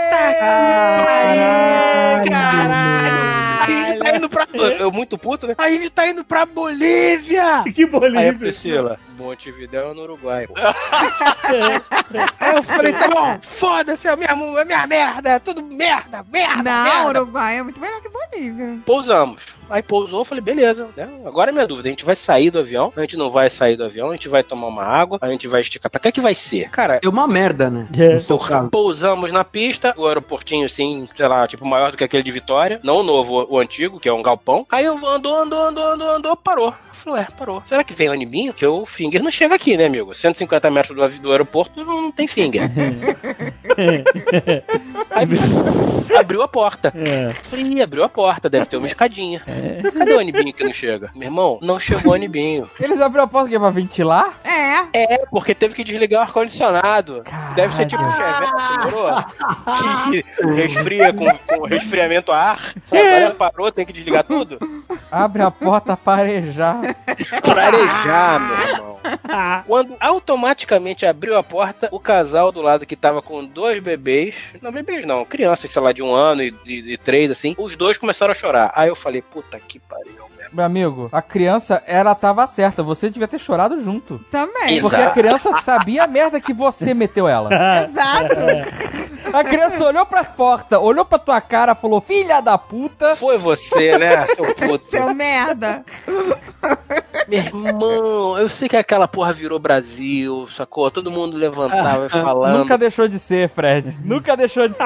[1.06, 3.20] pariu, caralho.
[3.62, 4.48] A gente tá indo pra.
[4.80, 5.56] Eu muito puto, né?
[5.58, 7.64] A gente tá indo pra Bolívia!
[7.74, 8.34] Que Aí Bolívia.
[8.34, 10.48] Priscila, Montevidéu é no Uruguai.
[10.48, 10.54] pô.
[12.40, 16.64] Aí eu falei, tá bom, foda-se, é minha, é minha merda, é tudo merda, merda,
[16.64, 17.08] Não, merda.
[17.10, 18.80] Uruguai é muito melhor que Bolívia.
[18.86, 19.42] Pousamos.
[19.70, 20.88] Aí pousou, falei, beleza.
[20.96, 21.08] né?
[21.26, 21.90] Agora é minha dúvida.
[21.90, 24.28] A gente vai sair do avião, a gente não vai sair do avião, a gente
[24.30, 25.90] vai tomar uma água, a gente vai esticar.
[25.90, 26.70] Pra que é que vai ser?
[26.70, 27.88] Cara, É uma merda, né?
[27.98, 28.20] É.
[28.70, 32.80] Pousamos na pista, o aeroportinho assim, sei lá, tipo maior do que aquele de Vitória,
[32.84, 34.66] não o novo, o antigo, que é um galpão.
[34.72, 36.74] Aí eu andou, andou, andou, andou, andou, parou.
[37.00, 37.64] Eu falei, ué, parou.
[37.66, 38.54] Será que vem o animinho?
[38.54, 40.14] Que o finger não chega aqui, né, amigo?
[40.14, 42.64] 150 metros do, do aeroporto não tem finger.
[45.10, 45.26] Aí
[46.20, 46.94] abriu a porta.
[46.96, 47.34] É.
[47.44, 49.42] Falei, ih, abriu a porta, deve ter uma escadinha.
[49.98, 51.10] Cadê o anibinho que não chega?
[51.16, 52.70] Meu irmão, não chegou o anibinho.
[52.80, 54.38] Eles abriram a porta que é pra ventilar?
[54.44, 54.70] É.
[54.94, 57.24] É, porque teve que desligar o ar-condicionado.
[57.56, 58.50] Deve ser tipo um chevette?
[60.12, 62.74] Que resfria com, com resfriamento a ar.
[62.86, 63.02] Sabe?
[63.02, 64.58] Agora parou, tem que desligar tudo.
[65.12, 66.30] Abre a porta para
[67.08, 67.42] arejar.
[67.42, 69.00] Pra arejar, meu irmão.
[69.66, 74.72] Quando automaticamente abriu a porta, o casal do lado que tava com dois bebês, não
[74.72, 77.98] bebês não, crianças, sei lá, de um ano e, e- e três, assim, os dois
[77.98, 78.72] começaram a chorar.
[78.76, 80.66] Aí eu falei, puta que pariu, meu.
[80.66, 82.84] Amigo, a criança, ela tava certa.
[82.84, 84.20] Você devia ter chorado junto.
[84.32, 84.82] Também.
[84.82, 87.50] Porque a criança sabia a merda que você meteu ela.
[87.84, 89.10] Exato.
[89.34, 93.16] A criança olhou pra porta, olhou pra tua cara, falou: Filha da puta.
[93.16, 94.90] Foi você, né, seu puto?
[94.90, 95.84] Seu merda.
[97.28, 100.90] Meu irmão, eu sei que aquela porra virou Brasil, sacou?
[100.90, 102.58] Todo mundo levantava e falando.
[102.58, 103.96] Nunca deixou de ser, Fred.
[104.04, 104.86] Nunca deixou de ser.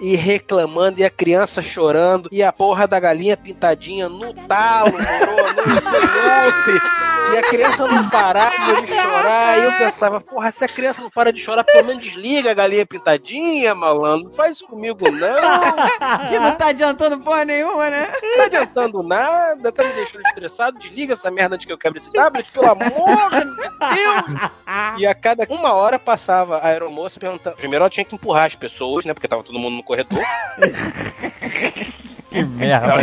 [0.00, 5.52] e reclamando, e a criança chorando, e a porra da galinha pintadinha no talo, moro,
[5.54, 6.82] no loop.
[7.32, 11.10] E a criança não parava de chorar, e eu pensava, porra, se a criança não
[11.10, 14.28] para de chorar, pelo menos desliga a galinha pintadinha, malandro.
[14.28, 15.34] Não faz isso comigo, não.
[16.28, 18.08] Que não tá adiantando porra nenhuma, né?
[18.22, 20.78] Não tá adiantando nada, tá me deixando estressado.
[20.78, 24.50] Desliga essa merda antes que eu quebre esse tablet, pelo amor de Deus.
[24.98, 27.56] E a cada uma hora passava a aeromoça perguntando.
[27.56, 29.14] Primeiro ela tinha que empurrar as pessoas, né?
[29.14, 30.22] Porque tava todo mundo no corredor.
[32.34, 32.86] Que merda.
[32.86, 33.02] Ela,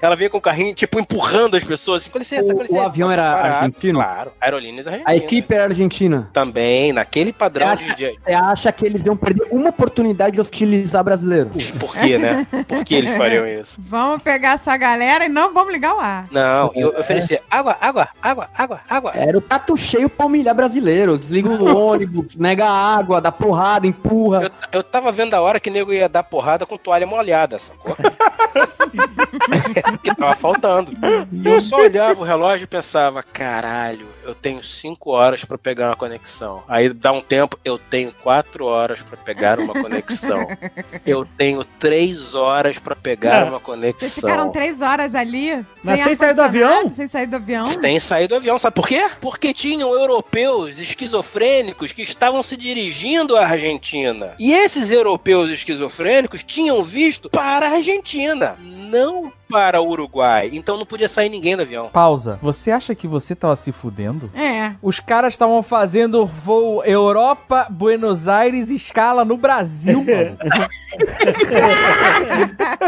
[0.00, 2.02] ela veio com o carrinho, tipo, empurrando as pessoas.
[2.02, 2.80] Assim, com licença, O- com licença.
[2.80, 3.56] o avião era Parado.
[3.56, 3.98] argentino?
[3.98, 5.16] Claro, aerolíneas A argentinas.
[5.22, 6.30] equipe era argentina.
[6.32, 8.18] Também, naquele padrão Você de acha, DJ.
[8.24, 11.50] você acha que eles iam perder uma oportunidade de hostilizar brasileiro?
[11.80, 12.46] Por quê, né?
[12.68, 13.76] Por que eles fariam isso?
[13.82, 16.26] Vamos pegar essa galera e não vamos ligar o ar.
[16.30, 19.12] Não, eu oferecia água, água, água, água, água.
[19.14, 21.18] Era o prato cheio pra humilhar brasileiro.
[21.18, 24.44] Desliga o ônibus, nega água, dá porrada, empurra.
[24.44, 27.58] Eu, eu tava vendo a hora que o nego ia dar porrada com toalha molhada,
[27.58, 27.96] sacou?
[30.02, 30.92] que tava faltando.
[31.32, 35.88] E eu só olhava o relógio e pensava, caralho, eu tenho cinco horas pra pegar
[35.88, 36.62] uma conexão.
[36.68, 40.46] Aí dá um tempo, eu tenho quatro horas pra pegar uma conexão.
[41.04, 44.00] Eu tenho três horas pra pegar uma conexão.
[44.00, 46.90] Vocês ficaram três horas ali Mas sem sem sair do avião?
[46.90, 47.80] Sem sair do avião?
[47.80, 49.10] Tem saído do avião, sabe por quê?
[49.20, 54.34] Porque tinham europeus esquizofrênicos que estavam se dirigindo à Argentina.
[54.38, 60.48] E esses europeus esquizofrênicos tinham visto para a Argentina, não para o Uruguai.
[60.54, 61.90] Então não podia sair ninguém do avião.
[61.92, 62.38] Pausa.
[62.40, 64.30] Você acha que você tava se fudendo?
[64.34, 64.72] É.
[64.80, 70.38] Os caras estavam fazendo voo Europa, Buenos Aires, escala no Brasil, mano.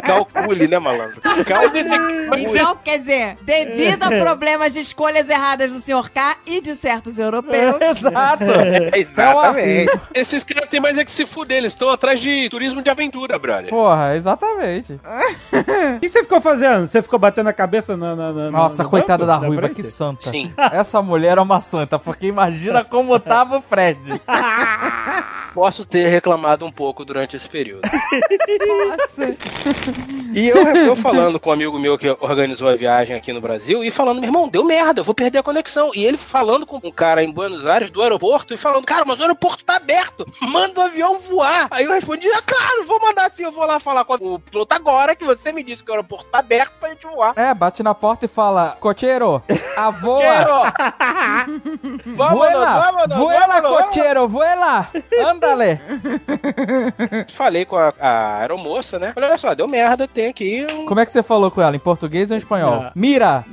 [0.03, 1.21] Calcule, né, malandro?
[1.21, 1.85] Calcule.
[2.39, 6.11] Então, quer dizer, devido a problemas de escolhas erradas do Sr.
[6.11, 7.77] K e de certos europeus.
[7.83, 8.45] Exato.
[8.97, 10.01] Exatamente.
[10.15, 13.39] Esses caras têm mais é que se fuder, eles estão atrás de turismo de aventura,
[13.39, 13.69] brother.
[13.69, 14.95] Porra, exatamente.
[15.97, 16.54] O que você ficou fazendo?
[16.81, 18.15] Você ficou batendo a cabeça na.
[18.17, 19.77] na- na- Nossa, no coitada da banco ruiva, frente?
[19.77, 20.31] que santa.
[20.31, 20.53] Sim.
[20.73, 23.99] Essa mulher é uma santa, porque imagina como tava o Fred.
[25.55, 27.83] Posso ter reclamado um pouco durante esse período.
[28.67, 29.37] Nossa.
[30.35, 33.85] E eu, eu falando com um amigo meu que organizou a viagem aqui no Brasil
[33.85, 35.93] e falando, meu irmão, deu merda, eu vou perder a conexão.
[35.95, 39.21] E ele falando com um cara em Buenos Aires do aeroporto e falando, cara, mas
[39.21, 41.69] o aeroporto tá aberto, manda o avião voar.
[41.71, 44.75] Aí eu respondi, ah, claro, vou mandar sim, eu vou lá falar com o piloto
[44.75, 47.33] agora que você me disse que o aeroporto aberto pra gente voar.
[47.37, 49.43] É, bate na porta e fala: Cocheiro,
[49.77, 50.21] a voa.
[50.21, 50.51] Quero!
[52.17, 54.89] Vámonos, Vuela, vuela, cocheiro, vuela.
[55.27, 55.81] Ándale.
[57.35, 59.13] Falei com a, a aeromoça, né?
[59.13, 60.87] Falei, olha só, deu merda, tem aqui um...
[60.87, 61.75] Como é que você falou com ela?
[61.77, 62.83] Em português ou em espanhol?
[62.87, 62.93] Ah.
[62.95, 63.45] Mira,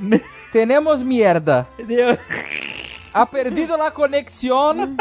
[0.52, 1.68] tenemos mierda.
[1.78, 2.18] Entendeu?
[3.14, 4.96] Ha perdido la conexión.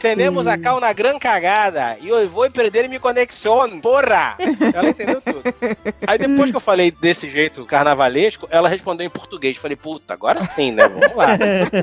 [0.00, 4.36] Temos acá uma gran cagada e eu vou perder minha conexão, porra!
[4.74, 5.42] Ela entendeu tudo.
[6.06, 9.56] Aí depois que eu falei desse jeito carnavalesco, ela respondeu em português.
[9.56, 10.86] Falei, puta, agora sim, né?
[10.88, 11.38] Vamos lá.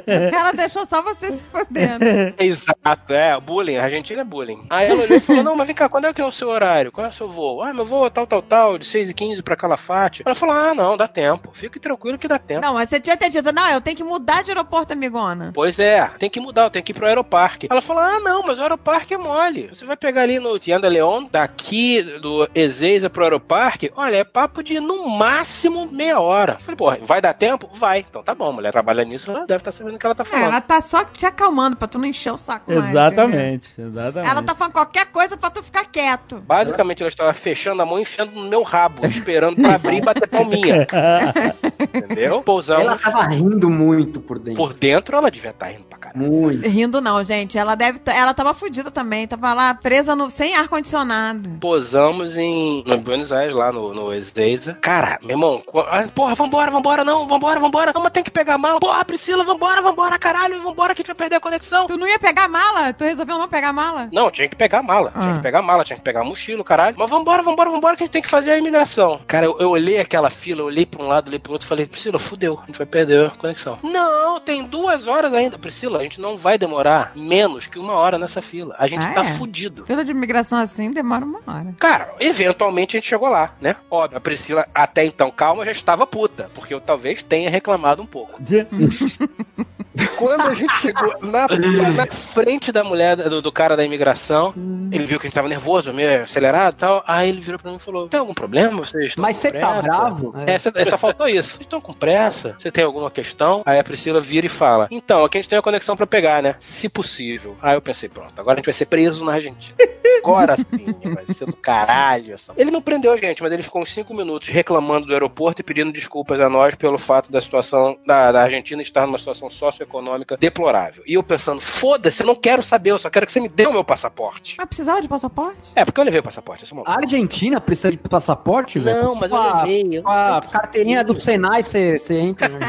[0.07, 2.05] Ela deixou só você se fodendo.
[2.39, 4.65] Exato, é, bullying, a Argentina é bullying.
[4.69, 6.49] Aí ela olhou e falou, não, mas vem cá, quando é que é o seu
[6.49, 6.91] horário?
[6.91, 7.61] Qual é o seu voo?
[7.61, 10.23] Ah, meu voo é tal, tal, tal, de 6h15 pra Calafate.
[10.25, 11.49] Ela falou, ah, não, dá tempo.
[11.53, 12.65] Fique tranquilo que dá tempo.
[12.65, 15.51] Não, mas você devia ter dito, não, eu tenho que mudar de aeroporto, amigona.
[15.56, 17.68] Pois é, tem que mudar, eu tenho que ir pro aeroparque.
[17.72, 19.69] Ela falou: ah, não, mas o aeroparque é mole.
[19.73, 24.61] Você vai pegar ali no Tienda Leon, daqui do Ezeiza pro aeroparque, olha, é papo
[24.61, 26.57] de no máximo meia hora.
[26.60, 27.69] Falei, porra, vai dar tempo?
[27.76, 28.06] Vai.
[28.07, 30.26] Então tá bom, mulher trabalha nisso, ela deve estar sabendo o que ela tá É,
[30.26, 30.45] falando.
[30.49, 32.90] ela tá só te acalmando pra tu não encher o saco mais.
[32.90, 34.10] Exatamente, exatamente.
[34.19, 34.32] entendeu?
[34.32, 36.38] Ela tá falando qualquer coisa pra tu ficar quieto.
[36.45, 40.02] Basicamente, ela estava fechando a mão e enfiando no meu rabo, esperando pra abrir e
[40.02, 40.86] bater palminha.
[41.94, 42.41] Entendeu?
[42.41, 42.86] Pousamos.
[42.86, 44.61] Ela tava rindo muito por dentro.
[44.61, 46.05] Por dentro, ela devia estar rindo pra.
[46.15, 46.67] Muito.
[46.67, 47.57] Rindo não, gente.
[47.57, 47.99] Ela deve.
[47.99, 49.27] t- Ela tava fudida também.
[49.27, 51.49] Tava lá presa no, sem ar-condicionado.
[51.59, 54.73] Posamos em, em Buenos Aires, lá no, no Ezeiza.
[54.81, 57.91] Cara, meu irmão, ah, porra, vambora, vambora, não, vambora, vambora.
[57.91, 58.79] Vamos ter que pegar a mala.
[58.79, 61.85] Porra, Priscila, vambora, vambora, caralho, vambora que a gente vai perder a conexão.
[61.87, 62.93] Tu não ia pegar a mala?
[62.93, 64.09] Tu resolveu não pegar a mala?
[64.11, 65.11] Não, tinha que pegar a mala.
[65.11, 65.35] Tinha Ah.
[65.37, 66.95] que pegar a mala, tinha que pegar a mochila, caralho.
[66.97, 69.19] Mas vambora, vambora, vambora, que a gente tem que fazer a imigração.
[69.27, 71.85] Cara, eu, eu olhei aquela fila, eu olhei pra um lado, olhei pro outro, falei,
[71.85, 73.77] Priscila, fudeu, a gente vai perder a conexão.
[73.83, 75.57] Não, tem duas horas ainda.
[75.57, 78.76] Priscila, gente não vai demorar menos que uma hora nessa fila.
[78.80, 79.34] A gente Ah, tá é?
[79.34, 79.86] fudido.
[79.86, 81.73] Fila de imigração assim demora uma hora.
[81.80, 83.76] Cara, eventualmente a gente chegou lá, né?
[83.90, 88.06] Óbvio, a Priscila, até então, calma, já estava puta, porque eu talvez tenha reclamado um
[88.06, 88.40] pouco.
[90.17, 91.47] Quando a gente chegou na,
[91.93, 94.53] na frente da mulher, do, do cara da imigração,
[94.91, 97.03] ele viu que a gente tava nervoso, meio acelerado e tal.
[97.07, 98.85] Aí ele virou pra mim e falou: Tem algum problema?
[98.85, 100.34] Vocês estão Mas você tá pressa?" bravo?
[100.45, 101.49] É, cê- só faltou isso.
[101.51, 102.55] Vocês estão com pressa?
[102.59, 103.61] Você tem alguma questão?
[103.65, 106.41] Aí a Priscila vira e fala: Então, aqui a gente tem a conexão pra pegar,
[106.41, 106.55] né?
[106.59, 107.55] Se possível.
[107.61, 109.76] Aí eu pensei: Pronto, agora a gente vai ser preso na Argentina.
[110.23, 112.34] Agora sim, vai ser do caralho.
[112.34, 112.53] Essa...
[112.57, 115.63] Ele não prendeu a gente, mas ele ficou uns 5 minutos reclamando do aeroporto e
[115.63, 119.49] pedindo desculpas a nós pelo fato da situação da, da Argentina estar numa situação
[119.86, 121.03] socioeconômica deplorável.
[121.06, 123.66] E eu pensando: Foda-se, eu não quero saber, eu só quero que você me dê
[123.68, 124.56] o meu passaporte.
[124.57, 125.72] Mas precisava de passaporte?
[125.76, 126.64] É, porque eu levei o passaporte.
[126.64, 126.78] Esse é.
[126.86, 129.03] A Argentina precisa de passaporte, velho?
[129.03, 129.98] Não, mas eu a- levei.
[129.99, 132.48] eu a carteirinha do Senai, você você entra.
[132.49, 132.60] né?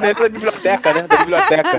[0.00, 1.02] Dentro da biblioteca, né?
[1.02, 1.78] Da biblioteca.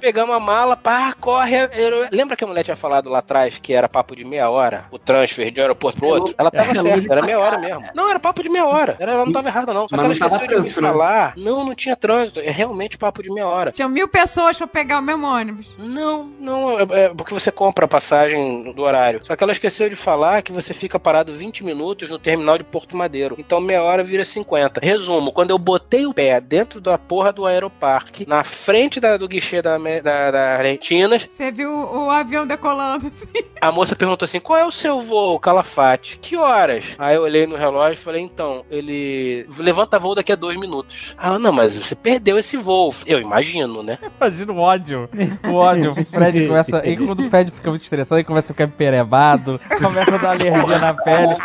[0.00, 1.56] Pegamos a mala, pá, corre.
[1.74, 4.84] eu- Lembra que a mulher tinha falado lá atrás que era papo de meia hora?
[4.90, 6.34] O transfer de um aeroporto pro outro?
[6.38, 7.84] Ela tava É, certa, era meia hora mesmo.
[7.94, 8.96] Não, era papo de meia hora.
[8.98, 9.88] Ela não tava errada, não.
[9.88, 10.88] Só Mas que ela esqueceu de me né?
[10.92, 11.34] falar.
[11.36, 12.29] Não, não tinha trânsito.
[12.38, 13.72] É realmente papo de meia hora.
[13.72, 15.74] Tinha mil pessoas pra pegar o mesmo ônibus.
[15.78, 19.20] Não, não, é, é porque você compra a passagem do horário.
[19.24, 22.64] Só que ela esqueceu de falar que você fica parado 20 minutos no terminal de
[22.64, 23.34] Porto Madeiro.
[23.38, 24.80] Então meia hora vira 50.
[24.82, 29.28] Resumo, quando eu botei o pé dentro da porra do aeroparque, na frente da- do
[29.28, 33.46] guichê da, da, da Argentina, Você viu o, o avião decolando assim.
[33.60, 36.18] a moça perguntou assim: qual é o seu voo, Calafate?
[36.18, 36.84] Que horas?
[36.98, 41.14] Aí eu olhei no relógio e falei: então, ele levanta voo daqui a dois minutos.
[41.16, 42.94] Ah, não, mas você perdeu esse voo.
[43.06, 43.98] Eu imagino, né?
[44.20, 45.08] Imagina o ódio.
[45.44, 45.92] O ódio.
[45.92, 46.86] O Fred começa.
[46.86, 50.30] E quando o Fred fica muito estressado, ele começa a ficar emperebado, começa a dar
[50.30, 51.36] alergia na pele.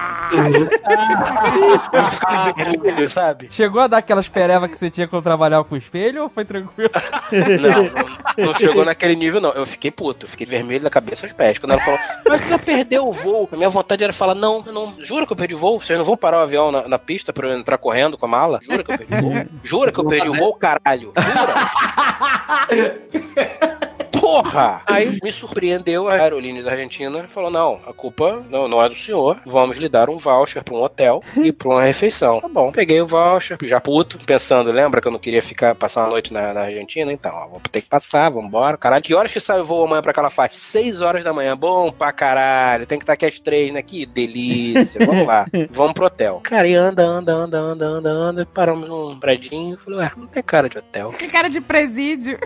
[3.09, 3.47] Sabe?
[3.51, 6.45] Chegou a dar aquelas perevas que você tinha quando trabalhava com o espelho ou foi
[6.45, 6.89] tranquilo?
[7.31, 9.51] Não, não, não chegou naquele nível, não.
[9.51, 11.57] Eu fiquei puto, eu fiquei vermelho da cabeça aos pés.
[11.57, 13.49] Quando ela falou, mas você perdeu o voo.
[13.51, 15.79] A minha vontade era falar, não, eu não, jura que eu perdi o voo?
[15.79, 18.29] Vocês não vão parar o avião na, na pista pra eu entrar correndo com a
[18.29, 18.59] mala?
[18.61, 19.45] Jura que eu perdi o voo?
[19.63, 21.13] Jura que eu perdi o voo, caralho?
[24.25, 24.81] Porra!
[24.87, 28.89] Aí me surpreendeu a aerolínea da Argentina e falou: não, a culpa não, não é
[28.89, 29.39] do senhor.
[29.45, 32.41] Vamos lhe dar um voucher pra um hotel e pra uma refeição.
[32.41, 36.01] Tá bom, peguei o voucher, já puto, pensando, lembra que eu não queria ficar passar
[36.01, 37.13] uma noite na, na Argentina?
[37.13, 38.77] Então, ó, vou ter que passar, vambora.
[38.77, 40.57] Caralho, que horas que sai o voo amanhã pra Calafate?
[40.57, 42.87] Seis horas da manhã, bom pra caralho.
[42.87, 43.83] Tem que estar aqui às três, né?
[43.83, 45.05] Que delícia.
[45.05, 46.41] Vamos lá, vamos pro hotel.
[46.41, 48.47] Cara, e anda, anda, anda, anda, anda, anda.
[48.51, 49.77] Paramos num predinho.
[49.77, 51.11] Falei, ué, não tem cara de hotel.
[51.11, 52.39] Que cara de presídio.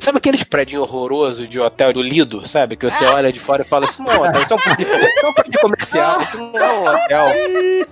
[0.00, 1.07] Sabe aqueles prédios horrorosos
[1.48, 2.76] de hotel do Lido, sabe?
[2.76, 4.60] Que você olha de fora e fala, isso não é um hotel, isso é um
[4.60, 7.26] prédio, isso é um prédio comercial, isso não é um hotel.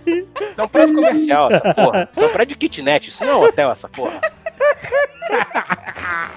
[0.06, 2.08] Isso é um prédio comercial, essa porra.
[2.12, 4.20] Isso é um prédio kitnet, isso não é um hotel, essa porra.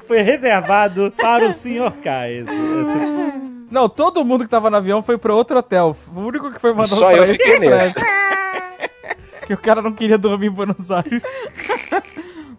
[0.07, 1.91] Foi reservado para o Sr.
[2.03, 2.29] K.
[2.29, 5.95] esse- esse- Não, todo mundo que tava no avião foi pra outro hotel.
[6.15, 7.93] O único que foi mandado Só pra eu esse fiquei nesse.
[9.45, 11.23] Que o cara não queria dormir em Buenos Aires.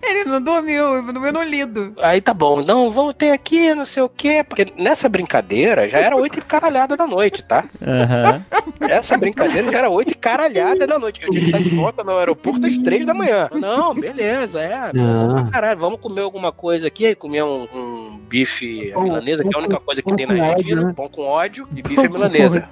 [0.02, 1.92] Ele não dormiu, dormiu no lido.
[1.98, 4.42] Aí tá bom, não, vamos ter aqui, não sei o quê.
[4.46, 7.64] Porque nessa brincadeira já era oito e caralhada da noite, tá?
[7.86, 8.44] Aham.
[8.80, 11.20] Essa brincadeira já era oito e caralhada da noite.
[11.22, 13.48] Eu tinha que estar de volta no aeroporto às três da manhã.
[13.52, 14.90] Não, beleza, é.
[14.92, 15.50] Não.
[15.50, 17.06] Caralho, vamos comer alguma coisa aqui.
[17.06, 20.44] Aí comer um, um bife à milanesa, que é a única coisa que tem na
[20.44, 20.82] Argentina.
[20.84, 20.92] né?
[20.96, 22.68] Pão com ódio e bife milanesa.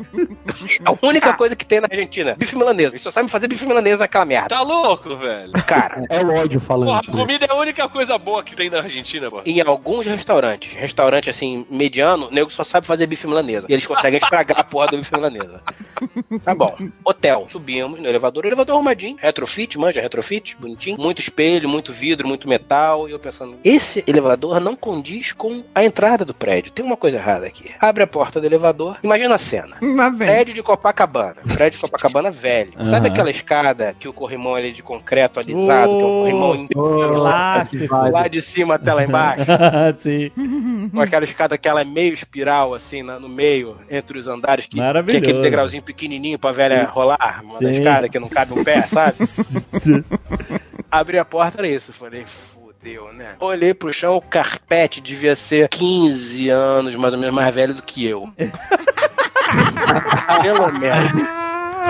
[0.85, 2.35] A única coisa que tem na Argentina.
[2.39, 2.91] Bife milanesa.
[2.91, 4.49] Eles só sabem fazer bife milanesa naquela merda.
[4.49, 5.53] Tá louco, velho?
[5.67, 6.89] Cara, É o ódio falando.
[6.89, 9.43] Porra, comida é a única coisa boa que tem na Argentina, mano.
[9.45, 13.66] em alguns restaurantes, restaurante assim, mediano, o nego só sabe fazer bife milanesa.
[13.69, 15.61] E eles conseguem estragar a porra do bife milanesa.
[16.45, 16.77] Tá bom.
[17.05, 17.47] Hotel.
[17.51, 18.45] Subimos no elevador.
[18.45, 19.16] Elevador arrumadinho.
[19.20, 20.57] Retrofit, manja, retrofit.
[20.59, 20.99] Bonitinho.
[20.99, 23.09] Muito espelho, muito vidro, muito metal.
[23.09, 26.73] E eu pensando, esse elevador não condiz com a entrada do prédio.
[26.73, 27.70] Tem uma coisa errada aqui.
[27.81, 28.97] Abre a porta do elevador.
[29.03, 29.77] Imagina a cena.
[30.19, 31.36] Prédio de Copacabana.
[31.55, 32.73] Prédio de Copacabana velho.
[32.77, 32.90] Aham.
[32.90, 37.07] Sabe aquela escada que o corrimão é de concreto alisado, que é um corrimão inteiro,
[37.14, 37.94] Clássico.
[37.94, 39.44] lá de cima até lá embaixo?
[39.98, 40.30] Sim.
[40.93, 44.72] Com aquela escada que ela é meio espiral, assim, no meio, entre os andares, que
[44.76, 47.64] tinha aquele degrauzinho pequenininho pra velha rolar, uma Sim.
[47.64, 49.16] das escadas que não cabe um pé, sabe?
[50.90, 51.93] Abri a porta, era isso.
[51.93, 52.24] Falei,
[52.55, 53.35] fudeu, né?
[53.40, 57.82] Olhei pro chão, o carpete devia ser 15 anos, mais ou menos, mais velho do
[57.82, 58.28] que eu.
[60.43, 61.12] Pelo menos.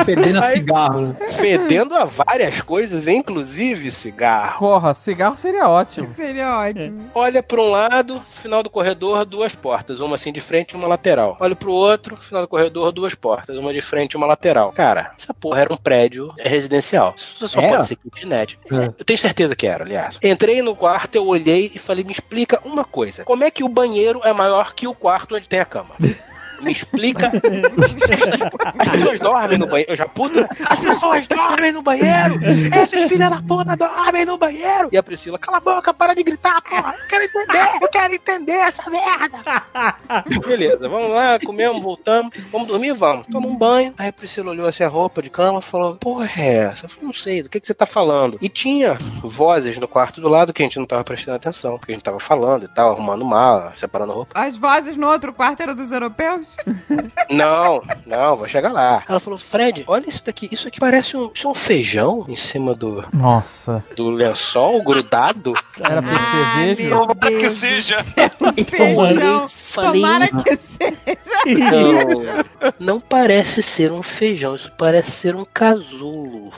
[0.05, 1.17] Fedendo a cigarro, né?
[1.33, 4.59] Fedendo a várias coisas, inclusive cigarro.
[4.59, 6.09] Porra, cigarro seria ótimo.
[6.15, 7.11] Seria ótimo.
[7.15, 10.01] Olha pra um lado, final do corredor, duas portas.
[10.01, 11.37] Uma assim de frente e uma lateral.
[11.41, 13.57] Olha pro outro, final do corredor, duas portas.
[13.57, 14.73] Uma de frente e uma lateral.
[14.73, 17.15] Cara, essa porra era um prédio residencial.
[17.17, 17.77] Isso só Era?
[17.77, 18.59] pode ser kitnet.
[18.73, 18.87] É.
[18.99, 20.19] Eu tenho certeza que era, aliás.
[20.23, 23.25] Entrei no quarto, eu olhei e falei, me explica uma coisa.
[23.25, 25.95] Como é que o banheiro é maior que o quarto onde tem a cama?
[26.61, 27.31] Me explica.
[28.79, 29.93] As pessoas dormem no banheiro.
[29.93, 30.39] Eu já puto.
[30.69, 32.39] As pessoas dormem no banheiro.
[32.83, 34.89] Esses filhos da puta dormem no banheiro.
[34.93, 36.95] E a Priscila, cala a boca, para de gritar, porra.
[36.99, 37.69] Eu quero entender.
[37.83, 39.65] Eu quero entender essa merda.
[40.47, 42.33] Beleza, vamos lá, comemos, voltamos.
[42.51, 42.93] Vamos dormir?
[42.95, 43.27] Vamos.
[43.27, 43.95] Toma um banho.
[43.99, 46.87] Aí a Priscila olhou assim a roupa de cama e falou: Porra, é essa?
[46.87, 48.39] Eu falei, não sei, do que, que você tá falando?
[48.41, 51.93] E tinha vozes no quarto do lado que a gente não tava prestando atenção, porque
[51.93, 54.39] a gente tava falando e tal, arrumando mala, separando roupa.
[54.39, 56.48] As vozes no outro quarto eram dos europeus?
[57.31, 59.03] Não, não, vou chegar lá.
[59.09, 60.49] Ela falou, Fred, olha isso daqui.
[60.51, 63.85] Isso aqui parece um, isso é um feijão em cima do, Nossa.
[63.97, 65.53] do lençol grudado.
[65.81, 66.89] Era pra ser cerveja?
[66.95, 68.03] meu que Deus seja.
[68.03, 68.31] do céu,
[68.67, 69.49] feijão.
[69.49, 71.71] falei- Tomara que seja.
[71.71, 72.45] Não,
[72.79, 76.53] não parece ser um feijão, isso parece ser um casulo.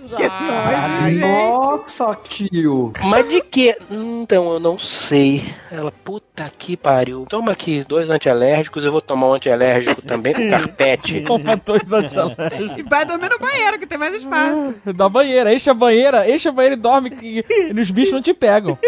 [0.00, 1.20] Gente.
[1.20, 2.92] Nossa, tio.
[3.04, 3.76] Mas de que?
[3.90, 5.52] Então, eu não sei.
[5.70, 7.26] Ela, puta que pariu.
[7.28, 11.20] Toma aqui dois antialérgicos, eu vou tomar um antialérgico também com carpete.
[11.22, 12.78] Toma dois antialérgicos.
[12.78, 14.74] E vai dormir no banheiro, que tem mais espaço.
[14.94, 18.22] Da banheira, enche a banheira, enche a banheira e dorme que e os bichos não
[18.22, 18.78] te pegam.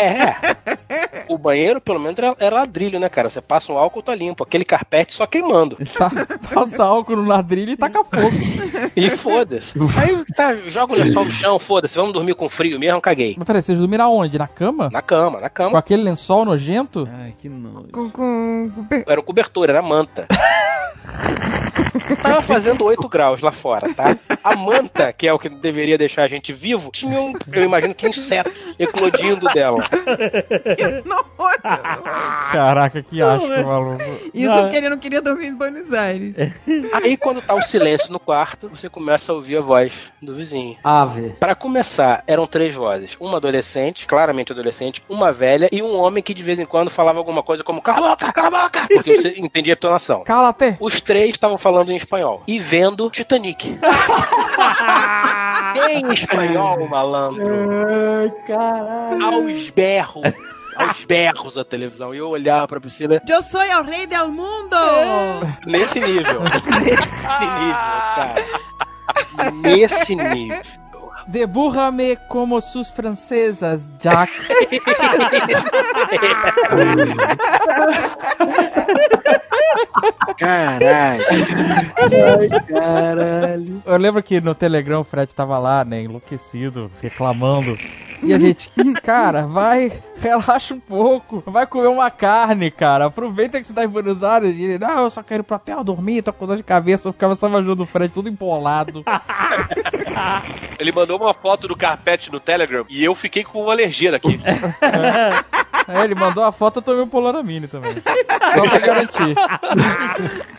[0.00, 0.56] É.
[1.28, 3.30] O banheiro, pelo menos, era, era ladrilho, né, cara?
[3.30, 4.44] Você passa um álcool, tá limpo.
[4.44, 5.76] Aquele carpete só queimando.
[5.96, 6.10] Tá,
[6.52, 8.30] passa álcool no ladrilho e taca fogo.
[8.96, 9.74] E foda-se.
[10.00, 11.94] Aí tá, joga o lençol no chão, foda-se.
[11.96, 13.34] Vamos dormir com frio mesmo, caguei.
[13.36, 14.38] Mas peraí, vocês dormiram aonde?
[14.38, 14.88] Na cama?
[14.92, 15.78] Na cama, na Com cama.
[15.78, 17.08] aquele lençol nojento?
[17.12, 17.88] Ai, que nojo.
[17.92, 20.26] Com, com, com Era o cobertor, era a manta.
[22.16, 24.16] Tava fazendo 8 graus lá fora, tá?
[24.42, 27.94] A manta, que é o que deveria deixar a gente vivo, tinha um, eu imagino
[27.94, 29.84] que inseto eclodindo dela.
[31.04, 31.58] nojo.
[32.52, 34.02] Caraca, que asco, maluco.
[34.32, 34.62] Isso Não.
[34.62, 36.36] porque ele não queria dormir em Buenos Aires.
[36.92, 40.76] Aí quando tá o silêncio no quarto, você começa a ouvir a voz do vizinho.
[40.82, 41.30] Ave.
[41.38, 43.16] Pra começar, eram três vozes.
[43.20, 47.18] Uma adolescente, claramente adolescente, uma velha e um homem que de vez em quando falava
[47.18, 50.22] alguma coisa como cala a boca, cala a boca, porque você entendia a entonação.
[50.24, 50.76] Cala-te.
[50.80, 53.78] Os três estavam falando em espanhol e vendo Titanic.
[55.90, 57.46] em espanhol, malandro.
[57.86, 59.24] Ai, caralho.
[59.24, 60.32] Aos berros.
[60.76, 62.14] Aos berros a televisão.
[62.14, 64.76] E eu olhava pra Priscila Eu sou o rei del mundo!
[65.66, 66.40] nesse nível.
[66.80, 67.74] Nesse nível,
[68.14, 68.34] cara.
[69.62, 70.87] Nesse nível.
[71.28, 74.32] Deburra-me como sus francesas, Jack.
[80.38, 81.24] Caralho.
[82.00, 83.82] Ai, caralho.
[83.84, 87.76] Eu lembro que no Telegram o Fred tava lá, né, enlouquecido, reclamando.
[88.22, 88.70] E a gente,
[89.02, 93.06] cara, vai, relaxa um pouco, vai comer uma carne, cara.
[93.06, 94.56] Aproveita que você tá em Buenos Aires.
[94.56, 97.08] E ele, não, eu só quero ir pro hotel dormir, tô com dor de cabeça.
[97.08, 99.04] Eu ficava só imaginando o Fred todo empolado.
[100.78, 104.38] Ele mandou uma foto do carpete no Telegram e eu fiquei com uma alergia daqui.
[105.86, 107.94] Aí ele mandou a foto, eu tomei um Polaramine também.
[108.54, 109.34] Só pra garantir.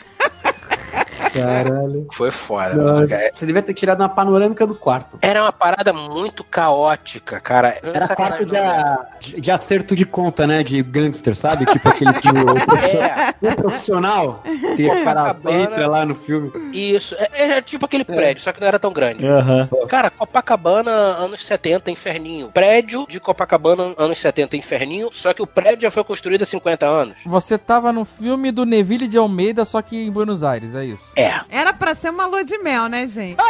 [1.34, 2.08] Caralho.
[2.14, 3.08] Foi foda.
[3.08, 3.30] Cara.
[3.34, 5.18] Você devia ter tirado uma panorâmica do quarto.
[5.22, 7.78] Era uma parada muito caótica, cara.
[7.84, 10.64] Era quarto de, a- de, de acerto de conta, né?
[10.64, 11.66] De gangster, sabe?
[11.66, 14.44] Tipo aquele que o, o profissional, É, o profissional
[14.76, 15.62] tem que parar Copacabana.
[15.64, 16.52] entra lá no filme.
[16.74, 17.16] isso.
[17.18, 19.26] É, é tipo aquele prédio, só que não era tão grande.
[19.26, 19.68] Aham.
[19.88, 22.50] Cara, Copacabana, anos 70, inferninho.
[22.50, 25.10] Prédio de Copacabana, anos 70, inferninho.
[25.12, 27.16] Só que o prédio já foi construído há 50 anos.
[27.26, 31.12] Você tava no filme do Neville de Almeida, só que em Buenos Aires, é isso.
[31.20, 31.42] É.
[31.50, 33.38] Era pra ser uma lua de mel, né, gente?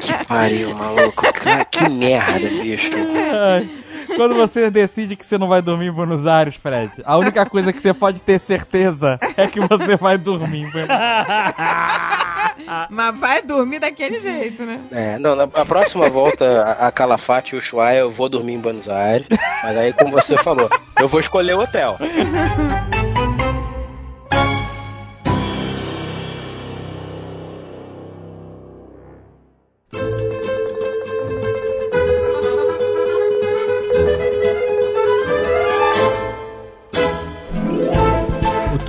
[0.00, 1.22] Que pariu, maluco.
[1.70, 2.90] Que merda, bicho.
[4.16, 7.72] Quando você decide que você não vai dormir em Buenos Aires, Fred, a única coisa
[7.72, 12.30] que você pode ter certeza é que você vai dormir em Buenos Aires.
[12.88, 14.80] Mas vai dormir daquele jeito, né?
[14.90, 18.54] É, não, na a próxima volta a, a Calafate e o Ushuaia eu vou dormir
[18.54, 19.26] em Buenos Aires.
[19.62, 20.68] Mas aí, como você falou,
[20.98, 21.98] eu vou escolher o hotel.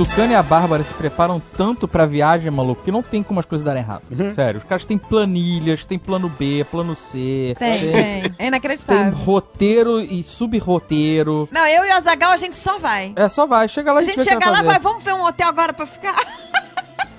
[0.05, 3.45] Tucano e a Bárbara se preparam tanto pra viagem, maluco, que não tem como as
[3.45, 4.01] coisas darem errado.
[4.33, 7.55] Sério, os caras têm planilhas, tem plano B, plano C.
[7.59, 7.95] Tem, tem.
[7.95, 9.13] É Tem inacreditável.
[9.13, 11.47] roteiro e sub-roteiro.
[11.51, 13.13] Não, eu e o Azagal a gente só vai.
[13.15, 13.67] É, só vai.
[13.67, 15.47] Chega lá A e gente o que chega lá e vai, vamos ver um hotel
[15.47, 16.15] agora pra ficar.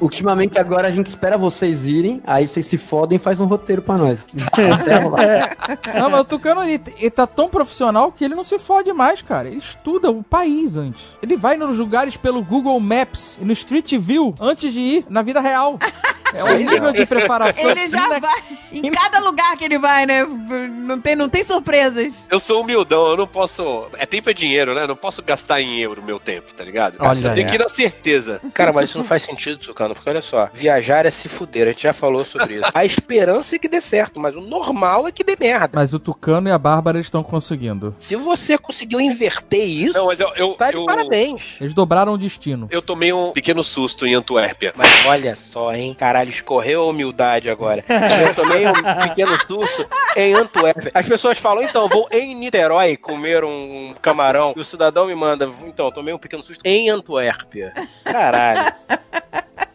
[0.03, 3.83] Ultimamente agora a gente espera vocês irem, aí vocês se fodem e faz um roteiro
[3.83, 4.27] pra nós.
[5.95, 9.23] Não, mas o Tucano, ele, ele tá tão profissional que ele não se fode mais,
[9.23, 9.47] cara.
[9.47, 11.17] Ele estuda o país antes.
[11.23, 15.23] Ele vai nos lugares pelo Google Maps e no Street View antes de ir na
[15.23, 15.79] vida real.
[16.35, 17.71] É o nível de preparação.
[17.71, 18.43] Ele já vai.
[18.73, 20.25] Em cada lugar que ele vai, né?
[20.25, 22.27] Não tem, não tem surpresas.
[22.31, 23.87] Eu sou humildão, eu não posso.
[23.99, 24.83] É tempo é dinheiro, né?
[24.85, 26.97] Eu não posso gastar em euro o meu tempo, tá ligado?
[26.99, 27.51] Olha eu tenho aí.
[27.51, 28.41] que ir na certeza.
[28.55, 31.71] Cara, mas isso não faz sentido, Tucano, porque olha só, viajar é se fuder, a
[31.73, 32.71] gente já falou sobre isso.
[32.73, 35.71] A esperança é que dê certo, mas o normal é que dê merda.
[35.75, 37.95] Mas o Tucano e a Bárbara estão conseguindo.
[37.99, 40.31] Se você conseguiu inverter isso, Não, mas eu.
[40.37, 41.57] eu, tá de eu- parabéns.
[41.61, 42.69] Eles dobraram o destino.
[42.71, 44.73] Eu tomei um pequeno susto em Antuérpia.
[44.77, 45.95] Mas olha só, hein?
[45.99, 47.85] Caralho, escorreu a humildade agora.
[47.89, 48.73] Eu tomei um
[49.09, 49.87] pequeno susto
[50.17, 50.91] em Antuérpia.
[50.95, 54.53] As pessoas falam, então, vou em Niterói comer um camarão.
[54.57, 57.73] E o cidadão me manda, então, tomei um pequeno susto em Antuérpia.
[58.05, 58.73] Caralho.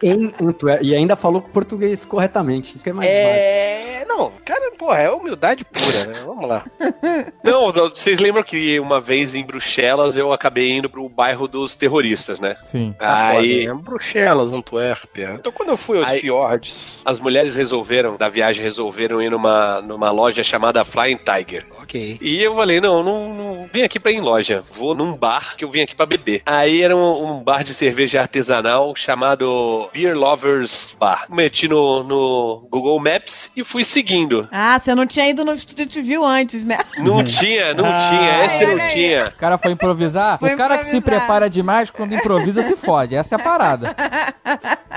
[0.02, 0.86] Em Antuérpia.
[0.88, 2.76] E ainda falou português corretamente.
[2.76, 3.10] Isso que é mais.
[3.10, 4.06] É.
[4.08, 6.22] Não, cara, porra, é humildade pura, né?
[6.26, 6.64] Vamos lá.
[7.44, 11.76] Não, não, vocês lembram que uma vez em Bruxelas eu acabei indo pro bairro dos
[11.76, 12.56] terroristas, né?
[12.62, 12.94] Sim.
[13.00, 13.82] Aí, Foda, né?
[13.84, 15.36] Bruxelas, Antuérpia.
[15.40, 17.02] Então, quando eu fui aos Aí- fiordes.
[17.06, 21.66] as mulheres resolveram, da viagem, resolveram ir numa, numa loja chamada Flying Tiger.
[21.82, 22.18] Ok.
[22.22, 25.56] E eu falei, não, não, não vim aqui pra ir em loja, vou num bar
[25.56, 26.42] que eu vim aqui pra beber.
[26.46, 31.26] Aí era um, um bar de cerveja artesanal chamado Beer Lovers Bar.
[31.30, 34.48] Meti no, no Google Maps e fui seguindo.
[34.52, 36.78] Ah, você não tinha ido no Street View antes, né?
[36.98, 38.08] Não tinha, não Ah.
[38.10, 38.92] tinha, esse Olha não aí.
[38.94, 39.28] tinha.
[39.28, 40.40] O cara foi improvisar.
[40.40, 41.26] Foi o cara que se improvisar.
[41.28, 43.16] prepara demais, quando improvisa, se fode.
[43.16, 43.96] Essa é a parada.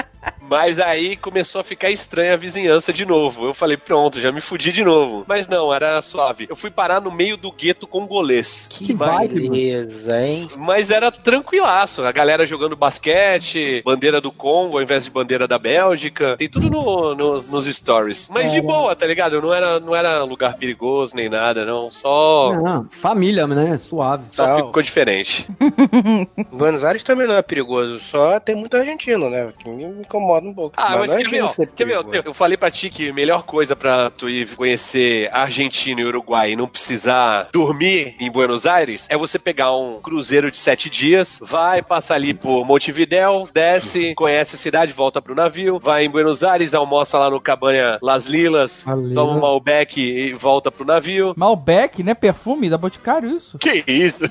[0.51, 3.47] Mas aí começou a ficar estranha a vizinhança de novo.
[3.47, 5.25] Eu falei, pronto, já me fudi de novo.
[5.29, 6.47] Mas não, era suave.
[6.51, 8.67] Eu fui parar no meio do gueto congolês.
[8.69, 9.29] Que mano.
[9.29, 10.49] Beleza, hein?
[10.59, 12.03] Mas era tranquilaço.
[12.03, 16.37] A galera jogando basquete, bandeira do Congo ao invés de bandeira da Bélgica.
[16.37, 18.29] Tem tudo no, no- nos stories.
[18.33, 19.41] Mas de boa, tá ligado?
[19.41, 21.89] Não era, não era lugar perigoso nem nada, não.
[21.91, 23.79] Só, Não, família, né?
[23.79, 24.25] Suave.
[24.33, 25.47] só ficou diferente.
[26.53, 29.53] Buenos Aires também não é perigoso, só tem muito argentino, né?
[29.59, 30.75] Que me incomoda um pouco.
[30.77, 32.29] Ah, mas não é quer ver, ó, ser quer ver, ó, perigoso.
[32.29, 36.53] eu falei pra ti que a melhor coisa pra tu ir conhecer Argentina e Uruguai
[36.53, 41.39] e não precisar dormir em Buenos Aires é você pegar um cruzeiro de sete dias,
[41.43, 46.43] vai, passa ali por Montevidéu, desce, conhece a cidade, volta pro navio, vai em Buenos
[46.43, 49.41] Aires, almoça lá no Cabanha Las Lilas, Ali, toma um?
[49.41, 51.35] Malbec e volta pro navio.
[51.37, 52.15] Malbec, né?
[52.15, 53.59] Perfume da Boticário, isso.
[53.59, 54.25] Que isso?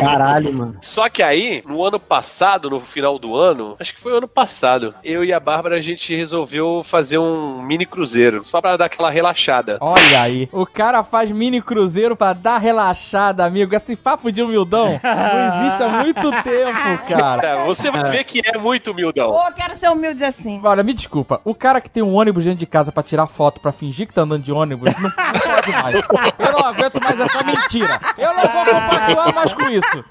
[0.00, 0.76] Caralho, mano.
[0.80, 4.28] Só que aí, no ano passado, no final do ano, acho que foi o ano
[4.28, 8.86] passado, eu e a Bárbara a gente resolveu fazer um mini cruzeiro, só pra dar
[8.86, 9.78] aquela relaxada.
[9.80, 10.48] Olha aí.
[10.52, 13.74] O cara faz mini cruzeiro pra dar relaxada, amigo.
[13.74, 17.46] Esse papo de humildão não existe há muito tempo, cara.
[17.46, 19.32] É, você vai ver que é muito humildão.
[19.32, 20.60] Pô, quero ser humilde assim.
[20.64, 21.40] Olha, me desculpa.
[21.44, 24.14] O cara que tem um ônibus dentro de casa pra tirar foto, pra fingir que
[24.14, 25.94] tá andando de ônibus, não, não pode mais.
[25.94, 28.00] Eu não aguento mais essa mentira.
[28.16, 30.04] Eu não vou compactuar mais com isso.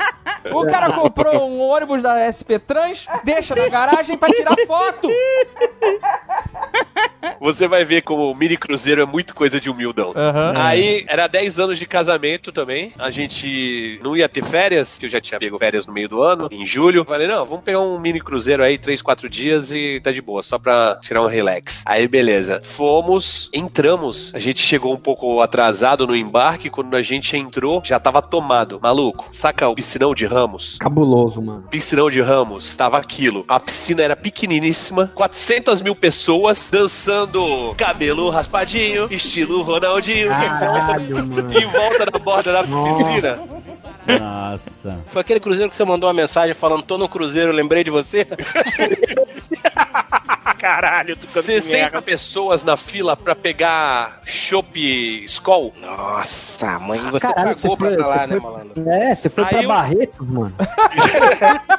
[0.53, 5.09] O cara comprou um ônibus da SP Trans, deixa na garagem pra tirar foto.
[7.39, 10.13] Você vai ver como o mini cruzeiro é muito coisa de humildão.
[10.15, 10.53] Aham.
[10.55, 12.93] Aí, era 10 anos de casamento também.
[12.97, 16.21] A gente não ia ter férias, que eu já tinha pego férias no meio do
[16.21, 17.05] ano, em julho.
[17.05, 20.41] Falei, não, vamos pegar um mini cruzeiro aí, 3, 4 dias e tá de boa,
[20.43, 21.83] só pra tirar um relax.
[21.85, 22.61] Aí, beleza.
[22.63, 24.31] Fomos, entramos.
[24.33, 26.69] A gente chegou um pouco atrasado no embarque.
[26.69, 28.79] Quando a gente entrou, já tava tomado.
[28.81, 30.77] Maluco, saca o piscinão de Ramos?
[30.79, 31.63] Cabuloso, mano.
[31.69, 33.45] Piscinão de Ramos, tava aquilo.
[33.47, 37.16] A piscina era pequeniníssima, 400 mil pessoas dançando
[37.77, 41.17] cabelo raspadinho, estilo Ronaldinho, Caralho,
[41.57, 43.39] em volta da borda da piscina.
[44.19, 44.99] Nossa.
[45.07, 48.25] Foi aquele cruzeiro que você mandou uma mensagem falando, tô no cruzeiro, lembrei de você?
[50.67, 52.01] Caralho, ficando com 60 merda.
[52.01, 54.77] pessoas na fila pra pegar chopp
[55.25, 55.73] Skol.
[55.81, 58.89] Nossa, mãe, você Caralho, pagou você foi- pra tá lá, né, foi- malandro?
[58.89, 60.55] É, você foi Aí pra eu- Barretos, mano.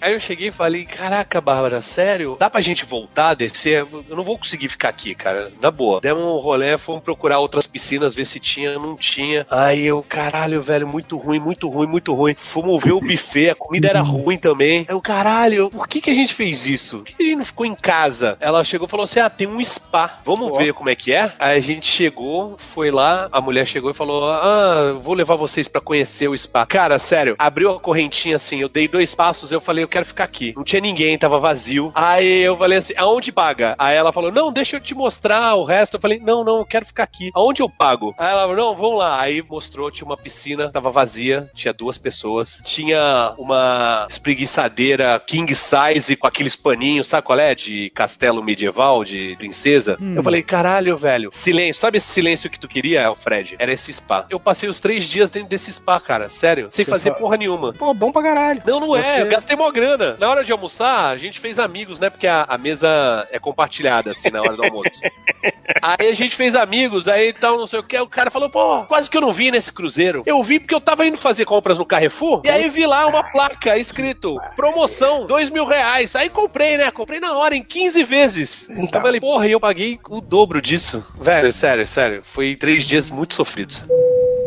[0.00, 2.36] Aí eu cheguei e falei, caraca, Bárbara, sério?
[2.38, 3.86] Dá pra gente voltar, descer?
[4.08, 5.52] Eu não vou conseguir ficar aqui, cara.
[5.60, 6.00] Na boa.
[6.00, 9.46] Demos um rolê, fomos procurar outras piscinas, ver se tinha, não tinha.
[9.50, 12.34] Aí eu, caralho, velho, muito ruim, muito ruim, muito ruim.
[12.34, 14.80] Fomos ver o buffet, a comida era ruim também.
[14.88, 16.98] Aí eu, caralho, por que que a gente fez isso?
[16.98, 18.36] Por que que a gente não ficou em casa?
[18.40, 20.20] Ela chegou e falou assim, ah, tem um spa.
[20.24, 21.32] Vamos ver como é que é?
[21.38, 25.68] Aí a gente chegou, foi lá, a mulher chegou e falou, ah, vou levar vocês
[25.68, 26.66] pra conhecer o spa.
[26.66, 30.06] Cara, sério, abriu a correntinha assim, eu dei dois passos, eu eu falei, eu quero
[30.06, 30.54] ficar aqui.
[30.56, 31.92] Não tinha ninguém, tava vazio.
[31.94, 33.76] Aí eu falei assim, aonde paga?
[33.78, 35.96] Aí ela falou, não, deixa eu te mostrar o resto.
[35.96, 37.30] Eu falei, não, não, eu quero ficar aqui.
[37.34, 38.14] Aonde eu pago?
[38.18, 39.20] Aí ela falou, não, vamos lá.
[39.20, 42.62] Aí mostrou, tinha uma piscina, tava vazia, tinha duas pessoas.
[42.64, 47.54] Tinha uma espreguiçadeira king size com aqueles paninhos, sabe qual é?
[47.62, 49.98] De castelo medieval, de princesa.
[50.16, 51.30] Eu falei, caralho, velho.
[51.32, 51.80] Silêncio.
[51.80, 53.56] Sabe esse silêncio que tu queria, Alfred?
[53.58, 54.24] Era esse spa.
[54.30, 56.28] Eu passei os três dias dentro desse spa, cara.
[56.28, 56.68] Sério.
[56.70, 57.72] Sem Você fazer fa- porra nenhuma.
[57.72, 58.62] Pô, bom pra caralho.
[58.66, 59.02] Não, não é.
[59.02, 60.16] Você- Eu gastei mó grana.
[60.18, 62.08] Na hora de almoçar, a gente fez amigos, né?
[62.10, 64.90] Porque a, a mesa é compartilhada, assim, na hora do almoço.
[65.82, 67.98] aí a gente fez amigos, aí tal, não sei o que.
[67.98, 70.22] O cara falou, pô, quase que eu não vi nesse cruzeiro.
[70.26, 73.22] Eu vi porque eu tava indo fazer compras no Carrefour, e aí vi lá uma
[73.22, 76.14] placa escrito, promoção, dois mil reais.
[76.16, 76.90] Aí comprei, né?
[76.90, 78.68] Comprei na hora, em 15 vezes.
[78.70, 81.04] Então eu falei, porra, e eu paguei o dobro disso.
[81.20, 82.22] Velho, sério, sério.
[82.24, 83.82] Foi três dias muito sofridos.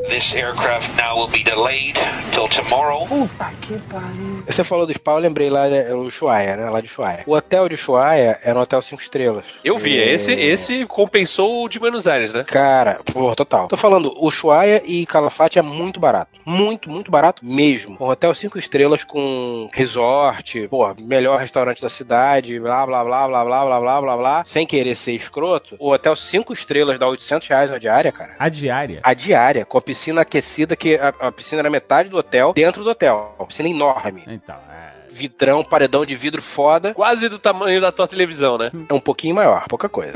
[0.10, 1.96] This aircraft now will be delayed
[2.34, 3.08] till tomorrow.
[4.46, 6.70] Você falou do spa, eu lembrei lá é, o Ushuaia, né?
[6.70, 7.24] Lá de Ushuaia.
[7.26, 9.46] O hotel de Ushuaia era um hotel cinco estrelas.
[9.64, 10.12] Eu vi, É.
[10.14, 12.44] esse, esse compensou o de Buenos Aires, né?
[12.44, 13.68] Cara, pô, total.
[13.70, 16.32] Tô falando, Ushuaia e Calafate é muito barato.
[16.46, 17.96] Muito, muito barato mesmo.
[18.00, 23.46] Um hotel cinco estrelas com resort, pô, melhor restaurante da cidade, blá, blá, blá, blá,
[23.46, 24.44] blá, blá, blá, blá, blá.
[24.46, 28.36] Sem querer ser escroto, o hotel cinco estrelas dá 800 reais a diária, cara.
[28.38, 29.00] A diária.
[29.02, 32.84] A diária, com a piscina aquecida, que a, a piscina era metade do hotel, dentro
[32.84, 33.36] do hotel.
[33.38, 34.24] Uma piscina enorme.
[34.28, 34.94] Então, é.
[35.14, 36.92] Vidrão, paredão de vidro foda.
[36.96, 38.72] Quase do tamanho da tua televisão, né?
[38.90, 40.14] É um pouquinho maior, pouca coisa.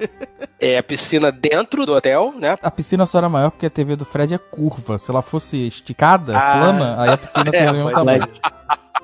[0.58, 2.56] é a piscina dentro do hotel, né?
[2.62, 4.96] A piscina só era maior porque a TV do Fred é curva.
[4.96, 6.52] Se ela fosse esticada, Ah.
[6.58, 8.28] plana, aí a piscina seria É, mesmo mas- tamanho.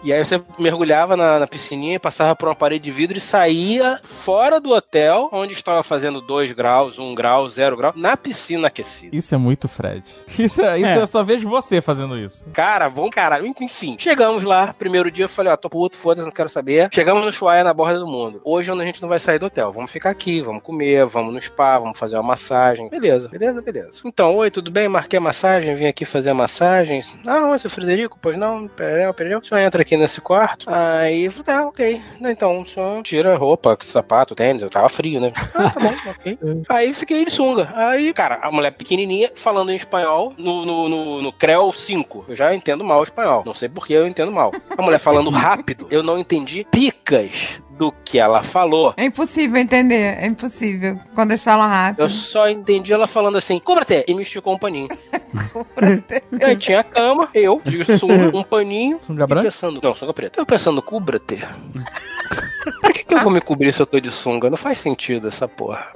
[0.05, 3.98] E aí você mergulhava na, na piscininha, passava por uma parede de vidro e saía
[4.05, 8.68] fora do hotel, onde estava fazendo 2 graus, 1 um grau, 0 grau, na piscina
[8.68, 9.16] aquecida.
[9.16, 10.05] Isso é muito Fred.
[10.39, 10.98] Isso, é- isso É.
[11.02, 12.47] eu só vejo você fazendo isso.
[12.52, 13.47] Cara, bom caralho.
[13.60, 14.74] Enfim, chegamos lá.
[14.78, 16.89] Primeiro dia eu falei, ó, tô puto, foda-se, não quero saber.
[16.93, 18.40] Chegamos no Chuaia na borda do mundo.
[18.44, 19.73] Hoje a gente não vai sair do hotel.
[19.73, 22.89] Vamos ficar aqui, vamos comer, vamos no spa, vamos fazer uma massagem.
[22.89, 24.01] Beleza, beleza, beleza.
[24.05, 24.89] Então, oi, tudo bem?
[24.89, 27.02] Marquei a massagem, vim aqui fazer a massagem.
[27.27, 28.18] Ah, não, seu Frederico?
[28.20, 29.39] Pois não, perdeu, perdeu.
[29.39, 30.66] O senhor entra aqui nesse quarto.
[30.68, 32.02] Aí, eu falei, ah, ok.
[32.20, 34.62] Então, senhor tira a roupa, sapato, tênis.
[34.62, 35.32] Eu tava frio, né?
[35.56, 36.39] Ah, tá bom, ok.
[36.68, 37.73] Aí fiquei de sunga.
[37.74, 42.27] Aí, cara, a mulher pequenininha falando em espanhol no, no, no, no CREL 5.
[42.28, 43.43] Eu já entendo mal o espanhol.
[43.44, 44.52] Não sei por que eu entendo mal.
[44.77, 48.94] A mulher falando rápido, eu não entendi picas do que ela falou.
[48.97, 50.98] É impossível entender, é impossível.
[51.15, 52.01] Quando eles falam rápido.
[52.03, 54.89] Eu só entendi ela falando assim, cubra-te, e me esticou um paninho.
[56.43, 59.44] aí tinha a cama, eu, de sunga, um paninho, Sunga branca?
[59.48, 60.40] pensando, não, sunga preta.
[60.40, 61.39] Eu pensando, cubra-te.
[62.81, 64.51] Por que, que eu vou me cobrir se eu tô de sunga?
[64.51, 65.86] Não faz sentido essa porra.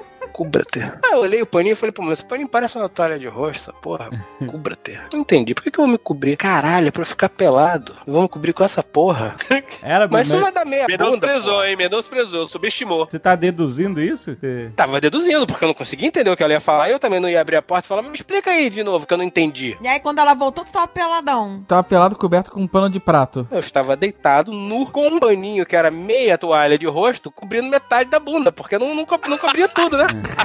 [0.41, 0.81] Cubra-te.
[0.81, 3.27] Aí eu olhei o paninho e falei, pô, mas esse paninho parece uma toalha de
[3.27, 4.09] rosto, essa porra.
[4.51, 4.99] Cubra-te.
[5.13, 5.55] Não entendi.
[5.55, 6.35] Por que, que eu vou me cobrir?
[6.39, 7.95] Caralho, é pra eu ficar pelado.
[8.07, 9.35] Eu vou me cobrir com essa porra.
[9.83, 11.69] Era, Mas isso mas vai dar meia bunda, Menosprezou, porra.
[11.69, 11.77] hein?
[11.77, 13.05] Menosprezou, subestimou.
[13.05, 14.35] você tá deduzindo isso?
[14.37, 16.89] Que- Tava deduzindo, porque eu não conseguia entender o que ela ia falar.
[16.89, 19.07] Eu também não ia abrir a porta e falar, mas me explica aí de novo,
[19.07, 19.77] que eu não entendi.
[19.83, 21.63] E aí, quando ela voltou, tu tava peladão.
[21.69, 23.47] Tava pelado coberto com um pano de prato.
[23.51, 28.09] Eu estava deitado, nu, com um paninho que era meia toalha de rosto, cobrindo metade
[28.09, 30.07] da bunda, porque não, não, não cobria tudo, né?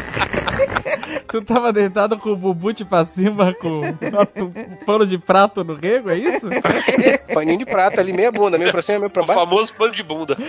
[1.27, 6.09] Tu tava deitado com o bubute pra cima, com um pano de prato no rego,
[6.09, 6.47] é isso?
[7.33, 9.39] Paninho de prata ali, meia bunda, meio pra cima, meio pra O baixo.
[9.41, 10.37] famoso pano de bunda.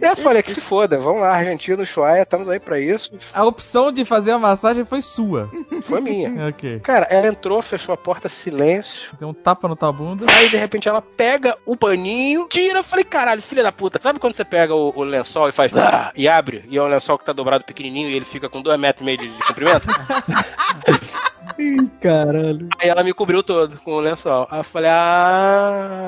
[0.00, 3.12] Eu falei que se foda, vamos lá, Argentina, Ushuaia, estamos aí pra isso.
[3.32, 5.48] A opção de fazer a massagem foi sua.
[5.82, 6.48] Foi minha.
[6.48, 6.80] Ok.
[6.80, 9.10] Cara, ela entrou, fechou a porta, silêncio.
[9.18, 10.26] Tem um tapa no tua bunda.
[10.36, 12.80] Aí, de repente, ela pega o paninho, tira.
[12.80, 13.98] Eu falei, caralho, filha da puta.
[14.02, 15.74] Sabe quando você pega o, o lençol e faz...
[15.76, 16.64] "Ah", e abre?
[16.68, 19.04] E é um lençol que tá dobrado pequenininho e ele fica com dois metros e
[19.04, 19.86] meio de, de comprimento?
[22.00, 22.68] Caralho.
[22.78, 24.48] Aí ela me cobriu todo com o lençol.
[24.50, 25.98] Aí eu falei, ah...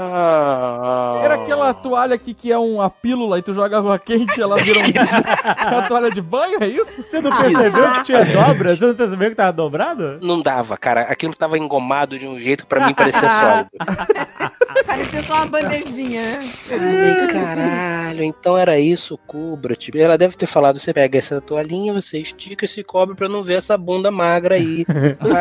[1.22, 4.56] Era aquela toalha aqui que é uma pílula e tu joga água quente e ela
[4.56, 4.82] vira um...
[5.72, 7.02] uma toalha de banho, é isso?
[7.02, 8.76] Você não percebeu que tinha dobra?
[8.76, 10.18] Você não percebeu que tava dobrado?
[10.22, 11.02] Não dava, cara.
[11.02, 13.70] Aquilo tava engomado de um jeito que pra mim parecia sólido.
[14.86, 16.50] Parecia só uma bandejinha, né?
[16.66, 21.92] Falei, caralho, então era isso, cubra tipo Ela deve ter falado: você pega essa toalhinha,
[21.92, 24.84] você estica e se cobre pra não ver essa bunda magra aí.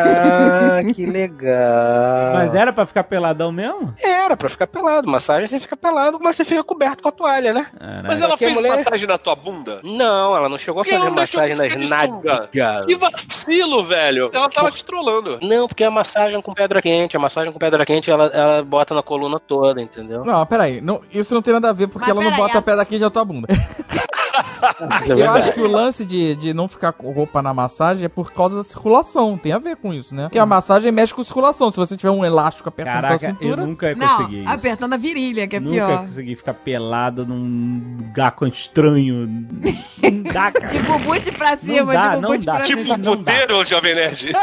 [0.03, 2.33] Ah, que legal.
[2.33, 3.93] Mas era pra ficar peladão mesmo?
[4.01, 5.09] Era pra ficar pelado.
[5.09, 7.67] Massagem você fica pelado, mas você fica coberto com a toalha, né?
[8.07, 9.79] Mas ela a fez mulher- massagem na tua bunda?
[9.83, 12.49] Não, ela não chegou a ela fazer massagem nas nádegas.
[12.85, 14.29] Que vacilo, velho.
[14.33, 15.39] Ela tava te trollando.
[15.41, 18.93] Não, porque a massagem com pedra quente, a massagem com pedra quente, ela, ela bota
[18.93, 20.23] na coluna toda, entendeu?
[20.25, 20.81] Não, peraí.
[20.81, 22.81] Não, isso não tem nada a ver porque Mas ela não bota a as- pedra
[22.81, 23.47] aqui na tua bunda.
[25.07, 28.31] Eu acho que o lance de, de não ficar com roupa na massagem é por
[28.31, 29.37] causa da circulação.
[29.37, 30.23] Tem a ver com isso, né?
[30.23, 31.69] Porque a massagem mexe com circulação.
[31.69, 33.65] Se você tiver um elástico apertando a Caraca, eu cintura.
[33.65, 34.49] nunca ia Não, conseguir isso.
[34.53, 35.99] apertando a virilha, que é Nunca pior.
[36.01, 39.27] consegui ficar pelado num lugar com estranho.
[39.27, 40.67] Não dá, cara.
[40.67, 42.55] De bumbute pra cima, dá, de bumbute dá.
[42.55, 42.97] pra Tipo cima.
[42.97, 43.11] Dá.
[43.11, 44.31] puteiro, Jovem Nerd.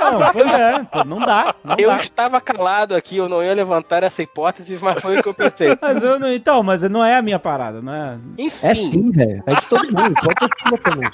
[0.00, 1.54] Não, pois é, pô, não dá.
[1.64, 1.96] Não Eu dá.
[1.96, 5.76] estava calado aqui, eu não ia levantar essa hipótese, mas foi o que eu pensei.
[5.80, 8.18] Mas eu não, então, mas não é a minha parada, não é?
[8.38, 9.42] Enfim, É sim, velho.
[9.46, 10.14] É de todo mundo.
[10.14, 11.10] Ter fila também.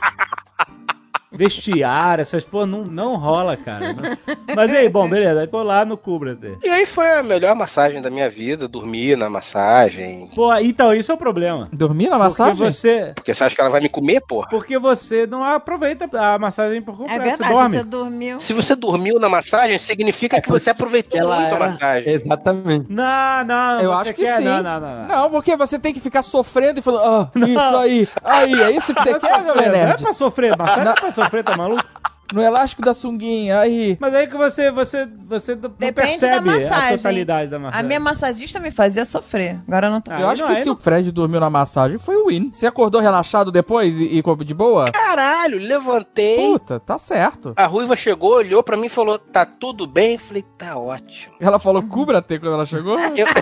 [1.35, 3.93] Vestiário, essas pô, não, não rola, cara.
[3.93, 4.35] Não.
[4.55, 6.37] Mas aí, bom, beleza, aí pô lá no Cubra.
[6.63, 10.29] E aí foi a melhor massagem da minha vida, dormir na massagem.
[10.35, 11.69] Pô, então, isso é o problema.
[11.73, 12.55] Dormir na Porque massagem?
[12.57, 14.49] você, Porque você acha que ela vai me comer, porra?
[14.49, 17.77] porque você não aproveita a massagem por completo, É verdade, você dorme.
[17.79, 18.41] você dormiu.
[18.41, 22.13] Se você dormiu na massagem, significa que você aproveitou Ela muito a era- massagem.
[22.13, 22.87] Exatamente.
[22.89, 24.37] Não, não, Eu acho que quer?
[24.39, 24.45] sim.
[24.45, 24.97] Não, não, não.
[24.99, 25.09] não.
[25.25, 28.95] Não, porque você tem que ficar sofrendo e falando, ah, isso aí, aí, é isso
[28.95, 31.57] que você é quer, Jovem Não é pra sofrer, massagem não é pra sofrer, tá
[31.57, 31.85] maluco?
[32.33, 33.97] No elástico da sunguinha, aí.
[34.01, 36.41] Mas aí que você, você, você não Depende da percebe a
[36.71, 36.97] massagem.
[36.97, 37.87] totalidade da A massagem.
[37.87, 39.61] minha massagista me fazia sofrer.
[39.69, 40.11] Agora eu não tô.
[40.13, 42.51] Ah, eu acho não, que se não- o Fred dormiu na massagem, foi o Win.
[42.53, 44.91] Você acordou relaxado depois e, e ficou de boa?
[44.91, 46.37] Caralho, levantei.
[46.51, 47.53] Puta, tá certo.
[47.57, 50.15] A ruiva chegou, olhou pra mim e falou: Tá tudo bem?
[50.15, 51.35] Eu falei: Tá ótimo.
[51.39, 52.99] Ela falou cubra-te quando ela chegou?
[53.15, 53.27] Eu...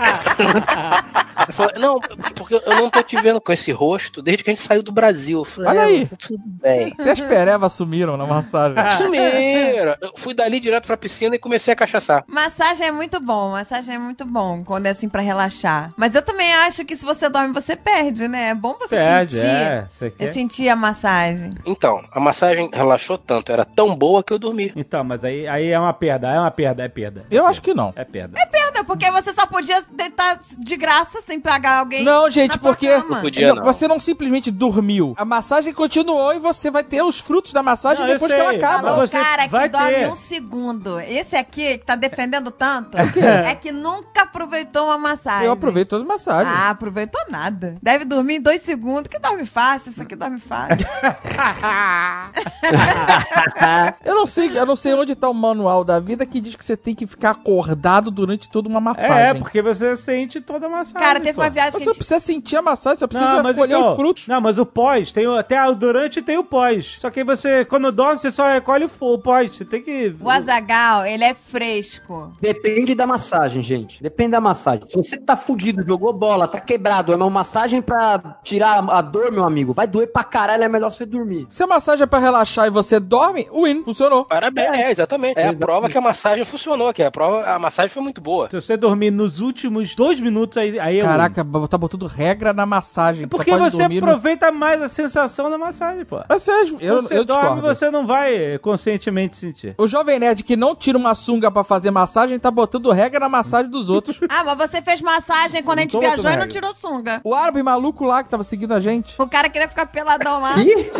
[1.42, 1.98] Ela falou, não,
[2.36, 4.92] porque eu não tô te vendo com esse rosto desde que a gente saiu do
[4.92, 5.38] Brasil.
[5.40, 6.06] Eu falei, Olha "É, aí.
[6.06, 6.94] tá Tudo bem.
[6.96, 8.71] Até as perevas sumiram na massagem.
[8.96, 9.96] Sumiram.
[10.00, 12.24] Eu fui dali direto pra piscina e comecei a cachaçar.
[12.26, 15.92] Massagem é muito bom, massagem é muito bom quando é assim pra relaxar.
[15.96, 18.50] Mas eu também acho que se você dorme, você perde, né?
[18.50, 19.46] É bom você Perde, sentir.
[19.46, 19.86] é.
[19.90, 20.32] Você É quer?
[20.32, 21.54] sentir a massagem.
[21.64, 24.72] Então, a massagem relaxou tanto, era tão boa que eu dormi.
[24.76, 27.24] Então, mas aí, aí é uma perda, é uma perda, é perda.
[27.30, 27.92] Eu acho que não.
[27.96, 28.38] É perda.
[28.50, 32.02] Perda, porque você só podia deitar de graça sem pagar alguém.
[32.04, 33.20] Não, gente, porque cama.
[33.20, 33.64] Podia não, não.
[33.64, 35.14] você não simplesmente dormiu.
[35.16, 38.50] A massagem continuou e você vai ter os frutos da massagem Não, depois que ela.
[38.64, 38.82] Acaba.
[38.82, 40.08] Falou o você cara que vai dorme ter.
[40.08, 41.00] um segundo.
[41.00, 45.46] Esse aqui, que tá defendendo tanto, é que nunca aproveitou uma massagem.
[45.46, 46.54] Eu aproveito todas as massagens.
[46.54, 47.76] Ah, aproveitou nada.
[47.82, 49.08] Deve dormir em dois segundos.
[49.08, 50.86] Que dorme fácil, isso aqui dorme fácil.
[54.04, 56.64] Eu não sei, eu não sei onde tá o manual da vida que diz que
[56.64, 59.16] você tem que ficar acordado durante toda uma massagem.
[59.16, 61.00] É, porque você sente toda a massagem.
[61.00, 61.42] Cara, teve pô.
[61.42, 61.96] uma viagem que Você gente...
[61.96, 64.28] precisa sentir a massagem, você precisa Não, colher então, os frutos.
[64.28, 66.96] Não, mas o pós, tem o, até o durante tem o pós.
[67.00, 69.54] Só que aí você, quando dorme, você só recolhe o, o pós.
[69.56, 70.14] Você tem que.
[70.20, 72.32] O Azagal, ele é fresco.
[72.40, 74.02] Depende da massagem, gente.
[74.02, 74.86] Depende da massagem.
[74.86, 79.30] Se você tá fudido, jogou bola, tá quebrado, é uma massagem pra tirar a dor,
[79.32, 79.72] meu amigo.
[79.72, 81.46] Vai doer pra caralho, é melhor você dormir.
[81.48, 84.24] Se a massagem é pra relaxar e você dorme, win, funcionou.
[84.24, 85.38] Parabéns, é, exatamente.
[85.38, 88.48] É a prova que a massagem funcionou, que a prova, a massagem foi muito boa.
[88.50, 91.04] Se você dormir nos últimos dois minutos, aí, aí eu.
[91.06, 93.26] Caraca, tá botando regra na massagem.
[93.28, 96.20] Porque Só pode você dormir no- aproveita mais a sensação da massagem, pô.
[96.28, 97.62] Mas você- eu, você eu dorme, discordo.
[97.62, 99.74] você não vai conscientemente sentir.
[99.78, 103.28] O jovem nerd que não tira uma sunga pra fazer massagem tá botando regra na
[103.28, 104.18] massagem dos outros.
[104.34, 107.20] Ah, mas você fez massagem quando a gente viajou e não tirou sunga.
[107.22, 109.14] o árabe maluco lá que tava seguindo a gente.
[109.20, 110.56] O cara queria ficar peladão lá.
[110.58, 110.90] Ih,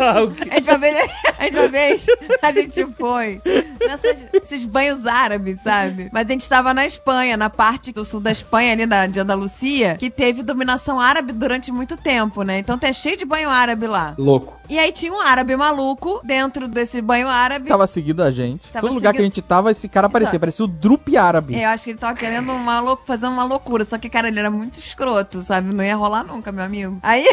[0.51, 1.09] A gente vai ver,
[1.39, 1.97] a gente vai ver,
[2.41, 3.41] a gente foi
[3.79, 6.09] nessas, esses banhos árabes, sabe?
[6.13, 9.19] Mas a gente tava na Espanha, na parte do sul da Espanha, ali da, de
[9.19, 12.59] Andalucia, que teve dominação árabe durante muito tempo, né?
[12.59, 14.13] Então tá cheio de banho árabe lá.
[14.17, 14.59] louco.
[14.73, 17.67] E aí tinha um árabe maluco dentro desse banho árabe.
[17.69, 18.71] Tava seguindo a gente.
[18.71, 20.31] Tava Todo lugar que a gente tava, esse cara aparecia.
[20.31, 20.39] Então.
[20.39, 21.61] Parecia o Drup árabe.
[21.61, 23.85] Eu acho que ele tava querendo uma lou- fazer uma loucura.
[23.85, 25.71] Só que, cara, ele era muito escroto, sabe?
[25.71, 26.97] Não ia rolar nunca, meu amigo.
[27.03, 27.23] Aí.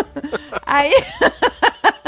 [0.64, 0.90] aí.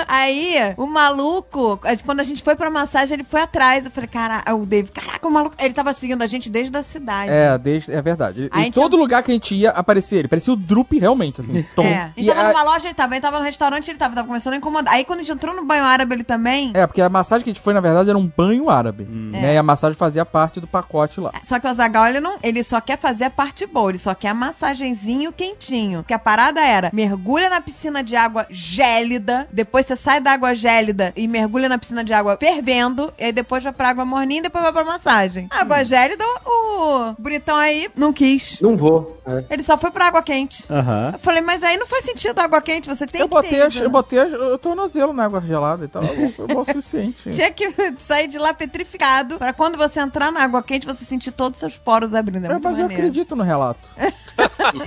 [0.09, 3.85] Aí, o maluco, quando a gente foi pra massagem, ele foi atrás.
[3.87, 5.55] Eu falei, cara, o David, caraca, o maluco.
[5.59, 7.31] Ele tava seguindo a gente desde a cidade.
[7.31, 8.49] É, desde, é verdade.
[8.53, 10.29] A em todo lugar que a gente ia, aparecia ele.
[10.29, 11.65] Parecia o Drup realmente, assim.
[11.75, 11.83] Tom.
[11.85, 11.95] É.
[12.01, 14.15] A gente E tava a- numa loja, ele tava, ele tava no restaurante, ele tava,
[14.15, 14.95] tava começando a incomodar.
[14.95, 16.71] Aí quando a gente entrou no banho árabe, ele também.
[16.75, 19.05] É, porque a massagem que a gente foi, na verdade, era um banho árabe.
[19.05, 19.51] Né?
[19.51, 19.55] É.
[19.55, 21.33] E a massagem fazia parte do pacote lá.
[21.43, 22.37] Só que o Azagal, ele não.
[22.43, 26.01] Ele só quer fazer a parte boa, ele só quer a massagenzinho quentinho.
[26.01, 30.55] Porque a parada era: mergulha na piscina de água gélida, depois você sai da água
[30.55, 34.41] gélida e mergulha na piscina de água fervendo, e aí depois vai pra água morninha
[34.41, 35.49] e depois vai pra massagem.
[35.51, 38.61] A água gélida, o bonitão aí não quis.
[38.61, 39.21] Não vou.
[39.27, 39.45] É.
[39.51, 40.65] Ele só foi pra água quente.
[40.71, 41.11] Aham.
[41.15, 43.51] Eu falei, mas aí não faz sentido a água quente, você tem Eu que botei,
[43.51, 43.63] ter.
[43.63, 46.03] as, eu botei as, eu tornozelo na água gelada e tal.
[46.37, 47.31] Foi bom o suficiente.
[47.31, 51.33] Tinha que sair de lá petrificado pra quando você entrar na água quente, você sentir
[51.33, 52.45] todos os seus poros abrindo.
[52.47, 52.93] É É, mas eu maneiro.
[52.95, 53.89] acredito no relato.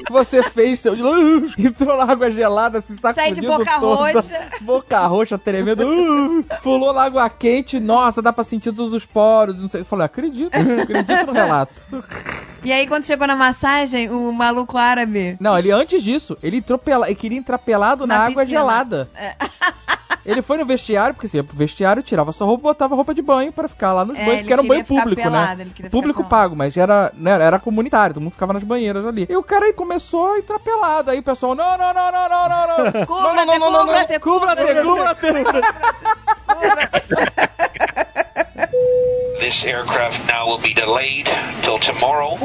[0.10, 0.96] Você fez seu.
[1.58, 4.50] Entrou na água gelada, se sacudindo Sai de boca todo, roxa.
[4.62, 5.84] Boca roxa, tremendo.
[5.86, 7.80] uh, pulou na água quente.
[7.80, 9.60] Nossa, dá pra sentir todos os poros.
[9.62, 9.82] Não sei.
[9.82, 10.52] Eu falei, acredito.
[10.56, 11.86] Acredito no relato.
[12.66, 15.38] E aí, quando chegou na massagem, o maluco árabe.
[15.40, 16.64] Não, ele antes disso, ele
[17.06, 18.60] ele queria entrar pelado na, Na água piscina.
[18.60, 19.10] gelada.
[20.26, 23.22] Ele foi no vestiário, porque você ia pro vestiário, tirava sua roupa, botava roupa de
[23.22, 25.66] banho pra ficar lá nos É, banhos, ele que era um banho público, pelado, né?
[25.66, 26.30] queria ficar Público pelado.
[26.30, 29.28] pago, mas era, né, era comunitário, todo mundo ficava nas banheiras ali.
[29.30, 32.30] E o cara aí começou a entrar pelado, aí o pessoal, não, não, não, não,
[32.30, 33.06] não, não, não.
[33.06, 35.28] Cubra-te, cubra-te, Cubra-te,
[36.48, 37.55] cubra-te.
[39.46, 41.30] This aircraft now will be delayed
[41.62, 42.36] till tomorrow.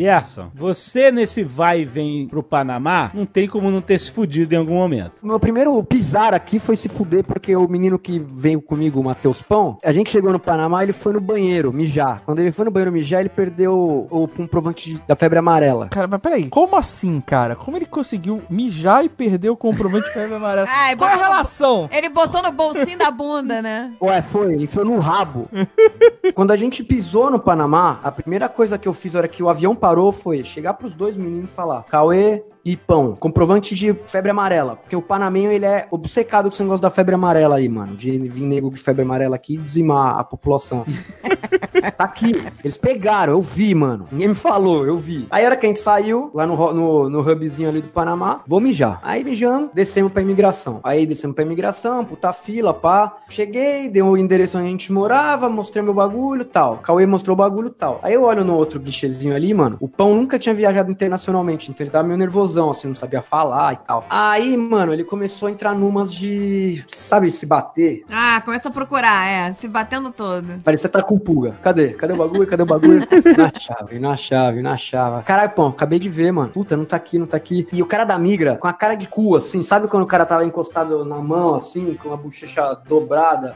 [0.00, 4.54] Lierson, você nesse vai e vem pro Panamá, não tem como não ter se fudido
[4.54, 5.12] em algum momento.
[5.22, 9.42] Meu primeiro pisar aqui foi se fuder, porque o menino que veio comigo, o Matheus
[9.42, 12.22] Pão, a gente chegou no Panamá, ele foi no banheiro mijar.
[12.24, 15.88] Quando ele foi no banheiro mijar, ele perdeu o comprovante da febre amarela.
[15.90, 17.54] Cara, mas peraí, como assim, cara?
[17.54, 20.66] Como ele conseguiu mijar e perder o comprovante de febre amarela?
[20.72, 21.90] Ai, Qual é a relação?
[21.92, 23.92] Ele botou no bolsinho da bunda, né?
[24.00, 25.46] Ué, foi, enfiou no rabo.
[26.34, 29.42] Quando a gente pisou no Panamá, a primeira coisa que eu fiz na hora que
[29.42, 33.94] o avião parou foi chegar pros dois meninos e falar: Cauê e Pão, comprovante de
[34.08, 34.76] febre amarela.
[34.76, 37.96] Porque o panamenho, ele é obcecado com esse negócio da febre amarela aí, mano.
[37.96, 40.84] De vir nego de febre amarela aqui e dizimar a população.
[41.96, 42.42] tá aqui.
[42.62, 44.06] Eles pegaram, eu vi, mano.
[44.12, 45.26] Ninguém me falou, eu vi.
[45.30, 48.42] Aí a hora que a gente saiu, lá no, no, no hubzinho ali do Panamá,
[48.46, 49.00] vou mijar.
[49.02, 50.80] Aí mijando, descemos pra imigração.
[50.82, 53.16] Aí descemos pra imigração, puta fila, pá.
[53.28, 56.78] Cheguei, dei o endereço onde a gente morava, mostrei meu bagulho tal.
[56.78, 58.00] Cauê mostrou o bagulho tal.
[58.02, 59.76] Aí eu olho no outro guichezinho ali, mano.
[59.80, 62.18] O pão nunca tinha viajado internacionalmente, então ele tava meio
[62.50, 64.04] nervosão, assim, não sabia falar e tal.
[64.10, 66.84] Aí, mano, ele começou a entrar numas de.
[66.88, 68.04] Sabe, se bater.
[68.10, 69.52] Ah, começa a procurar, é.
[69.52, 70.60] Se batendo todo.
[70.62, 71.54] Parecia tá com pulga.
[71.62, 71.90] Cadê?
[71.90, 72.46] Cadê o bagulho?
[72.46, 73.00] Cadê o bagulho?
[73.36, 75.22] na chave, na chave, na chave.
[75.22, 76.50] Caralho, pão, acabei de ver, mano.
[76.50, 77.68] Puta, não tá aqui, não tá aqui.
[77.72, 80.26] E o cara da migra, com a cara de cu, assim, sabe quando o cara
[80.26, 83.54] tava encostado na mão, assim, com a bochecha dobrada?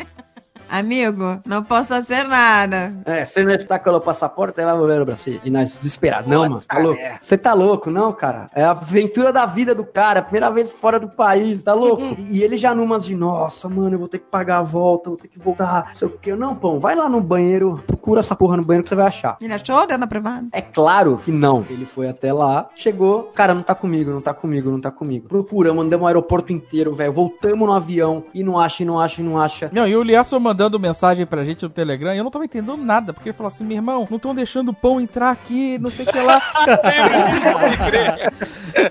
[0.74, 2.92] Amigo, não posso fazer nada.
[3.04, 5.40] É, você não está com o passaporte, vai volver ao Brasil.
[5.44, 6.26] E nós desesperados.
[6.26, 7.00] Não, mano, tá louco?
[7.20, 7.92] Você tá louco?
[7.92, 8.50] Não, cara.
[8.52, 10.20] É a aventura da vida do cara.
[10.20, 12.02] Primeira vez fora do país, tá louco?
[12.34, 15.16] E ele já numas de, nossa, mano, eu vou ter que pagar a volta, vou
[15.16, 16.34] ter que voltar, não sei o quê.
[16.34, 19.36] Não, pão, vai lá no banheiro, procura essa porra no banheiro que você vai achar.
[19.40, 20.46] Ele achou dentro da privada?
[20.50, 21.64] É claro que não.
[21.70, 25.28] Ele foi até lá, chegou, cara, não tá comigo, não tá comigo, não tá comigo.
[25.28, 27.12] Procuramos, andamos o aeroporto inteiro, velho.
[27.12, 29.70] Voltamos no avião e não acha, e não acha, e não acha.
[29.72, 32.76] Não, e o Liasson mandando mensagem pra gente no Telegram, e eu não tava entendendo
[32.76, 35.90] nada, porque ele falou assim, meu irmão, não estão deixando o pão entrar aqui, não
[35.90, 36.42] sei o que lá.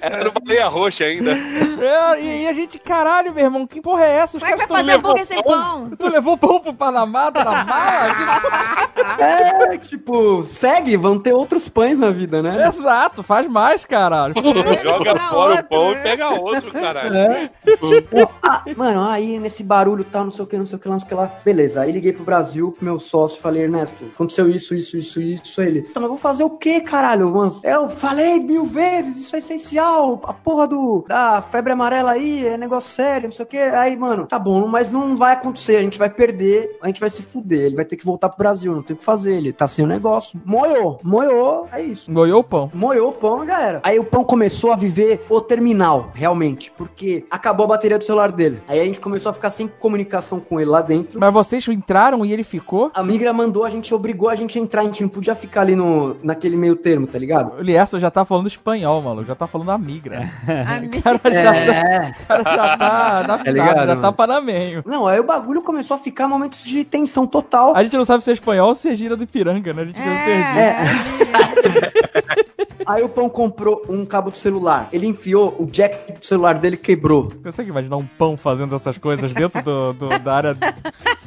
[0.02, 1.32] Era no Baleia Roxa ainda.
[1.32, 4.38] É, e, e a gente, caralho, meu irmão, que porra é essa?
[4.38, 5.90] Os Como é que caras vai tão fazer levando hambúrguer sem pão?
[5.98, 8.84] Tu levou pão pro Panamá, tá na mala?
[9.20, 12.68] É, tipo, segue, vão ter outros pães na vida, né?
[12.68, 14.34] Exato, faz mais, caralho.
[14.84, 16.00] Joga fora outro, o pão né?
[16.00, 17.16] e pega outro, caralho.
[17.16, 17.50] É.
[18.44, 20.94] Ah, mano, aí nesse barulho tal, não sei o que, não sei o que lá,
[20.94, 21.32] não sei o que lá.
[21.54, 25.62] Beleza, aí liguei pro Brasil, pro meu sócio, falei, Ernesto, aconteceu isso, isso, isso, isso.
[25.62, 27.60] Ele, tá, mas vou fazer o que, caralho, mano?
[27.62, 30.20] Eu falei mil vezes, isso é essencial.
[30.24, 33.60] A porra do, da febre amarela aí é negócio sério, não sei o que.
[33.60, 37.12] Aí, mano, tá bom, mas não vai acontecer, a gente vai perder, a gente vai
[37.12, 39.54] se fuder, ele vai ter que voltar pro Brasil, não tem o que fazer, ele
[39.54, 40.42] tá sem o negócio.
[40.44, 42.12] Moiou, moiou, é isso.
[42.12, 42.72] Goiou o pão.
[42.74, 43.80] Moiou o pão, já era.
[43.84, 48.32] Aí o pão começou a viver o terminal, realmente, porque acabou a bateria do celular
[48.32, 48.60] dele.
[48.68, 51.20] Aí a gente começou a ficar sem comunicação com ele lá dentro.
[51.20, 52.92] Mas vocês entraram e ele ficou?
[52.94, 55.62] A migra mandou, a gente obrigou a gente a entrar, a gente não podia ficar
[55.62, 57.58] ali no, naquele meio termo, tá ligado?
[57.60, 60.30] O Liasson já tá falando espanhol, mano, já tá falando a migra.
[60.76, 60.98] Amigo.
[60.98, 62.16] O cara já, É.
[62.24, 64.14] o cara já tá adaptado, ligado, já tá mano?
[64.14, 64.84] panamenho.
[64.86, 67.76] Não, aí o bagulho começou a ficar momentos de tensão total.
[67.76, 69.82] A gente não sabe se é espanhol ou se é gira do Ipiranga, né?
[69.82, 70.60] A gente deu perdido.
[70.60, 72.04] É,
[72.86, 74.90] Aí o pão comprou um cabo de celular.
[74.92, 77.32] Ele enfiou, o jack do celular dele quebrou.
[77.44, 80.58] Eu sei que imaginar um pão fazendo essas coisas dentro do, do- da área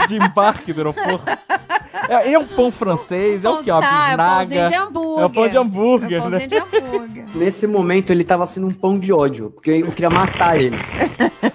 [0.06, 1.24] de embarque do aeroporto.
[2.08, 3.70] É, é um pão francês, é o que?
[3.70, 5.22] Tá, é pãozinho de hambúrguer.
[5.22, 6.46] É o pão de hambúrguer, É o pãozinho né?
[6.46, 7.24] de hambúrguer.
[7.34, 10.76] Nesse momento ele tava sendo um pão de ódio, porque eu queria matar ele.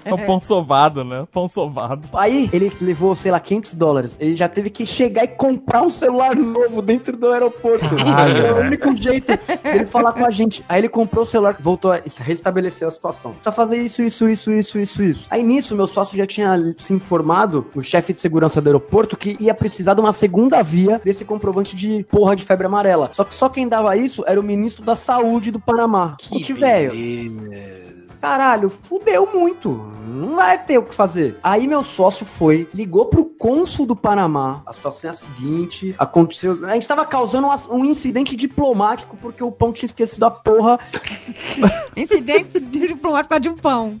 [0.04, 1.24] É um pão sovado, né?
[1.32, 2.08] Pão sovado.
[2.12, 4.16] Aí ele levou, sei lá, 500 dólares.
[4.20, 7.88] Ele já teve que chegar e comprar um celular novo dentro do aeroporto.
[7.96, 8.36] Caralho.
[8.36, 9.32] Era o único jeito
[9.62, 10.64] dele falar com a gente.
[10.68, 13.34] Aí ele comprou o celular, voltou a restabelecer a situação.
[13.42, 15.26] Só fazer isso, isso, isso, isso, isso, isso.
[15.30, 19.36] Aí nisso, meu sócio já tinha se informado, o chefe de segurança do aeroporto, que
[19.40, 23.10] ia precisar de uma segunda via desse comprovante de porra de febre amarela.
[23.12, 26.16] Só que só quem dava isso era o ministro da saúde do Panamá.
[26.18, 26.92] Que velho.
[28.22, 29.90] Caralho, fudeu muito.
[30.06, 31.38] Não vai ter o que fazer.
[31.42, 34.62] Aí meu sócio foi, ligou pro cônsul do Panamá.
[34.64, 36.58] A situação é a seguinte: aconteceu.
[36.66, 40.78] A gente tava causando um- um incidente diplomático porque o pão tinha esquecido a porra.
[41.96, 44.00] Incidente diplomático por causa de um pão.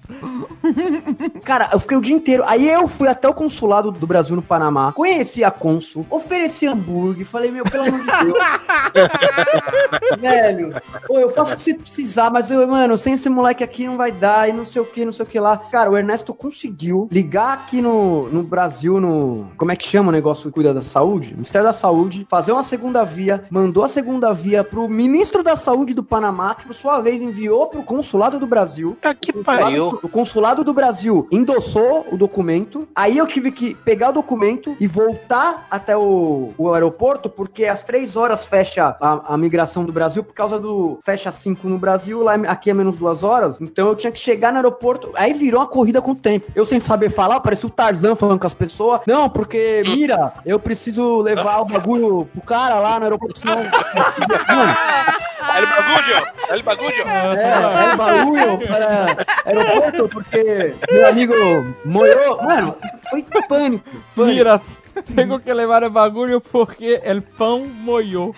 [1.44, 2.42] Cara, eu fiquei o dia inteiro.
[2.46, 7.26] Aí eu fui até o consulado do Brasil no Panamá, conheci a cônsul, ofereci hambúrguer,
[7.26, 8.38] falei, meu, pelo amor de Deus.
[10.20, 10.74] Velho,
[11.06, 13.96] pô, eu faço o que você precisar, mas eu, mano, sem esse moleque aqui não
[13.96, 15.56] vai dar, e não sei o que, não sei o que lá.
[15.56, 19.46] Cara, o Ernesto conseguiu ligar aqui no, no Brasil, no.
[19.56, 21.34] Como é que chama o negócio que cuida da saúde?
[21.34, 25.94] Ministério da Saúde, fazer uma segunda via, mandou a segunda via pro ministro da Saúde
[25.94, 28.96] do Panamá, que por sua vez enviou pro consulado do Brasil.
[29.00, 29.98] Tá que pariu.
[30.02, 32.86] O consulado do Brasil endossou o documento.
[32.94, 37.82] Aí eu tive que pegar o documento e voltar até o, o aeroporto, porque às
[37.82, 42.22] três horas fecha a, a migração do Brasil, por causa do fecha cinco no Brasil,
[42.22, 43.60] lá aqui é menos duas horas.
[43.60, 45.10] Então eu tinha que chegar no aeroporto.
[45.14, 46.50] Aí virou uma corrida com o tempo.
[46.54, 49.00] Eu sem saber falar, parecia o Tarzan falando com as pessoas.
[49.06, 53.62] Não, porque, mira, eu preciso levar o bagulho pro cara lá no aeroporto, senão.
[55.54, 56.26] El bagulho!
[56.50, 57.08] El bagulho!
[57.36, 61.34] é, é bagulho para aeroporto, porque meu amigo
[61.84, 62.36] morreu.
[62.42, 62.76] Mano,
[63.10, 63.48] foi pânico.
[63.48, 63.90] pânico.
[64.16, 64.60] Mira,
[65.14, 68.34] tenho que levar o bagulho porque el pão moiou.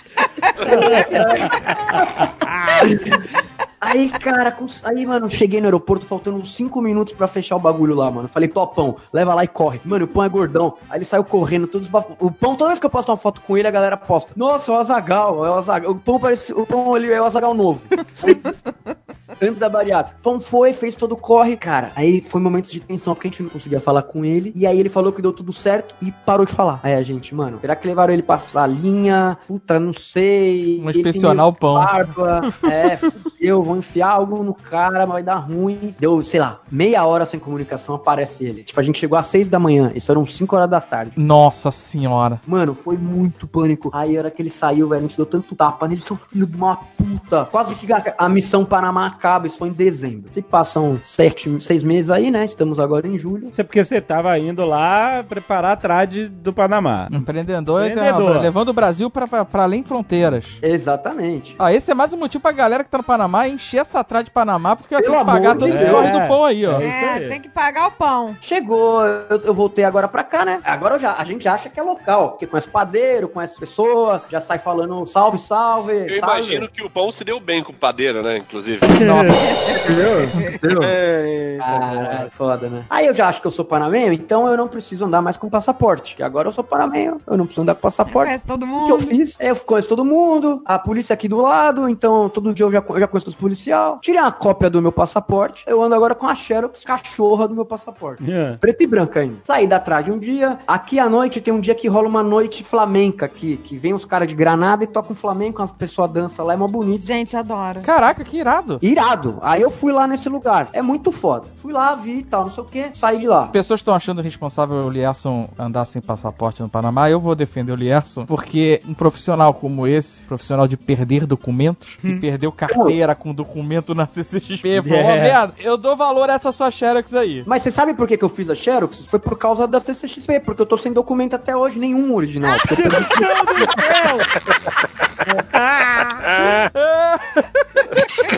[3.81, 7.95] Aí, cara, aí, mano, cheguei no aeroporto faltando uns 5 minutos pra fechar o bagulho
[7.95, 8.29] lá, mano.
[8.29, 9.79] Falei, topão, leva lá e corre.
[9.85, 10.75] Mano, o pão é gordão.
[10.89, 13.43] Aí ele saiu correndo, todos bafo- O pão, toda vez que eu posto uma foto
[13.43, 14.33] com ele, a galera posta.
[14.35, 15.91] Nossa, é o Azagal, é o Azagal.
[15.91, 16.53] O pão parece.
[16.55, 17.83] O pão ele é o Azagal novo.
[19.41, 20.19] Antes da bariátrica.
[20.23, 21.93] Pão foi, fez todo o corre, cara.
[21.97, 24.53] Aí foi momentos de tensão, porque a gente não conseguia falar com ele.
[24.55, 26.81] E aí ele falou que deu tudo certo e parou de falar.
[26.83, 29.39] Aí a gente, mano, será que levaram ele pra salinha?
[29.47, 30.79] Puta, não sei.
[30.79, 31.75] Vamos inspecionar o pão.
[31.75, 32.53] Barba.
[32.71, 32.97] É,
[33.45, 35.95] fudeu, vou enfiar algo no cara, vai dar ruim.
[35.99, 38.63] Deu, sei lá, meia hora sem comunicação, aparece ele.
[38.63, 41.13] Tipo, a gente chegou às seis da manhã, isso eram cinco horas da tarde.
[41.17, 42.41] Nossa senhora.
[42.47, 43.91] Mano, foi muito pânico.
[43.93, 46.47] Aí, a hora que ele saiu, velho, a gente deu tanto tapa nele, seu filho
[46.47, 47.47] de uma puta.
[47.47, 47.87] Quase que
[48.19, 50.29] a missão Panamá acaba, isso foi em dezembro.
[50.31, 52.45] Se passam sete, seis meses aí, né?
[52.45, 53.49] Estamos agora em julho.
[53.49, 57.09] Isso é porque você tava indo lá preparar a trade do Panamá.
[57.11, 58.31] Empreendedor, Empreendedor.
[58.31, 60.45] então, levando o Brasil pra, pra, pra além fronteiras.
[60.63, 61.57] Exatamente.
[61.59, 64.25] Ó, esse é mais um motivo pra galera que tá no Panamá encher essa atrás
[64.25, 66.81] de Panamá, porque Pelo que pagar todo esse corre do pão aí, ó.
[66.81, 66.85] É.
[66.85, 67.29] É, aí.
[67.29, 68.37] tem que pagar o pão.
[68.41, 70.61] Chegou, eu, eu voltei agora pra cá, né?
[70.65, 74.41] Agora eu já, a gente acha que é local, porque conhece padeiro, conhece pessoa, já
[74.41, 75.93] sai falando salve, salve.
[75.93, 76.41] Eu salve.
[76.41, 78.39] imagino que o pão se deu bem com o padeiro, né?
[78.39, 78.81] Inclusive.
[81.59, 82.85] Caralho, foda, né?
[82.89, 85.49] Aí eu já acho que eu sou panamenho, então eu não preciso andar mais com
[85.49, 86.17] passaporte.
[86.17, 88.29] Que agora eu sou panamenho, eu não preciso andar com passaporte.
[88.29, 88.87] Conhece todo O mundo.
[88.87, 89.37] que eu fiz?
[89.39, 93.01] Eu conheço todo mundo, a polícia aqui do lado, então todo dia eu já, eu
[93.01, 93.99] já conheço os policial.
[94.01, 97.65] Tirei uma cópia do meu passaporte, eu ando agora com a Xerox cachorra do meu
[97.65, 98.31] passaporte.
[98.31, 98.57] É.
[98.61, 99.37] Preto e branco ainda.
[99.45, 100.59] Saí da trade um dia.
[100.67, 104.05] Aqui à noite tem um dia que rola uma noite flamenca aqui, que vem os
[104.05, 107.05] caras de granada e tocam flamenco, as pessoas dançam lá, é mó bonito.
[107.05, 107.81] Gente, adoro.
[107.81, 108.79] Caraca, que irado.
[108.95, 109.39] Irado.
[109.43, 110.69] Aí eu fui lá nesse lugar.
[110.73, 111.47] É muito foda.
[111.61, 113.47] Fui lá, vi e tal, não sei o que, saí de lá.
[113.49, 117.11] Pessoas estão achando responsável o Lierson andar sem passaporte no Panamá.
[117.11, 122.15] Eu vou defender o Lierson, porque um profissional como esse, profissional de perder documentos, que
[122.17, 125.23] perdeu carteira com documento na CCXP, foi uma É.
[125.23, 125.55] merda.
[125.59, 127.43] Eu dou valor a essa sua Xerox aí.
[127.47, 129.07] Mas você sabe por que, que eu fiz a Xerox?
[129.07, 132.57] Foi por causa da CCXP, porque eu tô sem documento até hoje, nenhum original.
[132.67, 133.05] Porque eu perdi-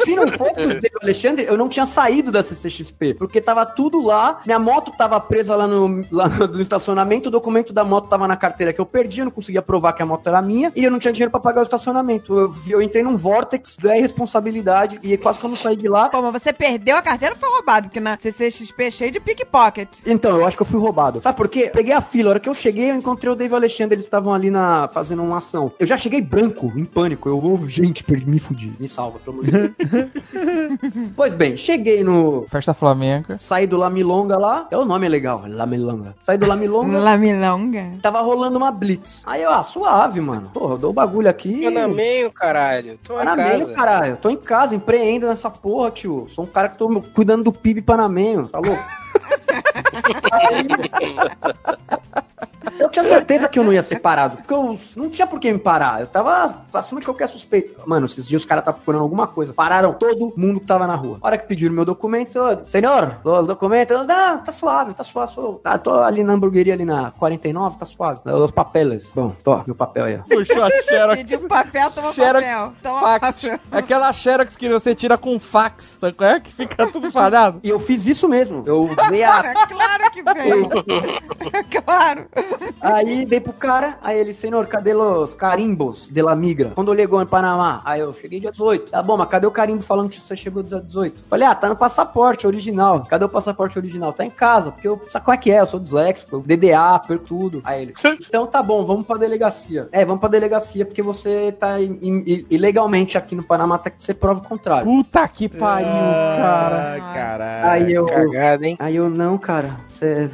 [0.05, 4.03] Se não fosse o David Alexandre, eu não tinha saído da CCXP, porque tava tudo
[4.03, 8.27] lá, minha moto tava presa lá no, lá no estacionamento, o documento da moto tava
[8.27, 10.85] na carteira que eu perdi, eu não conseguia provar que a moto era minha, e
[10.85, 12.39] eu não tinha dinheiro pra pagar o estacionamento.
[12.39, 16.09] Eu, eu entrei num vortex da irresponsabilidade, e quase que eu não saí de lá.
[16.09, 17.89] Pô, mas você perdeu a carteira ou foi roubado?
[17.89, 20.03] Porque na CCXP é cheio de pickpocket.
[20.07, 21.21] Então, eu acho que eu fui roubado.
[21.21, 21.71] Sabe por quê?
[21.73, 24.05] Peguei a fila, a hora que eu cheguei, eu encontrei o Dave o Alexandre, eles
[24.05, 25.73] estavam ali na, fazendo uma ação.
[25.79, 27.29] Eu já cheguei branco, em pânico.
[27.29, 28.73] Eu vou, gente, perdi, me fudi.
[28.79, 29.73] Me salva, pelo amor de Deus.
[31.17, 32.47] pois bem, cheguei no.
[32.49, 33.39] Festa Flamenga.
[33.39, 34.67] Saí do Lamilonga lá.
[34.71, 36.15] É o nome é legal, Lamilonga.
[36.21, 36.99] Saí do Lamilonga.
[36.99, 37.93] Lamilonga.
[38.03, 39.23] Tava rolando uma blitz.
[39.25, 40.51] Aí eu, ah, suave, mano.
[40.53, 41.65] Porra, eu dou o bagulho aqui.
[41.65, 42.99] Panamenho, caralho.
[43.03, 43.75] Tô em Panamenho, casa.
[43.75, 44.17] caralho.
[44.17, 46.27] Tô em casa, empreendo nessa porra, tio.
[46.31, 48.83] Sou um cara que tô cuidando do PIB panamenho, tá louco?
[52.79, 55.53] Eu tinha certeza que eu não ia ser parado, porque eu não tinha por que
[55.53, 56.01] me parar.
[56.01, 57.81] Eu tava acima de qualquer suspeito.
[57.87, 59.53] Mano, esses dias os caras estavam procurando alguma coisa.
[59.53, 61.19] Pararam todo mundo que tava na rua.
[61.23, 65.05] A hora que pediram meu documento, eu, senhor, o documento, eu, não, tá suave, tá
[65.05, 65.33] suave.
[65.33, 68.21] Sou, tá, tô ali na hamburgueria, ali na 49, tá suave.
[68.25, 69.11] Os papeles.
[69.15, 70.23] Bom, tô, meu papel aí, ó.
[70.23, 71.17] Puxou a Xerox.
[71.23, 72.73] Pediu papel, toma Xerox, papel.
[72.83, 73.43] Toma fax.
[73.43, 73.61] papel.
[73.73, 76.41] Aquela Xerox que você tira com fax, sabe qual é?
[76.41, 77.61] Que fica tudo falhado.
[77.63, 78.63] E eu fiz isso mesmo.
[78.67, 80.69] Eu usei a Claro que veio.
[81.85, 82.27] claro.
[82.81, 86.73] Aí dei pro cara, aí ele, senhor, cadê os carimbos de la migra?
[86.75, 87.81] Quando chegou em Panamá?
[87.85, 88.91] Aí eu, cheguei dia 18.
[88.91, 91.21] Tá bom, mas cadê o carimbo falando que você chegou dia 18?
[91.29, 93.05] Falei, ah, tá no passaporte original.
[93.09, 94.13] Cadê o passaporte original?
[94.13, 95.61] Tá em casa, porque eu, sabe como é que é?
[95.61, 97.61] Eu sou disléxico, eu DDA, perco tudo.
[97.65, 99.89] Aí ele, então tá bom, vamos pra delegacia.
[99.93, 104.03] É, vamos pra delegacia, porque você tá im- im- ilegalmente aqui no Panamá, até que
[104.03, 104.85] você prova o contrário.
[104.85, 106.97] Puta que pariu, cara.
[106.97, 107.71] Ah, caralho.
[107.71, 108.07] Aí eu.
[108.07, 108.77] Cagada, hein?
[108.79, 109.71] Aí eu, não, cara.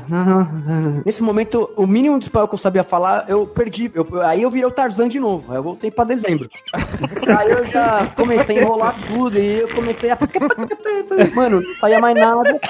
[0.09, 1.02] Não, não.
[1.05, 3.90] Nesse momento, o mínimo de espanhol que eu sabia falar, eu perdi.
[3.94, 5.51] Eu- aí eu virei o Tarzan de novo.
[5.52, 6.48] Aí eu voltei pra dezembro.
[7.39, 10.18] aí eu já comecei a enrolar tudo e eu comecei a.
[11.34, 12.59] Mano, não saía mais nada.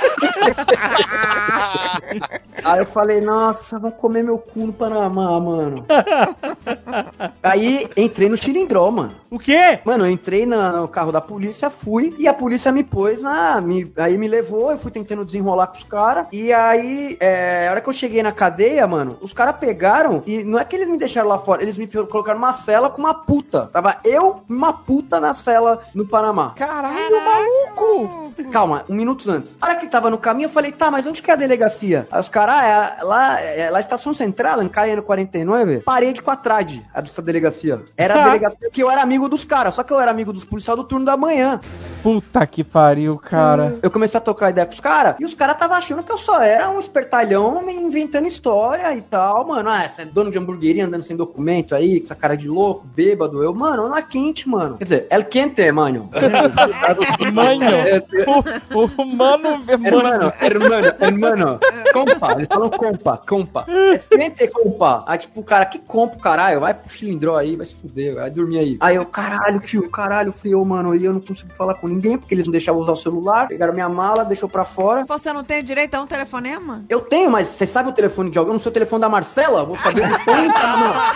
[2.64, 5.84] Aí eu falei, nossa, vão comer meu cu no Panamá, mano.
[7.42, 9.10] Aí entrei no Chilindró, mano.
[9.30, 9.80] O quê?
[9.84, 13.60] Mano, eu entrei no carro da polícia, fui, e a polícia me pôs na.
[13.60, 16.26] Me, aí me levou, eu fui tentando desenrolar com os caras.
[16.32, 16.81] E aí,
[17.20, 20.64] é, a hora que eu cheguei na cadeia, mano, os caras pegaram e não é
[20.64, 23.68] que eles me deixaram lá fora, eles me colocaram numa cela com uma puta.
[23.72, 26.52] Tava eu e uma puta na cela no Panamá.
[26.56, 28.32] Caralho, maluco!
[28.50, 29.56] Calma, um minuto antes.
[29.60, 32.06] A hora que tava no caminho, eu falei, tá, mas onde que é a delegacia?
[32.10, 36.30] Aí os caras, ah, é lá, é lá Estação Central, em Caiano 49, parede com
[36.30, 37.80] a trade, a dessa delegacia.
[37.96, 40.44] Era a delegacia que eu era amigo dos caras, só que eu era amigo dos
[40.44, 41.60] policiais do turno da manhã.
[42.02, 43.78] Puta que pariu, cara.
[43.82, 46.18] Eu comecei a tocar ideia com os caras, e os caras estavam achando que eu
[46.18, 49.68] só era um espertalhão me inventando história e tal, mano.
[49.70, 52.86] Ah, você é dono de hamburgueria andando sem documento aí, com essa cara de louco,
[52.94, 53.42] bêbado.
[53.42, 54.78] Eu, mano, não é quente, mano.
[54.78, 56.10] Quer dizer, é quente, mano.
[57.32, 57.62] Manho.
[57.70, 58.02] É,
[58.74, 59.62] O, o mano.
[59.68, 61.60] Hermano, hermano, hermano.
[61.92, 63.66] Compa, eles falam compa, compa.
[63.68, 65.04] É quente, compa.
[65.06, 66.60] Aí, tipo, cara, que compa, caralho?
[66.60, 68.76] Vai pro cilindró aí, vai se fuder, vai dormir aí.
[68.80, 70.94] Aí eu, caralho, tio, caralho, fui eu, mano.
[70.94, 73.48] E eu não consigo falar com ninguém, porque eles não deixavam usar o celular.
[73.48, 75.04] Pegaram minha mala, deixou pra fora.
[75.06, 76.61] Você não tem direito a um telefonema?
[76.88, 78.50] Eu tenho, mas você sabe o telefone de alguém?
[78.50, 79.64] Eu não sei o telefone da Marcela?
[79.64, 81.12] Vou saber onde tem, tá.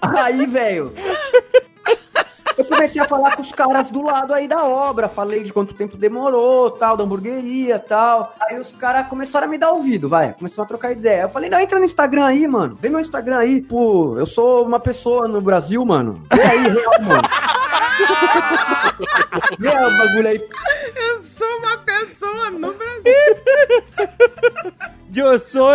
[0.18, 0.92] Aí, velho.
[2.58, 5.74] Eu comecei a falar com os caras do lado aí da obra, falei de quanto
[5.74, 8.34] tempo demorou, tal, da hamburgueria, tal.
[8.40, 11.22] Aí os caras começaram a me dar ouvido, vai, começaram a trocar ideia.
[11.22, 14.66] Eu falei, não, entra no Instagram aí, mano, vem meu Instagram aí, pô, eu sou
[14.66, 16.20] uma pessoa no Brasil, mano.
[16.34, 17.22] Vê aí, real, mano.
[19.58, 20.40] Vê o bagulho aí.
[20.96, 23.14] Eu sou uma pessoa no Brasil.
[25.14, 25.70] Eu sou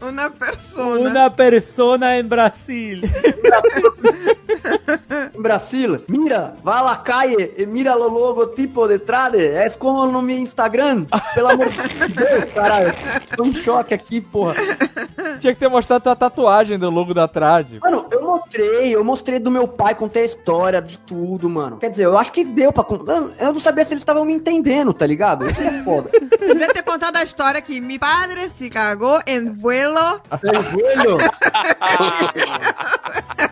[0.00, 1.10] Uma persona.
[1.10, 3.00] uma persona em Brasil.
[5.34, 10.20] Em Brasil, mira, vai lá calle e mira o logotipo de trás, é como no
[10.20, 12.92] meu Instagram, pelo amor de Deus, caralho.
[13.36, 14.54] Tô em choque aqui, porra.
[15.38, 17.78] Tinha que ter mostrado tua tatuagem do logo da trade.
[17.80, 21.78] Mano, eu mostrei, eu mostrei do meu pai, contei a história de tudo, mano.
[21.78, 23.22] Quer dizer, eu acho que deu pra contar.
[23.38, 25.48] Eu- não sabia se eles estavam me entendendo, tá ligado?
[25.48, 26.10] Isso é foda.
[26.38, 29.89] Devia ter contado a história que mi padre se cagou em vuelo.
[30.42, 31.18] Meu velho.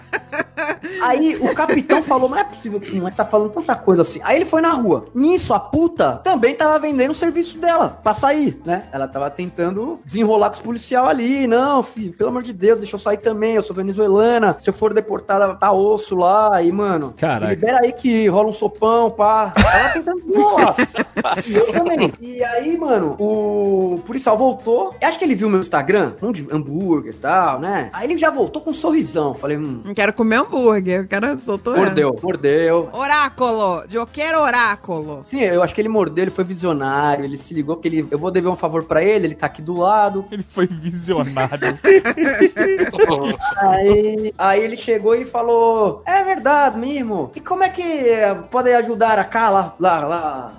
[1.03, 4.21] Aí o capitão falou, não é possível que o moleque tá falando tanta coisa assim.
[4.23, 5.07] Aí ele foi na rua.
[5.15, 8.85] Nisso, a puta também tava vendendo o serviço dela pra sair, né?
[8.93, 11.47] Ela tava tentando desenrolar com os policial ali.
[11.47, 13.55] Não, filho, pelo amor de Deus, deixa eu sair também.
[13.55, 14.57] Eu sou venezuelana.
[14.61, 16.63] Se eu for deportada, tá osso lá.
[16.63, 17.53] E, mano, Caraca.
[17.53, 19.53] libera aí que rola um sopão, pá.
[19.57, 20.77] Ela tentando desenrolar.
[20.79, 22.13] e eu também.
[22.21, 24.95] E aí, mano, o policial voltou.
[25.01, 27.91] Eu acho que ele viu meu Instagram, um de hambúrguer e tal, né?
[27.93, 29.35] Aí ele já voltou com um sorrisão.
[29.35, 31.77] Falei, hum, Não quero comer hambúrguer, eu quero soltou.
[31.77, 32.91] mordeu, mordeu.
[32.93, 35.21] Oráculo, eu quero oráculo.
[35.25, 38.07] Sim, eu acho que ele mordeu, ele foi visionário, ele se ligou que ele.
[38.11, 40.25] Eu vou dever um favor pra ele, ele tá aqui do lado.
[40.31, 41.79] Ele foi visionário.
[43.59, 47.31] Aí, aí ele chegou e falou: É verdade mesmo.
[47.35, 50.53] E como é que eh, pode ajudar a cá lá, lá, lá?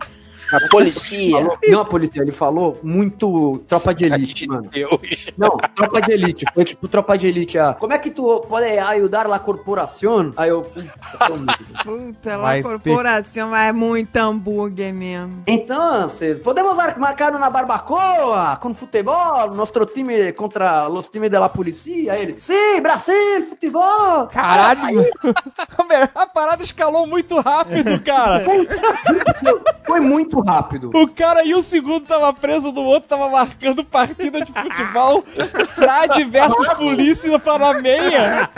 [0.51, 1.31] A policia.
[1.31, 4.69] Falou- não a polícia, ele falou muito tropa de elite, mano.
[4.69, 4.99] Deus.
[5.37, 6.45] Não, tropa de elite.
[6.53, 7.57] Foi tipo tropa de elite.
[7.59, 10.31] Ah, como é que tu pode ajudar a corporação?
[10.35, 10.61] Aí eu.
[11.83, 15.43] puta, Vai lá corporação é muito hambúrguer mesmo.
[15.47, 16.07] Então,
[16.43, 22.13] podemos mar- marcar uma barbacoa com futebol, nosso time contra os times da polícia?
[22.13, 24.27] Aí ele, sim, Brasil, futebol!
[24.27, 25.05] Caralho!
[26.15, 28.43] a parada escalou muito rápido, cara.
[29.85, 30.89] Foi muito muito rápido.
[30.93, 35.23] O cara em um segundo tava preso, no outro tava marcando partida de futebol
[35.75, 38.49] pra diversos polícia Panameia.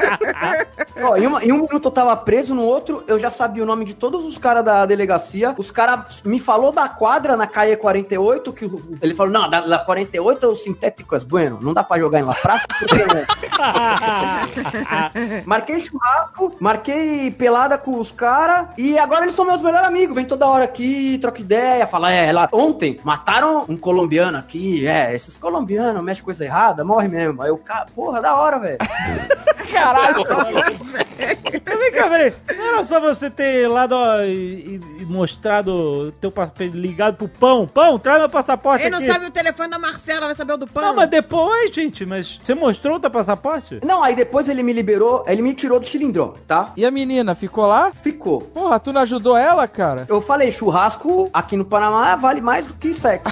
[1.03, 3.65] Ó, em, uma- em um minuto eu tava preso, no outro eu já sabia o
[3.65, 5.53] nome de todos os caras da delegacia.
[5.57, 9.61] Os caras me falou da quadra na CAE 48, que o- ele falou, não, da,
[9.61, 13.21] da 48 o sintético é bueno, não dá pra jogar em La Prata, porque não.
[15.45, 20.15] Marquei churrasco, marquei pelada com os caras e agora eles são meus melhores amigos.
[20.15, 25.15] Vem toda hora aqui, troca ideia, fala, é, lá, ontem mataram um colombiano aqui, é,
[25.15, 27.41] esses colombianos mexem coisa errada, morre mesmo.
[27.41, 28.77] Aí eu, cara, porra, da hora, velho.
[29.71, 30.23] Caralho.
[31.21, 32.33] Vem cá, peraí.
[32.57, 37.67] Não era só você ter lá ó, e, e- mostrado teu passaporte ligado pro pão.
[37.67, 39.11] Pão, traz meu passaporte Ele não aqui.
[39.11, 40.83] sabe o telefone da Marcela, vai saber o do pão.
[40.83, 43.79] Não, mas depois, gente, mas você mostrou o teu passaporte?
[43.83, 46.71] Não, aí depois ele me liberou, ele me tirou do cilindro, tá?
[46.75, 47.91] E a menina ficou lá?
[47.91, 48.41] Ficou.
[48.41, 50.05] Porra, tu não ajudou ela, cara?
[50.07, 53.25] Eu falei, churrasco aqui no Panamá vale mais do que sexo.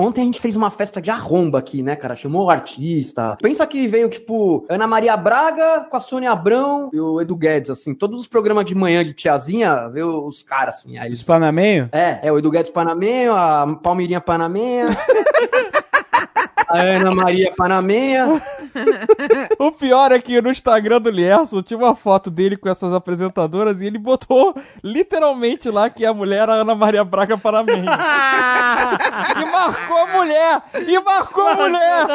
[0.00, 2.16] Ontem a gente fez uma festa de arromba aqui, né, cara?
[2.16, 3.36] Chamou o artista.
[3.42, 7.68] Pensa que veio, tipo, Ana Maria Braga com a Sônia Abrão e o Edu Guedes,
[7.68, 7.94] assim.
[7.94, 10.96] Todos os programas de manhã de tiazinha, veio os caras, assim.
[10.96, 11.22] Aí eles...
[11.22, 11.90] Panamenho?
[11.92, 14.86] É, é o Edu Guedes Panamenho, a Palmeirinha Panamenha.
[16.66, 18.40] a Ana Maria Panamenha.
[19.58, 23.80] O pior é que no Instagram do Lierson tinha uma foto dele com essas apresentadoras
[23.80, 27.90] e ele botou literalmente lá que a mulher era a Ana Maria Braga Panamenha.
[29.36, 30.62] e marcou a mulher!
[30.86, 32.06] E marcou a mulher!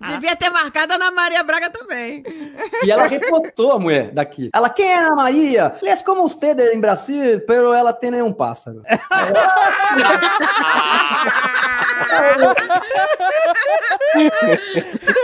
[0.08, 2.22] Devia ter marcado a Ana Maria Braga também.
[2.84, 4.50] E ela reportou a mulher daqui.
[4.54, 5.74] Ela, quem é Ana Maria?
[5.82, 8.82] É como ustedes em Brasil, pero ela tem nenhum pássaro.